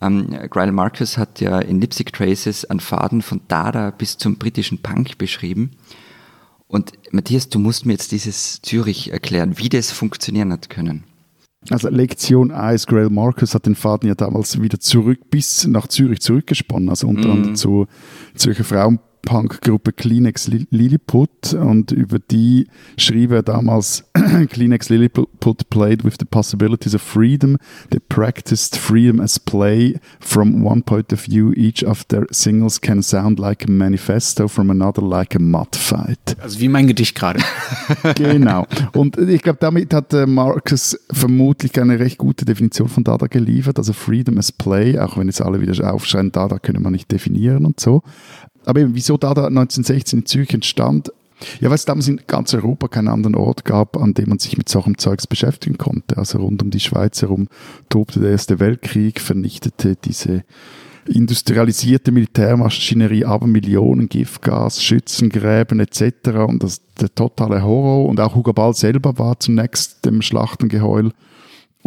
ähm, 0.00 0.28
Grail 0.50 0.72
Marcus 0.72 1.18
hat 1.18 1.40
ja 1.40 1.58
in 1.58 1.80
Lipstick 1.80 2.12
Traces 2.12 2.64
einen 2.66 2.80
Faden 2.80 3.22
von 3.22 3.40
Dada 3.48 3.90
bis 3.90 4.16
zum 4.16 4.36
britischen 4.36 4.78
Punk 4.78 5.18
beschrieben. 5.18 5.72
Und 6.68 6.92
Matthias, 7.12 7.48
du 7.48 7.58
musst 7.58 7.86
mir 7.86 7.92
jetzt 7.92 8.12
dieses 8.12 8.60
Zürich 8.62 9.12
erklären, 9.12 9.58
wie 9.58 9.68
das 9.68 9.90
funktionieren 9.90 10.52
hat 10.52 10.68
können. 10.68 11.04
Also 11.70 11.88
Lektion 11.88 12.52
1, 12.52 12.86
Grail 12.86 13.10
Marcus 13.10 13.54
hat 13.54 13.66
den 13.66 13.74
Faden 13.74 14.08
ja 14.08 14.14
damals 14.14 14.60
wieder 14.60 14.78
zurück 14.78 15.30
bis 15.30 15.66
nach 15.66 15.88
Zürich 15.88 16.20
zurückgesponnen, 16.20 16.88
also 16.88 17.08
unter 17.08 17.28
mm. 17.28 17.32
anderem 17.32 17.56
zu 17.56 17.86
Zürcher 18.34 18.64
Frauen 18.64 19.00
Punk-Gruppe 19.26 19.92
Kleenex 19.92 20.48
Lilliput 20.70 21.52
und 21.52 21.90
über 21.90 22.18
die 22.18 22.68
schrieb 22.96 23.32
er 23.32 23.42
damals 23.42 24.04
Kleenex 24.50 24.88
Lilliput 24.88 25.68
played 25.68 26.04
with 26.04 26.14
the 26.18 26.24
possibilities 26.24 26.94
of 26.94 27.02
freedom. 27.02 27.58
They 27.90 27.98
practiced 27.98 28.76
freedom 28.78 29.20
as 29.20 29.38
play. 29.38 29.98
From 30.20 30.64
one 30.64 30.82
point 30.82 31.12
of 31.12 31.20
view, 31.26 31.52
each 31.54 31.84
of 31.84 32.04
their 32.04 32.26
singles 32.30 32.80
can 32.80 33.02
sound 33.02 33.38
like 33.38 33.64
a 33.64 33.70
manifesto, 33.70 34.48
from 34.48 34.70
another 34.70 35.02
like 35.02 35.34
a 35.34 35.40
mud 35.40 35.74
fight. 35.74 36.36
Also 36.40 36.60
wie 36.60 36.68
mein 36.68 36.86
Gedicht 36.86 37.16
gerade. 37.16 37.40
genau. 38.14 38.66
Und 38.92 39.18
ich 39.18 39.42
glaube, 39.42 39.58
damit 39.60 39.92
hat 39.92 40.12
äh, 40.14 40.26
Marcus 40.26 40.98
vermutlich 41.10 41.78
eine 41.80 41.98
recht 41.98 42.18
gute 42.18 42.44
Definition 42.44 42.88
von 42.88 43.02
Dada 43.02 43.26
geliefert. 43.26 43.78
Also 43.78 43.92
Freedom 43.92 44.38
as 44.38 44.52
Play, 44.52 44.98
auch 44.98 45.18
wenn 45.18 45.26
jetzt 45.26 45.42
alle 45.42 45.60
wieder 45.60 45.92
aufschreien, 45.92 46.30
Dada 46.30 46.60
können 46.60 46.82
wir 46.82 46.90
nicht 46.92 47.10
definieren 47.10 47.66
und 47.66 47.80
so. 47.80 48.02
Aber 48.66 48.80
eben, 48.80 48.94
wieso 48.94 49.16
da, 49.16 49.32
da 49.32 49.46
1916 49.46 50.20
in 50.20 50.26
Zürich 50.26 50.52
entstand, 50.52 51.10
ja, 51.60 51.68
weil 51.68 51.74
es 51.74 51.84
damals 51.84 52.08
in 52.08 52.20
ganz 52.26 52.54
Europa 52.54 52.88
keinen 52.88 53.08
anderen 53.08 53.34
Ort 53.34 53.64
gab, 53.64 53.96
an 53.96 54.14
dem 54.14 54.30
man 54.30 54.38
sich 54.38 54.56
mit 54.56 54.68
solchem 54.68 54.98
Zeugs 54.98 55.26
beschäftigen 55.26 55.78
konnte. 55.78 56.16
Also 56.16 56.38
rund 56.38 56.62
um 56.62 56.70
die 56.70 56.80
Schweiz 56.80 57.20
herum 57.22 57.48
tobte 57.88 58.20
der 58.20 58.30
Erste 58.30 58.58
Weltkrieg, 58.58 59.20
vernichtete 59.20 59.96
diese 59.96 60.44
industrialisierte 61.08 62.10
Militärmaschinerie 62.10 63.24
aber 63.24 63.46
Millionen 63.46 64.08
Giftgas, 64.08 64.82
Schützengräben 64.82 65.78
etc. 65.78 66.30
Und 66.48 66.62
das 66.62 66.80
der 67.00 67.14
totale 67.14 67.62
Horror. 67.62 68.06
Und 68.06 68.20
auch 68.20 68.34
Hugo 68.34 68.52
Ball 68.52 68.74
selber 68.74 69.18
war 69.18 69.38
zunächst 69.38 70.04
dem 70.04 70.22
Schlachtengeheul 70.22 71.12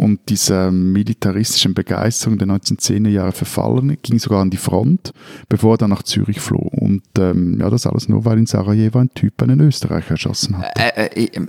und 0.00 0.30
dieser 0.30 0.72
militaristischen 0.72 1.74
Begeisterung 1.74 2.38
der 2.38 2.48
1910er 2.48 3.10
Jahre 3.10 3.32
verfallen, 3.32 3.98
ging 4.02 4.18
sogar 4.18 4.40
an 4.40 4.48
die 4.48 4.56
Front, 4.56 5.12
bevor 5.50 5.74
er 5.74 5.76
dann 5.78 5.90
nach 5.90 6.02
Zürich 6.02 6.40
floh. 6.40 6.70
Und 6.72 7.02
ähm, 7.18 7.60
ja, 7.60 7.68
das 7.68 7.86
alles 7.86 8.08
nur, 8.08 8.24
weil 8.24 8.38
in 8.38 8.46
Sarajevo 8.46 8.98
ein 8.98 9.10
Typ 9.12 9.42
einen 9.42 9.60
Österreicher 9.60 10.12
erschossen 10.12 10.56
hat. 10.56 10.78
Äh, 10.78 11.04
äh, 11.04 11.28
ähm, 11.34 11.48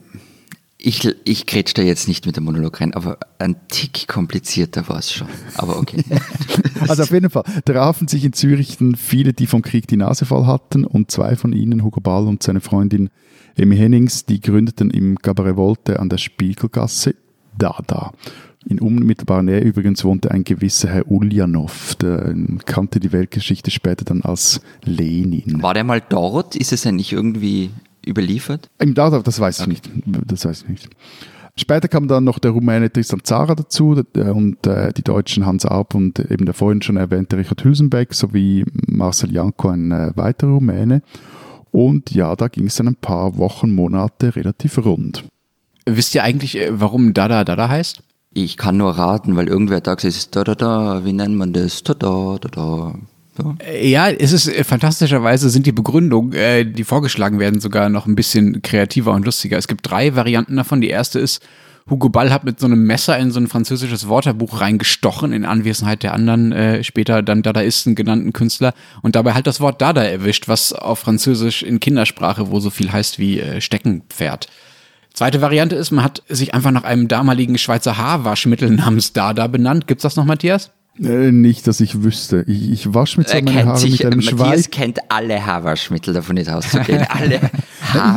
ich, 0.77 1.07
ich 1.23 1.45
grätsch 1.45 1.73
da 1.75 1.81
jetzt 1.81 2.09
nicht 2.09 2.25
mit 2.25 2.35
dem 2.35 2.43
Monolog 2.43 2.81
rein, 2.81 2.93
aber 2.93 3.19
ein 3.39 3.55
Tick 3.69 4.09
komplizierter 4.09 4.89
war 4.89 4.99
es 4.99 5.13
schon. 5.13 5.27
Aber 5.55 5.77
okay. 5.79 6.03
also 6.89 7.03
auf 7.03 7.11
jeden 7.11 7.29
Fall 7.29 7.43
trafen 7.63 8.09
sich 8.09 8.25
in 8.25 8.33
Zürich 8.33 8.77
viele, 8.97 9.31
die 9.31 9.47
vom 9.47 9.61
Krieg 9.61 9.87
die 9.87 9.95
Nase 9.95 10.25
voll 10.25 10.45
hatten 10.45 10.83
und 10.83 11.09
zwei 11.09 11.37
von 11.37 11.53
ihnen, 11.53 11.85
Hugo 11.85 12.01
Ball 12.01 12.27
und 12.27 12.43
seine 12.43 12.59
Freundin 12.59 13.11
Emi 13.55 13.77
Hennings, 13.77 14.25
die 14.25 14.41
gründeten 14.41 14.89
im 14.89 15.17
Cabaret 15.17 15.55
Volte 15.55 16.01
an 16.01 16.09
der 16.09 16.17
Spiegelgasse 16.17 17.15
Dada. 17.61 18.11
In 18.65 18.79
unmittelbarer 18.79 19.43
Nähe 19.43 19.61
übrigens 19.61 20.03
wohnte 20.03 20.29
ein 20.31 20.43
gewisser 20.43 20.89
Herr 20.89 21.09
Ulyanov, 21.09 21.95
der 21.95 22.35
kannte 22.65 22.99
die 22.99 23.11
Weltgeschichte 23.11 23.71
später 23.71 24.05
dann 24.05 24.21
als 24.21 24.61
Lenin. 24.83 25.63
War 25.63 25.73
der 25.73 25.83
mal 25.83 26.01
dort? 26.07 26.55
Ist 26.55 26.71
es 26.71 26.83
ja 26.83 26.91
nicht 26.91 27.11
irgendwie 27.11 27.71
überliefert? 28.05 28.69
Im 28.79 28.93
Dada, 28.93 29.19
das 29.19 29.39
weiß 29.39 29.61
okay. 29.61 29.71
ich 29.71 29.83
nicht. 29.93 30.05
Das 30.27 30.45
weiß 30.45 30.63
ich 30.63 30.69
nicht. 30.69 30.89
Später 31.57 31.87
kam 31.87 32.07
dann 32.07 32.23
noch 32.23 32.39
der 32.39 32.51
Rumäne 32.51 32.91
Tristan 32.91 33.21
Zara 33.23 33.55
dazu 33.55 34.03
und 34.15 34.67
äh, 34.67 34.93
die 34.93 35.03
Deutschen 35.03 35.45
Hans 35.45 35.65
Arp 35.65 35.95
und 35.95 36.19
eben 36.19 36.45
der 36.45 36.53
vorhin 36.53 36.81
schon 36.81 36.97
erwähnte 36.97 37.37
Richard 37.37 37.63
Hülsenbeck 37.63 38.13
sowie 38.13 38.63
Marcel 38.87 39.33
Janko, 39.33 39.69
ein 39.69 39.91
äh, 39.91 40.11
weiterer 40.15 40.51
Rumäne. 40.51 41.01
Und 41.71 42.11
ja, 42.11 42.35
da 42.35 42.47
ging 42.47 42.67
es 42.67 42.75
dann 42.75 42.87
ein 42.87 42.95
paar 42.95 43.37
Wochen, 43.37 43.73
Monate 43.73 44.35
relativ 44.35 44.77
rund. 44.77 45.25
Wisst 45.85 46.15
ihr 46.15 46.23
eigentlich, 46.23 46.57
äh, 46.57 46.69
warum 46.71 47.13
Dada 47.13 47.43
Dada 47.43 47.69
heißt? 47.69 48.01
Ich 48.33 48.55
kann 48.57 48.77
nur 48.77 48.91
raten, 48.91 49.35
weil 49.35 49.47
irgendwer 49.47 49.81
sagt, 49.83 50.03
es 50.05 50.15
ist 50.15 50.35
da 50.35 50.43
da 50.43 50.55
da, 50.55 51.05
wie 51.05 51.13
nennt 51.13 51.35
man 51.35 51.53
das? 51.53 51.83
Da 51.83 51.93
da 51.93 52.37
da 52.39 52.49
da. 52.49 52.93
Ja. 53.73 54.07
Äh, 54.09 54.17
es 54.17 54.31
ist 54.31 54.47
äh, 54.47 54.63
fantastischerweise 54.63 55.49
sind 55.49 55.65
die 55.65 55.71
Begründungen, 55.71 56.33
äh, 56.33 56.65
die 56.65 56.83
vorgeschlagen 56.83 57.39
werden, 57.39 57.59
sogar 57.59 57.89
noch 57.89 58.05
ein 58.05 58.15
bisschen 58.15 58.61
kreativer 58.61 59.11
und 59.11 59.25
lustiger. 59.25 59.57
Es 59.57 59.67
gibt 59.67 59.89
drei 59.89 60.15
Varianten 60.15 60.55
davon. 60.55 60.81
Die 60.81 60.89
erste 60.89 61.19
ist, 61.19 61.41
Hugo 61.89 62.09
Ball 62.09 62.31
hat 62.31 62.43
mit 62.43 62.59
so 62.59 62.67
einem 62.67 62.83
Messer 62.85 63.17
in 63.17 63.31
so 63.31 63.39
ein 63.39 63.47
französisches 63.47 64.07
Wörterbuch 64.07 64.61
reingestochen, 64.61 65.33
in 65.33 65.45
Anwesenheit 65.45 66.03
der 66.03 66.13
anderen, 66.13 66.51
äh, 66.51 66.83
später 66.83 67.23
dann 67.23 67.41
Dadaisten 67.41 67.95
genannten 67.95 68.33
Künstler, 68.33 68.73
und 69.01 69.15
dabei 69.15 69.33
halt 69.33 69.47
das 69.47 69.59
Wort 69.59 69.81
Dada 69.81 70.03
erwischt, 70.03 70.47
was 70.47 70.73
auf 70.73 70.99
Französisch 70.99 71.63
in 71.63 71.79
Kindersprache 71.79 72.51
wo 72.51 72.59
so 72.59 72.69
viel 72.69 72.91
heißt 72.91 73.19
wie 73.19 73.39
äh, 73.39 73.61
Steckenpferd. 73.61 74.47
Zweite 75.13 75.41
Variante 75.41 75.75
ist, 75.75 75.91
man 75.91 76.03
hat 76.03 76.23
sich 76.29 76.53
einfach 76.53 76.71
nach 76.71 76.83
einem 76.83 77.07
damaligen 77.07 77.57
Schweizer 77.57 77.97
Haarwaschmittel 77.97 78.69
namens 78.71 79.13
Dada 79.13 79.47
benannt. 79.47 79.87
Gibt's 79.87 80.03
das 80.03 80.15
noch, 80.15 80.25
Matthias? 80.25 80.71
Äh, 80.99 81.31
nicht, 81.31 81.67
dass 81.67 81.79
ich 81.79 82.03
wüsste. 82.03 82.43
Ich, 82.47 82.69
ich 82.71 82.93
wasche 82.93 83.19
mit 83.19 83.29
so 83.29 83.35
meine 83.35 83.65
Haare 83.65 83.77
sich, 83.77 83.91
mit 83.91 84.05
einem 84.05 84.17
Matthias 84.19 84.39
Matthias 84.39 84.69
kennt 84.69 84.99
alle 85.09 85.45
Haarwaschmittel, 85.45 86.13
davon 86.13 86.35
nicht 86.35 86.49
auszugehen. 86.49 87.05
alle 87.09 87.39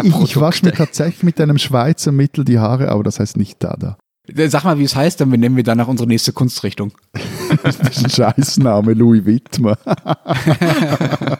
Ich, 0.03 0.21
ich 0.21 0.37
wasche 0.41 0.65
mir 0.65 0.73
tatsächlich 0.73 1.23
mit 1.23 1.41
einem 1.41 1.59
Schweizer 1.59 2.13
Mittel 2.13 2.45
die 2.45 2.59
Haare, 2.59 2.89
aber 2.89 3.03
das 3.03 3.21
heißt 3.21 3.37
nicht 3.37 3.63
Dada. 3.63 3.97
Äh, 4.29 4.49
sag 4.49 4.65
mal, 4.65 4.79
wie 4.79 4.85
es 4.85 4.97
heißt, 4.97 5.21
dann 5.21 5.31
benennen 5.31 5.57
wir 5.57 5.65
danach 5.65 5.89
unsere 5.89 6.09
nächste 6.09 6.33
Kunstrichtung. 6.33 6.93
das 7.63 7.77
ist 7.77 8.05
ein 8.05 8.11
Scheißname, 8.11 8.93
Louis 8.95 9.25
Wittmer. 9.25 9.79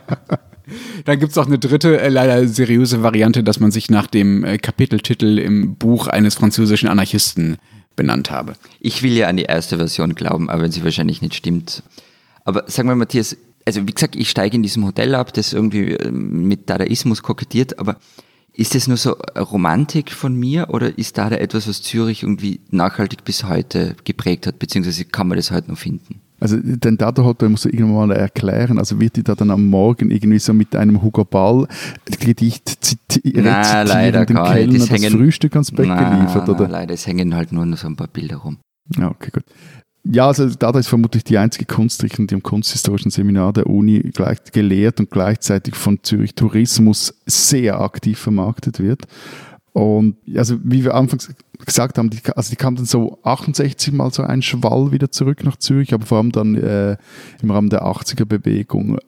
Dann 1.05 1.19
gibt 1.19 1.33
es 1.33 1.39
auch 1.39 1.47
eine 1.47 1.59
dritte, 1.59 2.01
äh, 2.01 2.09
leider 2.09 2.47
seriöse 2.49 3.03
Variante, 3.03 3.43
dass 3.45 3.61
man 3.61 3.71
sich 3.71 3.91
nach 3.91 4.07
dem 4.07 4.45
äh, 4.45 4.59
Kapiteltitel 4.59 5.39
im 5.39 5.77
Buch 5.77 6.07
eines 6.07 6.35
französischen 6.35 6.89
Anarchisten 6.89 7.57
benannt 7.97 8.31
habe. 8.31 8.55
Ich 8.81 9.03
will 9.03 9.13
ja 9.13 9.29
an 9.29 9.37
die 9.37 9.45
erste 9.45 9.77
Version 9.77 10.15
glauben, 10.15 10.51
aber 10.51 10.63
wenn 10.63 10.73
sie 10.73 10.85
wahrscheinlich 10.85 11.23
nicht 11.23 11.35
stimmt. 11.35 11.83
Aber 12.45 12.65
sag 12.67 12.87
mal, 12.87 12.97
Matthias, 12.97 13.37
also 13.65 13.87
wie 13.87 13.93
gesagt, 13.93 14.17
ich 14.17 14.31
steige 14.31 14.57
in 14.57 14.63
diesem 14.63 14.85
Hotel 14.85 15.15
ab, 15.15 15.33
das 15.33 15.53
irgendwie 15.53 15.93
äh, 15.93 16.11
mit 16.11 16.69
Dadaismus 16.69 17.23
kokettiert, 17.23 17.79
aber 17.79 17.97
ist 18.57 18.75
das 18.75 18.87
nur 18.87 18.97
so 18.97 19.17
Romantik 19.37 20.13
von 20.13 20.35
mir 20.37 20.69
oder 20.71 20.97
ist 20.97 21.19
da 21.19 21.29
etwas, 21.31 21.67
was 21.67 21.83
Zürich 21.83 22.23
irgendwie 22.23 22.61
nachhaltig 22.71 23.25
bis 23.25 23.45
heute 23.45 23.97
geprägt 24.05 24.47
hat, 24.47 24.61
beziehungsweise 24.61 25.05
kann 25.05 25.27
man 25.27 25.37
das 25.37 25.51
heute 25.51 25.71
noch 25.71 25.79
finden? 25.79 26.21
Also 26.41 26.57
den 26.61 26.99
Dada-Hotel 26.99 27.49
muss 27.49 27.65
er 27.65 27.73
irgendwann 27.73 28.09
mal 28.09 28.17
erklären. 28.17 28.79
Also 28.79 29.01
wird 29.01 29.17
die 29.17 29.23
da 29.23 29.35
dann 29.35 29.51
am 29.51 29.67
Morgen 29.67 30.11
irgendwie 30.11 30.39
so 30.39 30.53
mit 30.53 30.75
einem 30.77 31.03
Hugo 31.03 31.25
Ball 31.25 31.67
Gedicht 32.21 32.75
rezitieren, 32.85 33.45
Nein, 33.45 33.87
leider 33.87 34.27
dem 34.27 34.37
Kellner 34.37 34.79
das, 34.79 34.89
das 34.89 35.07
Frühstück 35.07 35.55
ans 35.55 35.71
Bett 35.71 35.87
na, 35.89 36.17
geliefert, 36.17 36.49
oder? 36.49 36.69
Leider, 36.69 36.95
es 36.95 37.07
hängen 37.07 37.35
halt 37.35 37.53
nur 37.53 37.67
noch 37.67 37.79
so 37.79 37.87
ein 37.87 37.97
paar 37.97 38.09
Bilder 38.09 38.37
rum. 38.37 38.59
Ja, 38.97 39.11
okay, 39.11 39.31
gut. 39.33 39.45
Ja, 40.07 40.27
also 40.27 40.47
Dada 40.51 40.79
ist 40.79 40.89
vermutlich 40.89 41.25
die 41.25 41.39
einzige 41.39 41.65
Kunstrichtung, 41.65 42.27
die 42.27 42.35
am 42.35 42.43
Kunsthistorischen 42.43 43.11
Seminar 43.11 43.55
der 43.55 43.67
Uni 43.67 44.01
gleich 44.13 44.39
gelehrt 44.53 45.01
und 45.01 45.11
gleichzeitig 45.11 45.75
von 45.75 45.99
Zürich 46.03 46.35
Tourismus 46.35 47.15
sehr 47.25 47.81
aktiv 47.81 48.19
vermarktet 48.19 48.81
wird. 48.81 49.05
Und 49.73 50.17
also 50.37 50.59
wie 50.63 50.85
wir 50.85 50.95
anfangs 50.95 51.33
gesagt 51.67 51.99
haben, 51.99 52.11
die, 52.11 52.21
also 52.35 52.51
die 52.51 52.57
kam 52.57 52.77
dann 52.77 52.85
so 52.85 53.19
68 53.23 53.93
mal 53.93 54.13
so 54.13 54.23
ein 54.23 54.43
Schwall 54.43 54.93
wieder 54.93 55.11
zurück 55.11 55.45
nach 55.45 55.57
Zürich, 55.57 55.95
aber 55.95 56.07
vor 56.07 56.19
allem 56.19 56.33
dann 56.33 56.55
äh, 56.57 56.97
im 57.43 57.51
Rahmen 57.51 57.71
der 57.71 57.85
80er-Bewegung 57.85 58.99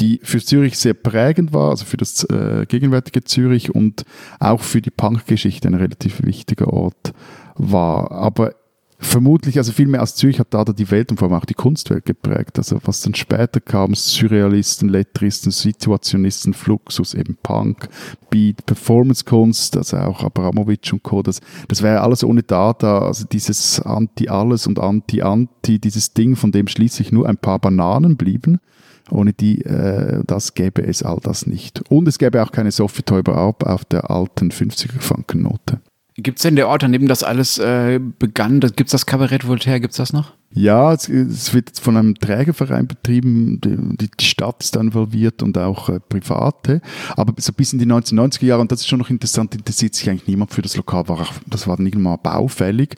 die 0.00 0.20
für 0.22 0.42
Zürich 0.42 0.78
sehr 0.78 0.94
prägend 0.94 1.52
war, 1.52 1.70
also 1.70 1.84
für 1.84 1.96
das 1.96 2.24
äh, 2.24 2.66
gegenwärtige 2.68 3.24
Zürich 3.24 3.74
und 3.74 4.04
auch 4.38 4.60
für 4.60 4.82
die 4.82 4.90
Punkgeschichte 4.90 5.68
ein 5.68 5.74
relativ 5.74 6.22
wichtiger 6.22 6.72
Ort 6.72 7.14
war. 7.54 8.12
Aber 8.12 8.54
vermutlich, 8.98 9.58
also 9.58 9.72
viel 9.72 9.86
mehr 9.86 10.00
als 10.00 10.14
Zürich 10.14 10.40
hat 10.40 10.54
Dada 10.54 10.72
die 10.72 10.90
Welt 10.90 11.10
und 11.10 11.18
vor 11.18 11.28
allem 11.28 11.38
auch 11.38 11.44
die 11.44 11.54
Kunstwelt 11.54 12.04
geprägt. 12.04 12.58
Also 12.58 12.78
was 12.84 13.00
dann 13.02 13.14
später 13.14 13.60
kam, 13.60 13.94
Surrealisten, 13.94 14.88
Lettristen, 14.88 15.52
Situationisten, 15.52 16.54
Fluxus, 16.54 17.14
eben 17.14 17.36
Punk, 17.42 17.88
Beat, 18.30 18.64
Performancekunst, 18.66 19.76
also 19.76 19.98
auch 19.98 20.22
Abramowitsch 20.22 20.92
und 20.92 21.02
Co. 21.02 21.22
Das, 21.22 21.40
das 21.68 21.82
wäre 21.82 22.00
alles 22.00 22.24
ohne 22.24 22.42
Dada, 22.42 23.00
also 23.00 23.24
dieses 23.30 23.80
Anti-Alles 23.80 24.66
und 24.66 24.78
Anti-Anti, 24.78 25.78
dieses 25.78 26.14
Ding, 26.14 26.36
von 26.36 26.52
dem 26.52 26.66
schließlich 26.66 27.12
nur 27.12 27.28
ein 27.28 27.36
paar 27.36 27.58
Bananen 27.58 28.16
blieben. 28.16 28.60
Ohne 29.10 29.32
die, 29.32 29.62
äh, 29.62 30.22
das 30.26 30.54
gäbe 30.54 30.82
es 30.82 31.02
all 31.02 31.20
das 31.22 31.46
nicht. 31.46 31.82
Und 31.90 32.08
es 32.08 32.18
gäbe 32.18 32.42
auch 32.42 32.50
keine 32.50 32.72
Sophie 32.72 33.02
Teuber 33.02 33.54
auf 33.64 33.84
der 33.84 34.10
alten 34.10 34.50
50er-Frankennote. 34.50 35.78
Gibt 36.18 36.38
es 36.38 36.42
denn 36.44 36.56
der 36.56 36.68
Ort, 36.68 36.82
an 36.82 36.92
dem 36.92 37.08
das 37.08 37.22
alles 37.22 37.58
äh, 37.58 38.00
begann? 38.00 38.60
Gibt 38.60 38.86
es 38.86 38.92
das 38.92 39.04
Kabarett 39.04 39.46
Voltaire? 39.46 39.80
Gibt 39.80 39.92
es 39.92 39.98
das 39.98 40.14
noch? 40.14 40.32
Ja, 40.50 40.94
es, 40.94 41.10
es, 41.10 41.52
wird 41.52 41.78
von 41.78 41.98
einem 41.98 42.14
Trägerverein 42.14 42.86
betrieben. 42.86 43.60
Die, 43.60 44.08
die 44.08 44.24
Stadt 44.24 44.62
ist 44.62 44.74
da 44.74 44.80
involviert 44.80 45.42
und 45.42 45.58
auch 45.58 45.90
äh, 45.90 46.00
Private. 46.00 46.80
Aber 47.16 47.34
so 47.38 47.52
bis 47.52 47.74
in 47.74 47.78
die 47.78 47.86
1990er 47.86 48.46
Jahre, 48.46 48.62
und 48.62 48.72
das 48.72 48.80
ist 48.80 48.88
schon 48.88 48.98
noch 48.98 49.10
interessant, 49.10 49.54
interessiert 49.54 49.94
sich 49.94 50.08
eigentlich 50.08 50.26
niemand 50.26 50.52
für 50.52 50.62
das 50.62 50.74
Lokal. 50.76 51.06
War 51.08 51.20
auch, 51.20 51.32
das 51.46 51.66
war 51.66 51.78
nicht 51.78 51.96
mal 51.96 52.16
baufällig. 52.16 52.94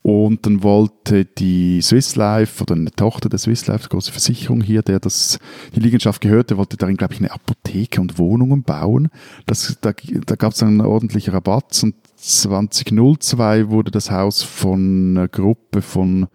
Und 0.00 0.44
dann 0.44 0.62
wollte 0.62 1.24
die 1.24 1.80
Swiss 1.80 2.16
Life 2.16 2.62
oder 2.62 2.74
eine 2.74 2.90
Tochter 2.90 3.30
der 3.30 3.38
Swiss 3.38 3.66
Life, 3.66 3.88
große 3.88 4.12
Versicherung 4.12 4.60
hier, 4.60 4.82
der 4.82 5.00
das 5.00 5.38
die 5.74 5.80
Liegenschaft 5.80 6.20
gehörte, 6.20 6.58
wollte 6.58 6.76
darin, 6.76 6.98
glaube 6.98 7.14
ich, 7.14 7.20
eine 7.20 7.32
Apotheke 7.32 8.02
und 8.02 8.18
Wohnungen 8.18 8.64
bauen. 8.64 9.08
Das, 9.46 9.78
da 9.80 9.92
da 10.26 10.34
gab 10.36 10.52
es 10.52 10.62
einen 10.62 10.82
ordentlichen 10.82 11.32
Rabatt 11.32 11.82
und 11.82 11.94
2002 12.24 13.68
wurde 13.68 13.90
das 13.90 14.10
Haus 14.10 14.42
von 14.42 15.16
einer 15.16 15.28
Gruppe 15.28 15.82
von 15.82 16.28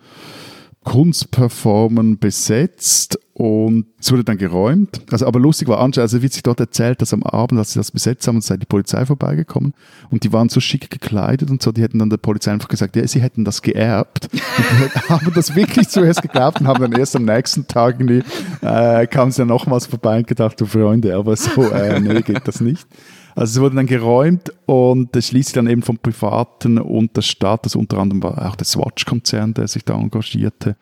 Kunstperformern 0.83 2.19
besetzt 2.19 3.19
und 3.33 3.85
es 3.99 4.11
wurde 4.11 4.23
dann 4.23 4.37
geräumt. 4.37 5.01
Also, 5.11 5.27
aber 5.27 5.39
lustig 5.39 5.67
war 5.67 5.79
anscheinend, 5.79 6.11
also 6.11 6.21
wird 6.21 6.33
sich 6.33 6.43
dort 6.43 6.59
erzählt, 6.59 7.01
dass 7.01 7.13
am 7.13 7.23
Abend, 7.23 7.59
als 7.59 7.73
sie 7.73 7.79
das 7.79 7.91
besetzt 7.91 8.27
haben, 8.27 8.39
sei 8.41 8.57
die 8.57 8.65
Polizei 8.65 9.05
vorbeigekommen 9.05 9.73
und 10.09 10.23
die 10.23 10.31
waren 10.31 10.49
so 10.49 10.59
schick 10.59 10.89
gekleidet 10.89 11.49
und 11.49 11.61
so, 11.61 11.71
die 11.71 11.81
hätten 11.81 11.99
dann 11.99 12.09
der 12.09 12.17
Polizei 12.17 12.51
einfach 12.51 12.69
gesagt, 12.69 12.95
ja, 12.95 13.05
sie 13.07 13.21
hätten 13.21 13.43
das 13.43 13.61
geerbt. 13.61 14.29
Und 14.31 14.91
die 14.95 14.99
haben 15.09 15.33
das 15.33 15.55
wirklich 15.55 15.89
zuerst 15.89 16.21
geglaubt 16.21 16.61
und 16.61 16.67
haben 16.67 16.81
dann 16.81 16.99
erst 16.99 17.15
am 17.15 17.25
nächsten 17.25 17.67
Tag 17.67 17.99
irgendwie, 17.99 18.23
äh, 18.61 19.05
kamen 19.07 19.31
sie 19.31 19.39
dann 19.39 19.49
nochmals 19.49 19.87
vorbei 19.87 20.19
und 20.19 20.27
gedacht, 20.27 20.59
du 20.61 20.65
Freunde, 20.65 21.15
aber 21.15 21.35
so, 21.35 21.63
äh, 21.69 21.99
nee, 21.99 22.21
geht 22.21 22.47
das 22.47 22.61
nicht. 22.61 22.87
Also 23.35 23.59
es 23.59 23.63
wurde 23.63 23.75
dann 23.75 23.85
geräumt 23.85 24.51
und 24.65 25.15
das 25.15 25.27
schließt 25.27 25.55
dann 25.55 25.67
eben 25.67 25.81
vom 25.81 25.97
Privaten 25.97 26.77
und 26.77 27.15
der 27.15 27.21
Staat, 27.21 27.65
das 27.65 27.75
unter 27.75 27.97
anderem 27.97 28.23
war 28.23 28.49
auch 28.49 28.55
der 28.55 28.65
Swatch-Konzern, 28.65 29.53
der 29.53 29.67
sich 29.67 29.85
da 29.85 29.95
engagierte, 29.95 30.75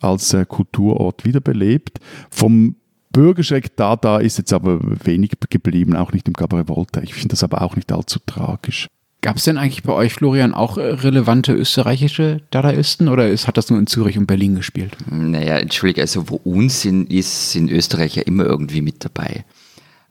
als 0.00 0.32
äh, 0.34 0.44
Kulturort 0.46 1.24
wiederbelebt. 1.24 1.98
Vom 2.30 2.76
Bürgerschreck 3.10 3.76
da, 3.76 3.96
da 3.96 4.18
ist 4.18 4.38
jetzt 4.38 4.52
aber 4.52 4.78
wenig 5.04 5.32
geblieben, 5.50 5.96
auch 5.96 6.12
nicht 6.12 6.28
im 6.28 6.34
Cabaret 6.34 6.68
Volta. 6.68 7.00
Ich 7.02 7.14
finde 7.14 7.28
das 7.28 7.42
aber 7.42 7.62
auch 7.62 7.76
nicht 7.76 7.90
allzu 7.92 8.18
tragisch. 8.24 8.88
Gab 9.20 9.36
es 9.36 9.44
denn 9.44 9.58
eigentlich 9.58 9.82
bei 9.82 9.92
euch, 9.92 10.14
Florian, 10.14 10.54
auch 10.54 10.78
äh, 10.78 10.82
relevante 10.82 11.52
österreichische 11.52 12.40
Dadaisten 12.50 13.08
oder 13.08 13.28
ist, 13.28 13.48
hat 13.48 13.56
das 13.56 13.68
nur 13.68 13.78
in 13.78 13.88
Zürich 13.88 14.16
und 14.16 14.26
Berlin 14.26 14.54
gespielt? 14.54 14.96
Naja, 15.10 15.58
entschuldige, 15.58 16.02
also 16.02 16.30
wo 16.30 16.36
Unsinn 16.36 17.06
ist, 17.06 17.50
sind 17.50 17.70
Österreicher 17.70 18.26
immer 18.26 18.44
irgendwie 18.44 18.80
mit 18.80 19.04
dabei. 19.04 19.44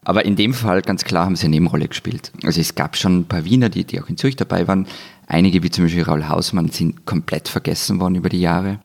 Aber 0.07 0.23
in 0.23 0.37
dem 0.37 0.53
Fall 0.53 0.83
ganz 0.83 1.03
klar 1.03 1.25
haben 1.25 1.35
sie 1.35 1.47
eine 1.47 1.57
Nebenrolle 1.57 1.89
gespielt. 1.89 2.31
Also 2.45 2.61
es 2.61 2.75
gab 2.75 2.95
schon 2.95 3.19
ein 3.19 3.25
paar 3.25 3.43
Wiener, 3.43 3.67
die, 3.67 3.83
die 3.83 3.99
auch 3.99 4.07
in 4.07 4.15
Zürich 4.15 4.37
dabei 4.37 4.65
waren. 4.65 4.87
Einige, 5.27 5.63
wie 5.63 5.69
zum 5.69 5.83
Beispiel 5.83 6.03
Raul 6.03 6.29
Hausmann, 6.29 6.69
sind 6.69 7.05
komplett 7.05 7.49
vergessen 7.49 7.99
worden 7.99 8.15
über 8.15 8.29
die 8.29 8.39
Jahre. 8.39 8.79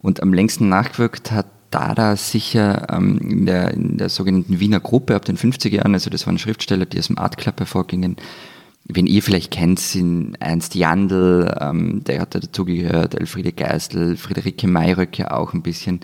Und 0.00 0.24
am 0.24 0.34
längsten 0.34 0.68
nachgewirkt 0.68 1.30
hat 1.30 1.46
Dada 1.70 2.16
sicher 2.16 2.88
ähm, 2.90 3.18
in, 3.18 3.46
der, 3.46 3.74
in 3.74 3.96
der 3.96 4.08
sogenannten 4.08 4.58
Wiener 4.58 4.80
Gruppe 4.80 5.14
ab 5.14 5.24
den 5.24 5.36
50er 5.36 5.70
Jahren. 5.70 5.94
Also 5.94 6.10
das 6.10 6.26
waren 6.26 6.36
Schriftsteller, 6.36 6.86
die 6.86 6.98
aus 6.98 7.06
dem 7.06 7.18
Art 7.18 7.38
Club 7.38 7.60
hervorgingen. 7.60 8.16
Wen 8.86 9.06
ihr 9.06 9.22
vielleicht 9.22 9.52
kennt, 9.52 9.78
sind 9.78 10.34
Ernst 10.40 10.74
Jandl, 10.74 11.54
ähm, 11.60 12.02
der 12.02 12.22
hat 12.22 12.34
da 12.34 12.40
dazugehört, 12.40 13.14
Elfriede 13.14 13.52
Geistel, 13.52 14.16
Friederike 14.16 14.66
Mayröcke 14.66 15.32
auch 15.32 15.54
ein 15.54 15.62
bisschen. 15.62 16.00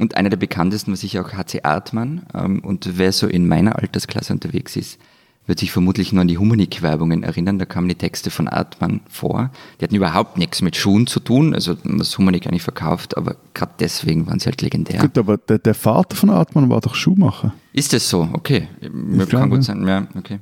Und 0.00 0.16
einer 0.16 0.30
der 0.30 0.36
bekanntesten 0.36 0.90
war 0.90 0.96
sicher 0.96 1.24
auch 1.24 1.32
HC 1.32 1.62
Artmann. 1.62 2.26
Ähm, 2.34 2.60
und 2.60 2.98
wer 2.98 3.12
so 3.12 3.26
in 3.26 3.46
meiner 3.46 3.78
Altersklasse 3.78 4.32
unterwegs 4.32 4.76
ist, 4.76 4.98
wird 5.46 5.58
sich 5.58 5.72
vermutlich 5.72 6.12
nur 6.12 6.22
an 6.22 6.28
die 6.28 6.38
Humanik-Werbungen 6.38 7.22
erinnern. 7.22 7.58
Da 7.58 7.66
kamen 7.66 7.88
die 7.88 7.94
Texte 7.94 8.30
von 8.30 8.48
Artmann 8.48 9.00
vor. 9.08 9.50
Die 9.78 9.84
hatten 9.84 9.94
überhaupt 9.94 10.38
nichts 10.38 10.62
mit 10.62 10.76
Schuhen 10.76 11.06
zu 11.06 11.20
tun, 11.20 11.54
also 11.54 11.76
was 11.84 12.16
Humanik 12.16 12.46
eigentlich 12.46 12.62
verkauft, 12.62 13.16
aber 13.16 13.36
gerade 13.52 13.72
deswegen 13.78 14.26
waren 14.26 14.40
sie 14.40 14.46
halt 14.46 14.62
legendär. 14.62 15.00
Gut, 15.00 15.18
aber 15.18 15.36
der, 15.36 15.58
der 15.58 15.74
Vater 15.74 16.16
von 16.16 16.30
Artmann 16.30 16.70
war 16.70 16.80
doch 16.80 16.94
Schuhmacher. 16.94 17.52
Ist 17.72 17.92
das 17.92 18.08
so? 18.08 18.28
Okay. 18.32 18.68
Ich 18.80 19.28
Kann 19.28 19.50
gut 19.50 19.64
sein. 19.64 19.86
Ja, 19.86 20.06
okay. 20.16 20.40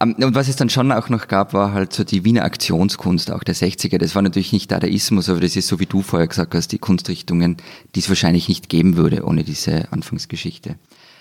Ähm, 0.00 0.14
und 0.14 0.34
was 0.34 0.48
es 0.48 0.56
dann 0.56 0.70
schon 0.70 0.92
auch 0.92 1.08
noch 1.08 1.28
gab, 1.28 1.52
war 1.52 1.72
halt 1.72 1.92
so 1.92 2.04
die 2.04 2.24
Wiener 2.24 2.44
Aktionskunst, 2.44 3.30
auch 3.30 3.44
der 3.44 3.54
60er. 3.54 3.98
Das 3.98 4.14
war 4.14 4.22
natürlich 4.22 4.52
nicht 4.52 4.70
Dadaismus, 4.70 5.28
aber 5.28 5.40
das 5.40 5.56
ist 5.56 5.68
so, 5.68 5.80
wie 5.80 5.86
du 5.86 6.02
vorher 6.02 6.28
gesagt 6.28 6.54
hast, 6.54 6.68
die 6.68 6.78
Kunstrichtungen, 6.78 7.56
die 7.94 8.00
es 8.00 8.08
wahrscheinlich 8.08 8.48
nicht 8.48 8.68
geben 8.68 8.96
würde 8.96 9.24
ohne 9.24 9.44
diese 9.44 9.92
Anfangsgeschichte. 9.92 10.76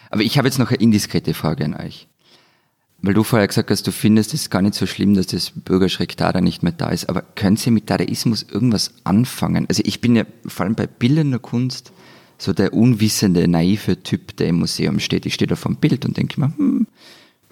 Aber 0.10 0.22
ich 0.22 0.38
habe 0.38 0.48
jetzt 0.48 0.60
noch 0.60 0.70
eine 0.70 0.80
indiskrete 0.80 1.34
Frage 1.34 1.66
an 1.66 1.74
euch. 1.76 2.08
Weil 3.02 3.16
du 3.16 3.24
vorher 3.24 3.48
gesagt 3.48 3.70
hast, 3.70 3.86
du 3.86 3.92
findest 3.92 4.34
es 4.34 4.50
gar 4.50 4.62
nicht 4.62 4.76
so 4.76 4.86
schlimm, 4.86 5.14
dass 5.14 5.28
das 5.28 5.52
Bürgerschreck 5.52 6.16
Dada 6.16 6.40
nicht 6.40 6.64
mehr 6.64 6.72
da 6.72 6.90
ist. 6.90 7.10
Aber 7.10 7.22
können 7.22 7.58
Sie 7.58 7.70
mit 7.70 7.90
Dadaismus 7.90 8.44
irgendwas 8.44 8.94
anfangen? 9.04 9.66
Also 9.68 9.84
ich 9.86 10.00
bin 10.00 10.16
ja 10.16 10.24
vor 10.48 10.66
allem 10.66 10.76
bei 10.76 10.88
bildender 10.88 11.40
Kunst 11.40 11.92
so 12.38 12.54
der 12.54 12.74
unwissende, 12.74 13.48
naive 13.50 14.04
Typ, 14.04 14.38
der 14.38 14.48
im 14.48 14.60
Museum 14.60 15.00
steht. 15.00 15.26
Ich 15.26 15.34
stehe 15.34 15.48
da 15.48 15.58
vor 15.58 15.74
dem 15.74 15.80
Bild 15.80 16.06
und 16.06 16.16
denke 16.16 16.40
mir, 16.40 16.54
hm, 16.56 16.88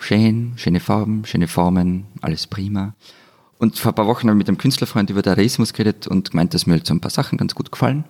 schön, 0.01 0.53
schöne 0.55 0.79
Farben, 0.79 1.25
schöne 1.25 1.47
Formen, 1.47 2.07
alles 2.21 2.47
prima. 2.47 2.93
Und 3.57 3.77
vor 3.77 3.91
ein 3.91 3.95
paar 3.95 4.07
Wochen 4.07 4.27
habe 4.27 4.31
ich 4.31 4.39
mit 4.39 4.47
einem 4.47 4.57
Künstlerfreund 4.57 5.09
über 5.09 5.21
Dadaismus 5.21 5.73
geredet 5.73 6.07
und 6.07 6.31
gemeint, 6.31 6.53
dass 6.53 6.65
mir 6.65 6.73
halt 6.73 6.87
so 6.87 6.93
ein 6.93 6.99
paar 6.99 7.11
Sachen 7.11 7.37
ganz 7.37 7.53
gut 7.53 7.71
gefallen 7.71 8.05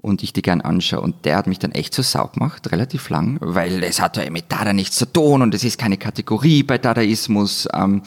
und 0.00 0.22
ich 0.22 0.32
die 0.32 0.42
gern 0.42 0.60
anschaue. 0.60 1.00
Und 1.00 1.24
der 1.24 1.36
hat 1.36 1.46
mich 1.46 1.58
dann 1.58 1.72
echt 1.72 1.94
so 1.94 2.02
sau 2.02 2.28
gemacht, 2.28 2.70
relativ 2.70 3.10
lang, 3.10 3.38
weil 3.40 3.82
es 3.82 4.00
hat 4.00 4.16
ja 4.16 4.30
mit 4.30 4.50
Dada 4.50 4.72
nichts 4.72 4.96
zu 4.96 5.06
tun 5.06 5.42
und 5.42 5.54
es 5.54 5.64
ist 5.64 5.78
keine 5.78 5.96
Kategorie 5.96 6.62
bei 6.62 6.78
Dadaismus. 6.78 7.68
Ähm, 7.74 8.02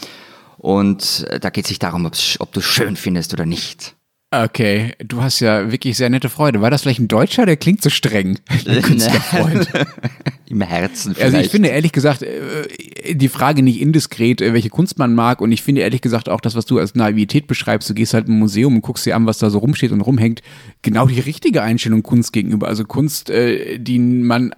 und 0.58 1.26
da 1.42 1.50
geht 1.50 1.66
es 1.66 1.70
sich 1.70 1.80
darum, 1.80 2.06
ob 2.06 2.52
du 2.54 2.60
es 2.60 2.66
schön 2.66 2.96
findest 2.96 3.34
oder 3.34 3.46
nicht. 3.46 3.96
Okay, 4.34 4.94
du 5.00 5.22
hast 5.22 5.42
ja 5.42 5.72
wirklich 5.72 5.98
sehr 5.98 6.10
nette 6.10 6.30
Freude. 6.30 6.62
War 6.62 6.72
das 6.72 6.84
vielleicht 6.84 7.02
ein 7.02 7.10
Deutscher, 7.10 7.46
der 7.46 7.58
klingt 7.58 7.82
so 7.82 7.90
streng? 7.90 8.40
Künstlerfreund. 8.82 9.68
Im 10.52 10.62
Herzen 10.62 11.14
vielleicht. 11.14 11.34
Also 11.34 11.46
ich 11.46 11.52
finde 11.52 11.70
ehrlich 11.70 11.92
gesagt, 11.92 12.22
äh, 12.22 13.16
die 13.16 13.28
Frage 13.28 13.64
nicht 13.64 13.82
indiskret, 13.82 14.42
äh, 14.42 14.54
welche 14.54 14.70
Kunst 14.70 14.98
man 14.98 15.14
mag 15.14 15.42
und 15.42 15.52
ich 15.52 15.62
finde 15.62 15.82
ehrlich 15.82 16.02
gesagt 16.02 16.30
auch 16.30 16.42
das, 16.42 16.56
was 16.56 16.66
du 16.66 16.80
als 16.80 16.96
Naivität 16.96 17.48
beschreibst, 17.48 17.90
du 17.90 17.94
gehst 17.94 18.14
halt 18.14 18.28
im 18.28 18.40
Museum 18.40 18.76
und 18.76 18.82
guckst 18.82 19.06
dir 19.06 19.16
an, 19.16 19.26
was 19.26 19.40
da 19.40 19.50
so 19.50 19.60
rumsteht 19.60 19.92
und 19.92 20.02
rumhängt, 20.02 20.42
genau 20.82 21.08
die 21.08 21.20
richtige 21.20 21.62
Einstellung 21.62 22.04
Kunst 22.04 22.32
gegenüber. 22.34 22.68
Also 22.68 22.86
Kunst, 22.86 23.30
äh, 23.30 23.78
die 23.80 24.00
man 24.00 24.54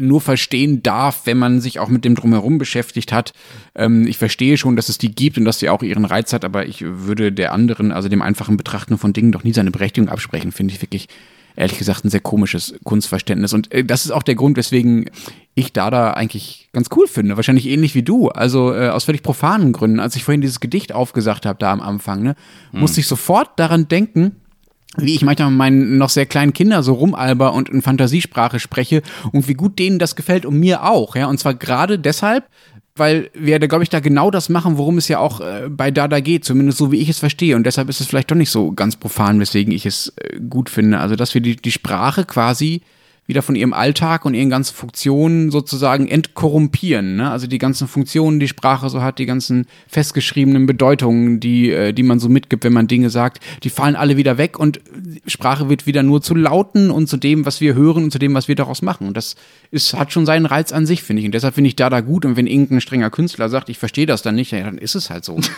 nur 0.00 0.20
verstehen 0.20 0.82
darf, 0.82 1.22
wenn 1.24 1.38
man 1.38 1.60
sich 1.60 1.78
auch 1.80 1.88
mit 1.88 2.04
dem 2.04 2.14
Drumherum 2.14 2.58
beschäftigt 2.58 3.12
hat. 3.12 3.32
Ähm, 3.74 4.06
ich 4.06 4.18
verstehe 4.18 4.56
schon, 4.56 4.76
dass 4.76 4.88
es 4.88 4.98
die 4.98 5.14
gibt 5.14 5.38
und 5.38 5.44
dass 5.44 5.58
sie 5.58 5.68
auch 5.68 5.82
ihren 5.82 6.04
Reiz 6.04 6.32
hat, 6.32 6.44
aber 6.44 6.66
ich 6.66 6.84
würde 6.84 7.32
der 7.32 7.52
anderen, 7.52 7.92
also 7.92 8.08
dem 8.08 8.22
einfachen 8.22 8.56
Betrachten 8.56 8.98
von 8.98 9.08
von 9.08 9.14
Dingen 9.14 9.32
doch 9.32 9.42
nie 9.42 9.54
seine 9.54 9.70
Berechtigung 9.70 10.10
absprechen, 10.10 10.52
finde 10.52 10.74
ich 10.74 10.82
wirklich 10.82 11.08
ehrlich 11.56 11.78
gesagt 11.78 12.04
ein 12.04 12.10
sehr 12.10 12.20
komisches 12.20 12.74
Kunstverständnis. 12.84 13.52
Und 13.52 13.72
äh, 13.72 13.84
das 13.84 14.04
ist 14.04 14.10
auch 14.10 14.22
der 14.22 14.34
Grund, 14.34 14.56
weswegen 14.56 15.10
ich 15.54 15.72
Dada 15.72 16.12
eigentlich 16.12 16.68
ganz 16.72 16.88
cool 16.96 17.06
finde. 17.06 17.36
Wahrscheinlich 17.36 17.66
ähnlich 17.66 17.94
wie 17.94 18.02
du. 18.02 18.28
Also 18.28 18.72
äh, 18.72 18.88
aus 18.88 19.04
völlig 19.04 19.22
profanen 19.22 19.72
Gründen. 19.72 20.00
Als 20.00 20.16
ich 20.16 20.24
vorhin 20.24 20.40
dieses 20.40 20.60
Gedicht 20.60 20.92
aufgesagt 20.92 21.46
habe, 21.46 21.58
da 21.58 21.72
am 21.72 21.80
Anfang, 21.80 22.22
ne, 22.22 22.36
hm. 22.70 22.80
musste 22.80 23.00
ich 23.00 23.06
sofort 23.06 23.58
daran 23.58 23.88
denken, 23.88 24.36
wie 24.96 25.14
ich 25.14 25.22
manchmal 25.22 25.50
meinen 25.50 25.98
noch 25.98 26.10
sehr 26.10 26.26
kleinen 26.26 26.52
Kindern 26.52 26.82
so 26.82 26.94
rumalber 26.94 27.52
und 27.52 27.68
in 27.68 27.82
Fantasiesprache 27.82 28.58
spreche 28.58 29.02
und 29.32 29.48
wie 29.48 29.54
gut 29.54 29.78
denen 29.78 29.98
das 29.98 30.16
gefällt 30.16 30.46
und 30.46 30.58
mir 30.58 30.84
auch. 30.84 31.14
Ja, 31.14 31.26
und 31.26 31.38
zwar 31.38 31.54
gerade 31.54 31.98
deshalb, 31.98 32.44
weil 32.98 33.30
wir, 33.34 33.58
glaube 33.60 33.84
ich, 33.84 33.90
da 33.90 34.00
genau 34.00 34.30
das 34.30 34.48
machen, 34.48 34.78
worum 34.78 34.98
es 34.98 35.08
ja 35.08 35.18
auch 35.18 35.40
äh, 35.40 35.68
bei 35.68 35.90
Dada 35.90 36.20
geht, 36.20 36.44
zumindest 36.44 36.78
so 36.78 36.92
wie 36.92 36.98
ich 36.98 37.08
es 37.08 37.18
verstehe. 37.18 37.56
Und 37.56 37.64
deshalb 37.64 37.88
ist 37.88 38.00
es 38.00 38.06
vielleicht 38.06 38.30
doch 38.30 38.36
nicht 38.36 38.50
so 38.50 38.72
ganz 38.72 38.96
profan, 38.96 39.40
weswegen 39.40 39.72
ich 39.72 39.86
es 39.86 40.12
äh, 40.16 40.38
gut 40.40 40.70
finde. 40.70 40.98
Also, 40.98 41.16
dass 41.16 41.34
wir 41.34 41.40
die, 41.40 41.56
die 41.56 41.72
Sprache 41.72 42.24
quasi 42.24 42.82
wieder 43.28 43.42
von 43.42 43.54
ihrem 43.54 43.74
Alltag 43.74 44.24
und 44.24 44.32
ihren 44.32 44.48
ganzen 44.48 44.74
Funktionen 44.74 45.50
sozusagen 45.50 46.08
entkorrumpieren. 46.08 47.16
Ne? 47.16 47.30
Also 47.30 47.46
die 47.46 47.58
ganzen 47.58 47.86
Funktionen, 47.86 48.40
die 48.40 48.48
Sprache 48.48 48.88
so 48.88 49.02
hat, 49.02 49.18
die 49.18 49.26
ganzen 49.26 49.66
festgeschriebenen 49.86 50.64
Bedeutungen, 50.64 51.38
die, 51.38 51.70
äh, 51.70 51.92
die 51.92 52.02
man 52.02 52.20
so 52.20 52.30
mitgibt, 52.30 52.64
wenn 52.64 52.72
man 52.72 52.88
Dinge 52.88 53.10
sagt, 53.10 53.44
die 53.64 53.70
fallen 53.70 53.96
alle 53.96 54.16
wieder 54.16 54.38
weg 54.38 54.58
und 54.58 54.80
Sprache 55.26 55.68
wird 55.68 55.86
wieder 55.86 56.02
nur 56.02 56.22
zu 56.22 56.34
Lauten 56.34 56.90
und 56.90 57.06
zu 57.06 57.18
dem, 57.18 57.44
was 57.44 57.60
wir 57.60 57.74
hören 57.74 58.04
und 58.04 58.12
zu 58.12 58.18
dem, 58.18 58.32
was 58.32 58.48
wir 58.48 58.54
daraus 58.54 58.80
machen. 58.80 59.06
Und 59.06 59.16
das 59.18 59.36
ist, 59.70 59.92
hat 59.92 60.10
schon 60.10 60.24
seinen 60.24 60.46
Reiz 60.46 60.72
an 60.72 60.86
sich, 60.86 61.02
finde 61.02 61.20
ich. 61.20 61.26
Und 61.26 61.32
deshalb 61.32 61.54
finde 61.54 61.68
ich 61.68 61.76
da 61.76 61.90
da 61.90 62.00
gut. 62.00 62.24
Und 62.24 62.38
wenn 62.38 62.46
irgendein 62.46 62.80
strenger 62.80 63.10
Künstler 63.10 63.50
sagt, 63.50 63.68
ich 63.68 63.76
verstehe 63.76 64.06
das 64.06 64.22
dann 64.22 64.36
nicht, 64.36 64.52
ja, 64.52 64.62
dann 64.62 64.78
ist 64.78 64.94
es 64.94 65.10
halt 65.10 65.26
so. 65.26 65.38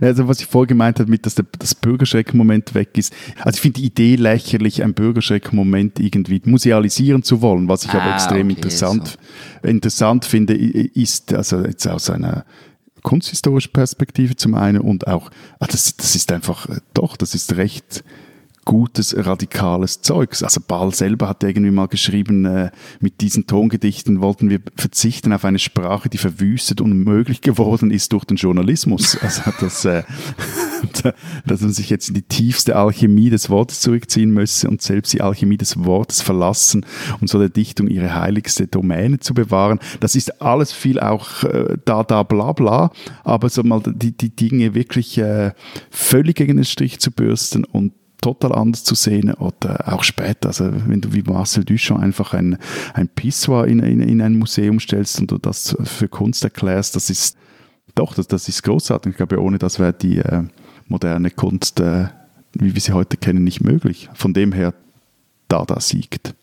Also 0.10 0.28
was 0.28 0.40
ich 0.40 0.46
vorher 0.46 0.66
gemeint 0.66 0.98
habe, 0.98 1.10
mit, 1.10 1.26
dass 1.26 1.34
der, 1.34 1.46
das 1.58 1.74
Bürgerschreckmoment 1.74 2.74
weg 2.74 2.96
ist. 2.96 3.12
Also 3.38 3.56
ich 3.56 3.60
finde 3.60 3.80
die 3.80 3.86
Idee 3.86 4.16
lächerlich, 4.16 4.82
ein 4.82 4.94
Bürgerschreckmoment 4.94 6.00
irgendwie 6.00 6.40
musealisieren 6.44 7.22
zu 7.22 7.42
wollen. 7.42 7.68
Was 7.68 7.84
ich 7.84 7.90
ah, 7.90 8.00
aber 8.00 8.14
extrem 8.14 8.46
okay, 8.46 8.56
interessant, 8.56 9.18
so. 9.62 9.68
interessant 9.68 10.24
finde, 10.24 10.54
ist, 10.54 11.32
also 11.34 11.64
jetzt 11.64 11.86
aus 11.86 12.10
einer 12.10 12.44
kunsthistorischen 13.02 13.72
Perspektive 13.72 14.36
zum 14.36 14.54
einen 14.54 14.80
und 14.80 15.06
auch, 15.06 15.30
ah, 15.58 15.66
das, 15.66 15.96
das 15.96 16.14
ist 16.14 16.32
einfach, 16.32 16.68
äh, 16.68 16.80
doch, 16.94 17.16
das 17.16 17.34
ist 17.34 17.56
recht 17.56 18.04
gutes, 18.64 19.14
radikales 19.16 20.02
Zeugs. 20.02 20.42
Also 20.42 20.60
Ball 20.66 20.94
selber 20.94 21.28
hat 21.28 21.42
irgendwie 21.42 21.70
mal 21.70 21.88
geschrieben, 21.88 22.44
äh, 22.44 22.70
mit 23.00 23.20
diesen 23.20 23.46
Tongedichten 23.46 24.20
wollten 24.20 24.50
wir 24.50 24.60
verzichten 24.76 25.32
auf 25.32 25.44
eine 25.44 25.58
Sprache, 25.58 26.08
die 26.08 26.18
verwüstet 26.18 26.80
und 26.80 26.92
unmöglich 26.92 27.40
geworden 27.40 27.90
ist 27.90 28.12
durch 28.12 28.24
den 28.24 28.36
Journalismus. 28.36 29.18
Also 29.30 29.42
das, 29.60 29.84
äh, 29.84 30.02
dass 31.46 31.60
man 31.60 31.72
sich 31.72 31.90
jetzt 31.90 32.08
in 32.08 32.14
die 32.14 32.22
tiefste 32.22 32.74
Alchemie 32.74 33.30
des 33.30 33.48
Wortes 33.48 33.80
zurückziehen 33.80 34.30
müsse 34.30 34.68
und 34.68 34.82
selbst 34.82 35.12
die 35.12 35.20
Alchemie 35.20 35.56
des 35.56 35.84
Wortes 35.84 36.20
verlassen, 36.20 36.84
um 37.20 37.28
so 37.28 37.38
der 37.38 37.48
Dichtung 37.48 37.86
ihre 37.86 38.14
heiligste 38.14 38.66
Domäne 38.66 39.20
zu 39.20 39.34
bewahren. 39.34 39.78
Das 40.00 40.16
ist 40.16 40.42
alles 40.42 40.72
viel 40.72 40.98
auch 40.98 41.44
äh, 41.44 41.76
da, 41.84 42.02
da, 42.02 42.22
bla, 42.22 42.52
bla, 42.52 42.92
aber 43.22 43.48
so 43.50 43.62
mal 43.62 43.82
die, 43.86 44.16
die 44.16 44.34
Dinge 44.34 44.74
wirklich 44.74 45.18
äh, 45.18 45.52
völlig 45.90 46.36
gegen 46.36 46.56
den 46.56 46.64
Strich 46.64 46.98
zu 46.98 47.10
bürsten 47.10 47.64
und 47.64 47.92
total 48.20 48.52
anders 48.52 48.84
zu 48.84 48.94
sehen 48.94 49.32
oder 49.34 49.92
auch 49.92 50.02
später, 50.02 50.48
also 50.48 50.70
wenn 50.86 51.00
du 51.00 51.12
wie 51.12 51.22
Marcel 51.22 51.64
Duchamp 51.64 52.00
einfach 52.00 52.34
ein, 52.34 52.58
ein 52.94 53.08
Pissoir 53.08 53.66
in, 53.66 53.80
in, 53.80 54.00
in 54.00 54.20
ein 54.20 54.38
Museum 54.38 54.80
stellst 54.80 55.20
und 55.20 55.30
du 55.30 55.38
das 55.38 55.76
für 55.84 56.08
Kunst 56.08 56.44
erklärst, 56.44 56.96
das 56.96 57.10
ist 57.10 57.36
doch, 57.94 58.14
das, 58.14 58.26
das 58.28 58.48
ist 58.48 58.62
großartig. 58.62 59.12
Ich 59.12 59.16
glaube, 59.16 59.40
ohne 59.40 59.58
das 59.58 59.78
wäre 59.78 59.92
die 59.92 60.18
äh, 60.18 60.44
moderne 60.86 61.30
Kunst, 61.30 61.80
äh, 61.80 62.08
wie 62.52 62.74
wir 62.74 62.80
sie 62.80 62.92
heute 62.92 63.16
kennen, 63.16 63.44
nicht 63.44 63.62
möglich. 63.62 64.08
Von 64.14 64.32
dem 64.32 64.52
her, 64.52 64.74
Dada 65.48 65.80
siegt. 65.80 66.34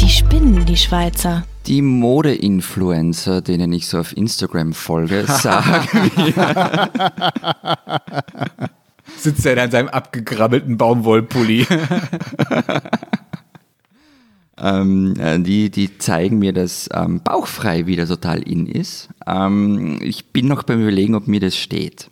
Die 0.00 0.08
spinnen, 0.08 0.64
die 0.66 0.76
Schweizer. 0.76 1.44
Die 1.66 1.82
Mode-Influencer, 1.82 3.40
denen 3.40 3.72
ich 3.72 3.88
so 3.88 3.98
auf 3.98 4.16
Instagram 4.16 4.72
folge, 4.72 5.24
sagen 5.26 6.12
mir. 6.16 6.90
Sitzt 9.16 9.44
er 9.46 9.64
in 9.64 9.70
seinem 9.72 9.88
abgegrabbelten 9.88 10.76
Baumwollpulli. 10.76 11.66
ähm, 14.58 15.14
äh, 15.18 15.40
die, 15.40 15.70
die 15.70 15.98
zeigen 15.98 16.38
mir, 16.38 16.52
dass 16.52 16.88
ähm, 16.92 17.20
bauchfrei 17.22 17.86
wieder 17.86 18.06
total 18.06 18.42
in 18.42 18.66
ist. 18.66 19.08
Ähm, 19.26 19.98
ich 20.02 20.32
bin 20.32 20.46
noch 20.46 20.62
beim 20.62 20.80
Überlegen, 20.80 21.16
ob 21.16 21.26
mir 21.26 21.40
das 21.40 21.56
steht. 21.56 22.10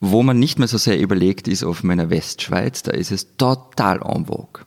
Wo 0.00 0.24
man 0.24 0.40
nicht 0.40 0.58
mehr 0.58 0.66
so 0.66 0.78
sehr 0.78 0.98
überlegt, 0.98 1.46
ist 1.46 1.62
auf 1.62 1.84
meiner 1.84 2.10
Westschweiz. 2.10 2.82
Da 2.82 2.90
ist 2.90 3.12
es 3.12 3.36
total 3.36 4.00
en 4.02 4.26
vogue. 4.26 4.64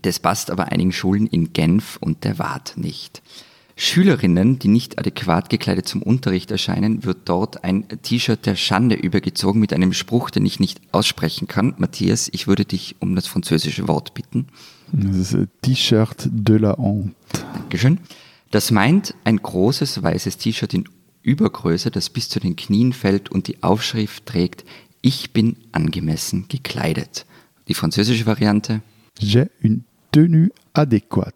Das 0.00 0.18
passt 0.18 0.50
aber 0.50 0.72
einigen 0.72 0.92
Schulen 0.92 1.26
in 1.26 1.52
Genf 1.52 1.98
und 2.00 2.24
der 2.24 2.38
Waadt 2.38 2.74
nicht. 2.76 3.22
Schülerinnen, 3.76 4.58
die 4.58 4.68
nicht 4.68 4.98
adäquat 4.98 5.50
gekleidet 5.50 5.88
zum 5.88 6.02
Unterricht 6.02 6.50
erscheinen, 6.50 7.04
wird 7.04 7.20
dort 7.24 7.64
ein 7.64 7.88
T-Shirt 8.02 8.44
der 8.46 8.54
Schande 8.54 8.94
übergezogen 8.94 9.60
mit 9.60 9.72
einem 9.72 9.92
Spruch, 9.92 10.30
den 10.30 10.46
ich 10.46 10.60
nicht 10.60 10.80
aussprechen 10.92 11.48
kann. 11.48 11.74
Matthias, 11.78 12.28
ich 12.32 12.46
würde 12.46 12.64
dich 12.64 12.96
um 13.00 13.16
das 13.16 13.26
französische 13.26 13.88
Wort 13.88 14.14
bitten. 14.14 14.46
Das 14.92 15.32
ist 15.32 15.48
T-Shirt 15.62 16.28
de 16.30 16.58
la 16.58 16.76
honte. 16.76 17.14
Dankeschön. 17.54 17.98
Das 18.50 18.70
meint 18.70 19.14
ein 19.24 19.38
großes 19.38 20.02
weißes 20.02 20.36
T-Shirt 20.36 20.74
in 20.74 20.84
Übergröße, 21.22 21.90
das 21.90 22.10
bis 22.10 22.28
zu 22.28 22.40
den 22.40 22.56
Knien 22.56 22.92
fällt 22.92 23.30
und 23.30 23.48
die 23.48 23.62
Aufschrift 23.62 24.26
trägt, 24.26 24.64
ich 25.00 25.32
bin 25.32 25.56
angemessen 25.72 26.46
gekleidet. 26.48 27.26
Die 27.68 27.74
französische 27.74 28.26
Variante 28.26 28.82
J'ai 29.22 29.50
une 29.62 29.82
tenue 30.10 30.50
adéquate. 30.74 31.34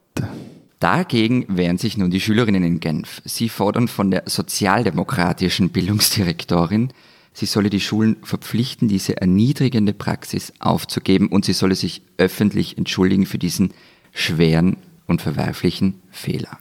Dagegen 0.80 1.46
wehren 1.48 1.78
sich 1.78 1.96
nun 1.96 2.10
die 2.10 2.20
Schülerinnen 2.20 2.64
in 2.64 2.80
Genf. 2.80 3.22
Sie 3.24 3.48
fordern 3.48 3.86
von 3.86 4.10
der 4.10 4.24
sozialdemokratischen 4.26 5.70
Bildungsdirektorin, 5.70 6.92
sie 7.32 7.46
solle 7.46 7.70
die 7.70 7.80
Schulen 7.80 8.16
verpflichten, 8.24 8.88
diese 8.88 9.16
erniedrigende 9.20 9.92
Praxis 9.92 10.52
aufzugeben 10.58 11.28
und 11.28 11.44
sie 11.44 11.52
solle 11.52 11.76
sich 11.76 12.02
öffentlich 12.18 12.76
entschuldigen 12.76 13.24
für 13.24 13.38
diesen 13.38 13.72
schweren 14.12 14.76
und 15.06 15.22
verwerflichen 15.22 16.02
Fehler. 16.10 16.58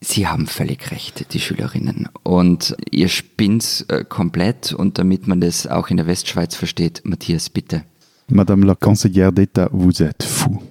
Sie 0.00 0.26
haben 0.26 0.48
völlig 0.48 0.90
recht, 0.90 1.32
die 1.32 1.38
Schülerinnen. 1.38 2.08
Und 2.24 2.76
ihr 2.90 3.08
spinnt 3.08 3.86
äh, 3.88 4.02
komplett 4.02 4.72
und 4.72 4.98
damit 4.98 5.28
man 5.28 5.40
das 5.40 5.68
auch 5.68 5.90
in 5.90 5.96
der 5.96 6.08
Westschweiz 6.08 6.56
versteht, 6.56 7.02
Matthias, 7.04 7.50
bitte. 7.50 7.84
Madame 8.32 8.64
la 8.64 8.74
conseillère 8.74 9.30
d'État, 9.30 9.68
vous 9.72 10.02
êtes 10.02 10.22
fou. 10.22 10.62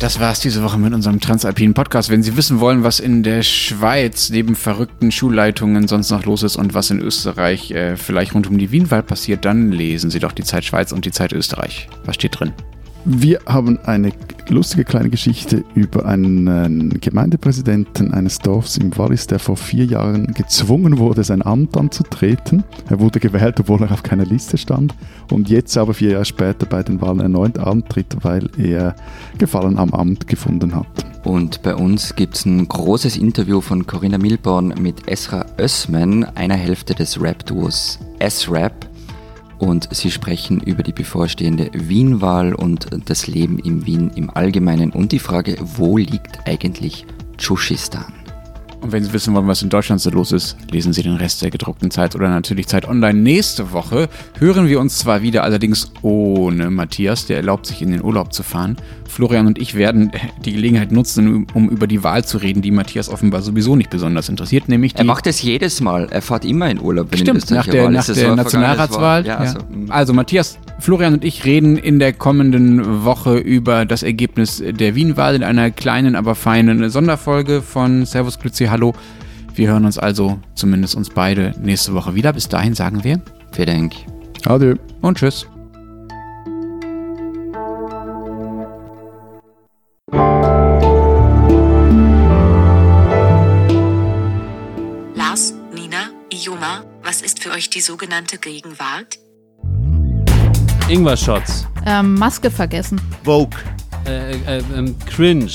Das 0.00 0.20
war 0.20 0.32
es 0.32 0.40
diese 0.40 0.62
Woche 0.62 0.78
mit 0.78 0.92
unserem 0.94 1.20
Transalpinen 1.20 1.74
Podcast. 1.74 2.10
Wenn 2.10 2.22
Sie 2.22 2.36
wissen 2.36 2.60
wollen, 2.60 2.82
was 2.82 2.98
in 2.98 3.22
der 3.22 3.42
Schweiz 3.42 4.30
neben 4.30 4.56
verrückten 4.56 5.12
Schulleitungen 5.12 5.86
sonst 5.86 6.10
noch 6.10 6.24
los 6.24 6.42
ist 6.42 6.56
und 6.56 6.74
was 6.74 6.90
in 6.90 7.00
Österreich 7.00 7.70
äh, 7.70 7.96
vielleicht 7.96 8.34
rund 8.34 8.48
um 8.48 8.58
die 8.58 8.72
Wienwahl 8.72 9.02
passiert, 9.02 9.44
dann 9.44 9.70
lesen 9.70 10.10
Sie 10.10 10.18
doch 10.18 10.32
die 10.32 10.44
Zeit 10.44 10.64
Schweiz 10.64 10.92
und 10.92 11.04
die 11.04 11.12
Zeit 11.12 11.32
Österreich. 11.32 11.88
Was 12.04 12.16
steht 12.16 12.38
drin? 12.38 12.52
Wir 13.04 13.40
haben 13.46 13.78
eine 13.84 14.12
lustige 14.48 14.84
kleine 14.84 15.10
Geschichte 15.10 15.64
über 15.74 16.06
einen 16.06 17.00
Gemeindepräsidenten 17.00 18.12
eines 18.12 18.38
Dorfs 18.38 18.76
im 18.76 18.96
Wallis, 18.96 19.26
der 19.26 19.38
vor 19.38 19.56
vier 19.56 19.84
Jahren 19.84 20.26
gezwungen 20.34 20.98
wurde, 20.98 21.24
sein 21.24 21.44
Amt 21.44 21.76
anzutreten. 21.76 22.64
Er 22.88 23.00
wurde 23.00 23.20
gewählt, 23.20 23.60
obwohl 23.60 23.82
er 23.82 23.92
auf 23.92 24.02
keiner 24.02 24.24
Liste 24.24 24.58
stand 24.58 24.94
und 25.30 25.48
jetzt 25.48 25.76
aber 25.76 25.94
vier 25.94 26.12
Jahre 26.12 26.24
später 26.24 26.66
bei 26.66 26.82
den 26.82 27.00
Wahlen 27.00 27.20
erneut 27.20 27.58
antritt, 27.58 28.16
weil 28.22 28.48
er 28.58 28.94
Gefallen 29.38 29.78
am 29.78 29.92
Amt 29.92 30.26
gefunden 30.26 30.74
hat. 30.74 30.86
Und 31.24 31.62
bei 31.62 31.74
uns 31.74 32.14
gibt 32.16 32.36
es 32.36 32.46
ein 32.46 32.66
großes 32.66 33.16
Interview 33.16 33.60
von 33.60 33.86
Corinna 33.86 34.18
Milborn 34.18 34.74
mit 34.80 35.08
Esra 35.08 35.44
Össmann, 35.58 36.24
einer 36.24 36.54
Hälfte 36.54 36.94
des 36.94 37.20
Rap-Duos 37.20 37.98
S-Rap 38.18 38.87
und 39.58 39.88
sie 39.94 40.10
sprechen 40.10 40.60
über 40.60 40.82
die 40.82 40.92
bevorstehende 40.92 41.70
Wienwahl 41.72 42.54
und 42.54 42.88
das 43.06 43.26
Leben 43.26 43.58
in 43.58 43.86
Wien 43.86 44.10
im 44.14 44.30
Allgemeinen 44.30 44.92
und 44.92 45.12
die 45.12 45.18
Frage, 45.18 45.56
wo 45.60 45.96
liegt 45.96 46.46
eigentlich 46.46 47.06
Tschuschistan? 47.36 48.17
Und 48.80 48.92
wenn 48.92 49.02
Sie 49.02 49.12
wissen 49.12 49.34
wollen, 49.34 49.48
was 49.48 49.62
in 49.62 49.70
Deutschland 49.70 50.00
so 50.00 50.10
los 50.10 50.30
ist, 50.30 50.56
lesen 50.70 50.92
Sie 50.92 51.02
den 51.02 51.16
Rest 51.16 51.42
der 51.42 51.50
gedruckten 51.50 51.90
Zeit 51.90 52.14
oder 52.14 52.28
natürlich 52.28 52.68
Zeit 52.68 52.86
Online. 52.86 53.18
Nächste 53.18 53.72
Woche 53.72 54.08
hören 54.38 54.68
wir 54.68 54.78
uns 54.78 54.98
zwar 54.98 55.22
wieder, 55.22 55.42
allerdings 55.42 55.90
ohne 56.02 56.70
Matthias, 56.70 57.26
der 57.26 57.38
erlaubt 57.38 57.66
sich 57.66 57.82
in 57.82 57.90
den 57.90 58.04
Urlaub 58.04 58.32
zu 58.32 58.42
fahren. 58.42 58.76
Florian 59.08 59.46
und 59.46 59.58
ich 59.58 59.74
werden 59.74 60.12
die 60.44 60.52
Gelegenheit 60.52 60.92
nutzen, 60.92 61.46
um 61.54 61.68
über 61.68 61.86
die 61.86 62.04
Wahl 62.04 62.24
zu 62.24 62.38
reden, 62.38 62.62
die 62.62 62.70
Matthias 62.70 63.08
offenbar 63.08 63.42
sowieso 63.42 63.74
nicht 63.74 63.90
besonders 63.90 64.28
interessiert, 64.28 64.68
nämlich 64.68 64.94
Er 64.96 65.04
macht 65.04 65.26
es 65.26 65.42
jedes 65.42 65.80
Mal. 65.80 66.06
Er 66.10 66.22
fährt 66.22 66.44
immer 66.44 66.70
in 66.70 66.80
Urlaub. 66.80 67.08
Wenn 67.10 67.18
Stimmt, 67.18 67.50
nach 67.50 67.66
der, 67.66 67.90
nach 67.90 68.06
der 68.06 68.36
Nationalratswahl. 68.36 69.26
Ja, 69.26 69.32
ja. 69.32 69.38
Also, 69.38 69.58
also 69.88 70.14
Matthias, 70.14 70.58
Florian 70.80 71.14
und 71.14 71.24
ich 71.24 71.44
reden 71.44 71.76
in 71.76 71.98
der 71.98 72.12
kommenden 72.12 73.04
Woche 73.04 73.36
über 73.36 73.84
das 73.84 74.02
Ergebnis 74.02 74.62
der 74.64 74.94
Wienwahl 74.94 75.34
in 75.34 75.42
einer 75.42 75.70
kleinen, 75.70 76.14
aber 76.14 76.34
feinen 76.34 76.88
Sonderfolge 76.88 77.62
von 77.62 78.06
Servus 78.06 78.38
Grüezi 78.38 78.66
Hallo. 78.66 78.94
Wir 79.54 79.68
hören 79.68 79.84
uns 79.84 79.98
also, 79.98 80.38
zumindest 80.54 80.94
uns 80.94 81.10
beide, 81.10 81.52
nächste 81.60 81.92
Woche 81.94 82.14
wieder. 82.14 82.32
Bis 82.32 82.48
dahin 82.48 82.74
sagen 82.74 83.02
wir. 83.02 83.20
Vielen 83.52 83.66
Dank. 83.66 83.94
Adieu. 84.46 84.76
Und 85.00 85.18
tschüss. 85.18 85.46
Lars, 95.14 95.54
Nina, 95.74 96.10
Ioma. 96.32 96.56
Oma, 96.56 96.84
was 97.02 97.20
ist 97.20 97.42
für 97.42 97.50
euch 97.50 97.68
die 97.68 97.80
sogenannte 97.80 98.38
Gegenwart? 98.38 99.18
Ingwer-Shots. 100.88 101.66
Ähm, 101.84 102.14
Maske 102.14 102.50
vergessen. 102.50 102.98
Vogue. 103.22 103.58
Äh, 104.06 104.36
äh, 104.36 104.62
ähm, 104.74 104.96
cringe. 105.04 105.50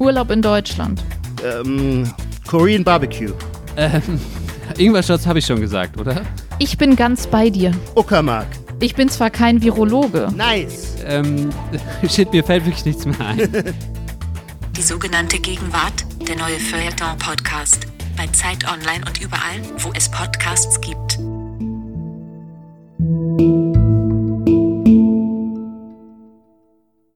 Urlaub 0.00 0.30
in 0.30 0.42
Deutschland. 0.42 1.04
Ähm, 1.44 2.12
Korean 2.48 2.82
Barbecue. 2.82 3.32
Ähm, 3.76 4.02
Ingwer-Shots 4.78 5.24
habe 5.26 5.38
ich 5.38 5.46
schon 5.46 5.60
gesagt, 5.60 5.98
oder? 6.00 6.22
Ich 6.58 6.76
bin 6.78 6.96
ganz 6.96 7.28
bei 7.28 7.48
dir. 7.48 7.70
Uckermark. 7.94 8.48
Ich 8.80 8.96
bin 8.96 9.08
zwar 9.08 9.30
kein 9.30 9.62
Virologe. 9.62 10.28
Nice. 10.34 10.96
Ähm, 11.06 11.50
shit, 12.08 12.32
mir 12.32 12.42
fällt 12.42 12.64
wirklich 12.64 12.84
nichts 12.84 13.04
mehr 13.04 13.20
ein. 13.20 13.38
Die 14.76 14.82
sogenannte 14.82 15.38
Gegenwart, 15.38 16.04
der 16.26 16.34
neue 16.36 16.58
Feuilleton-Podcast. 16.58 17.86
Bei 18.16 18.26
Zeit 18.28 18.64
Online 18.64 19.04
und 19.06 19.20
überall, 19.22 19.60
wo 19.78 19.92
es 19.94 20.08
Podcasts 20.10 20.80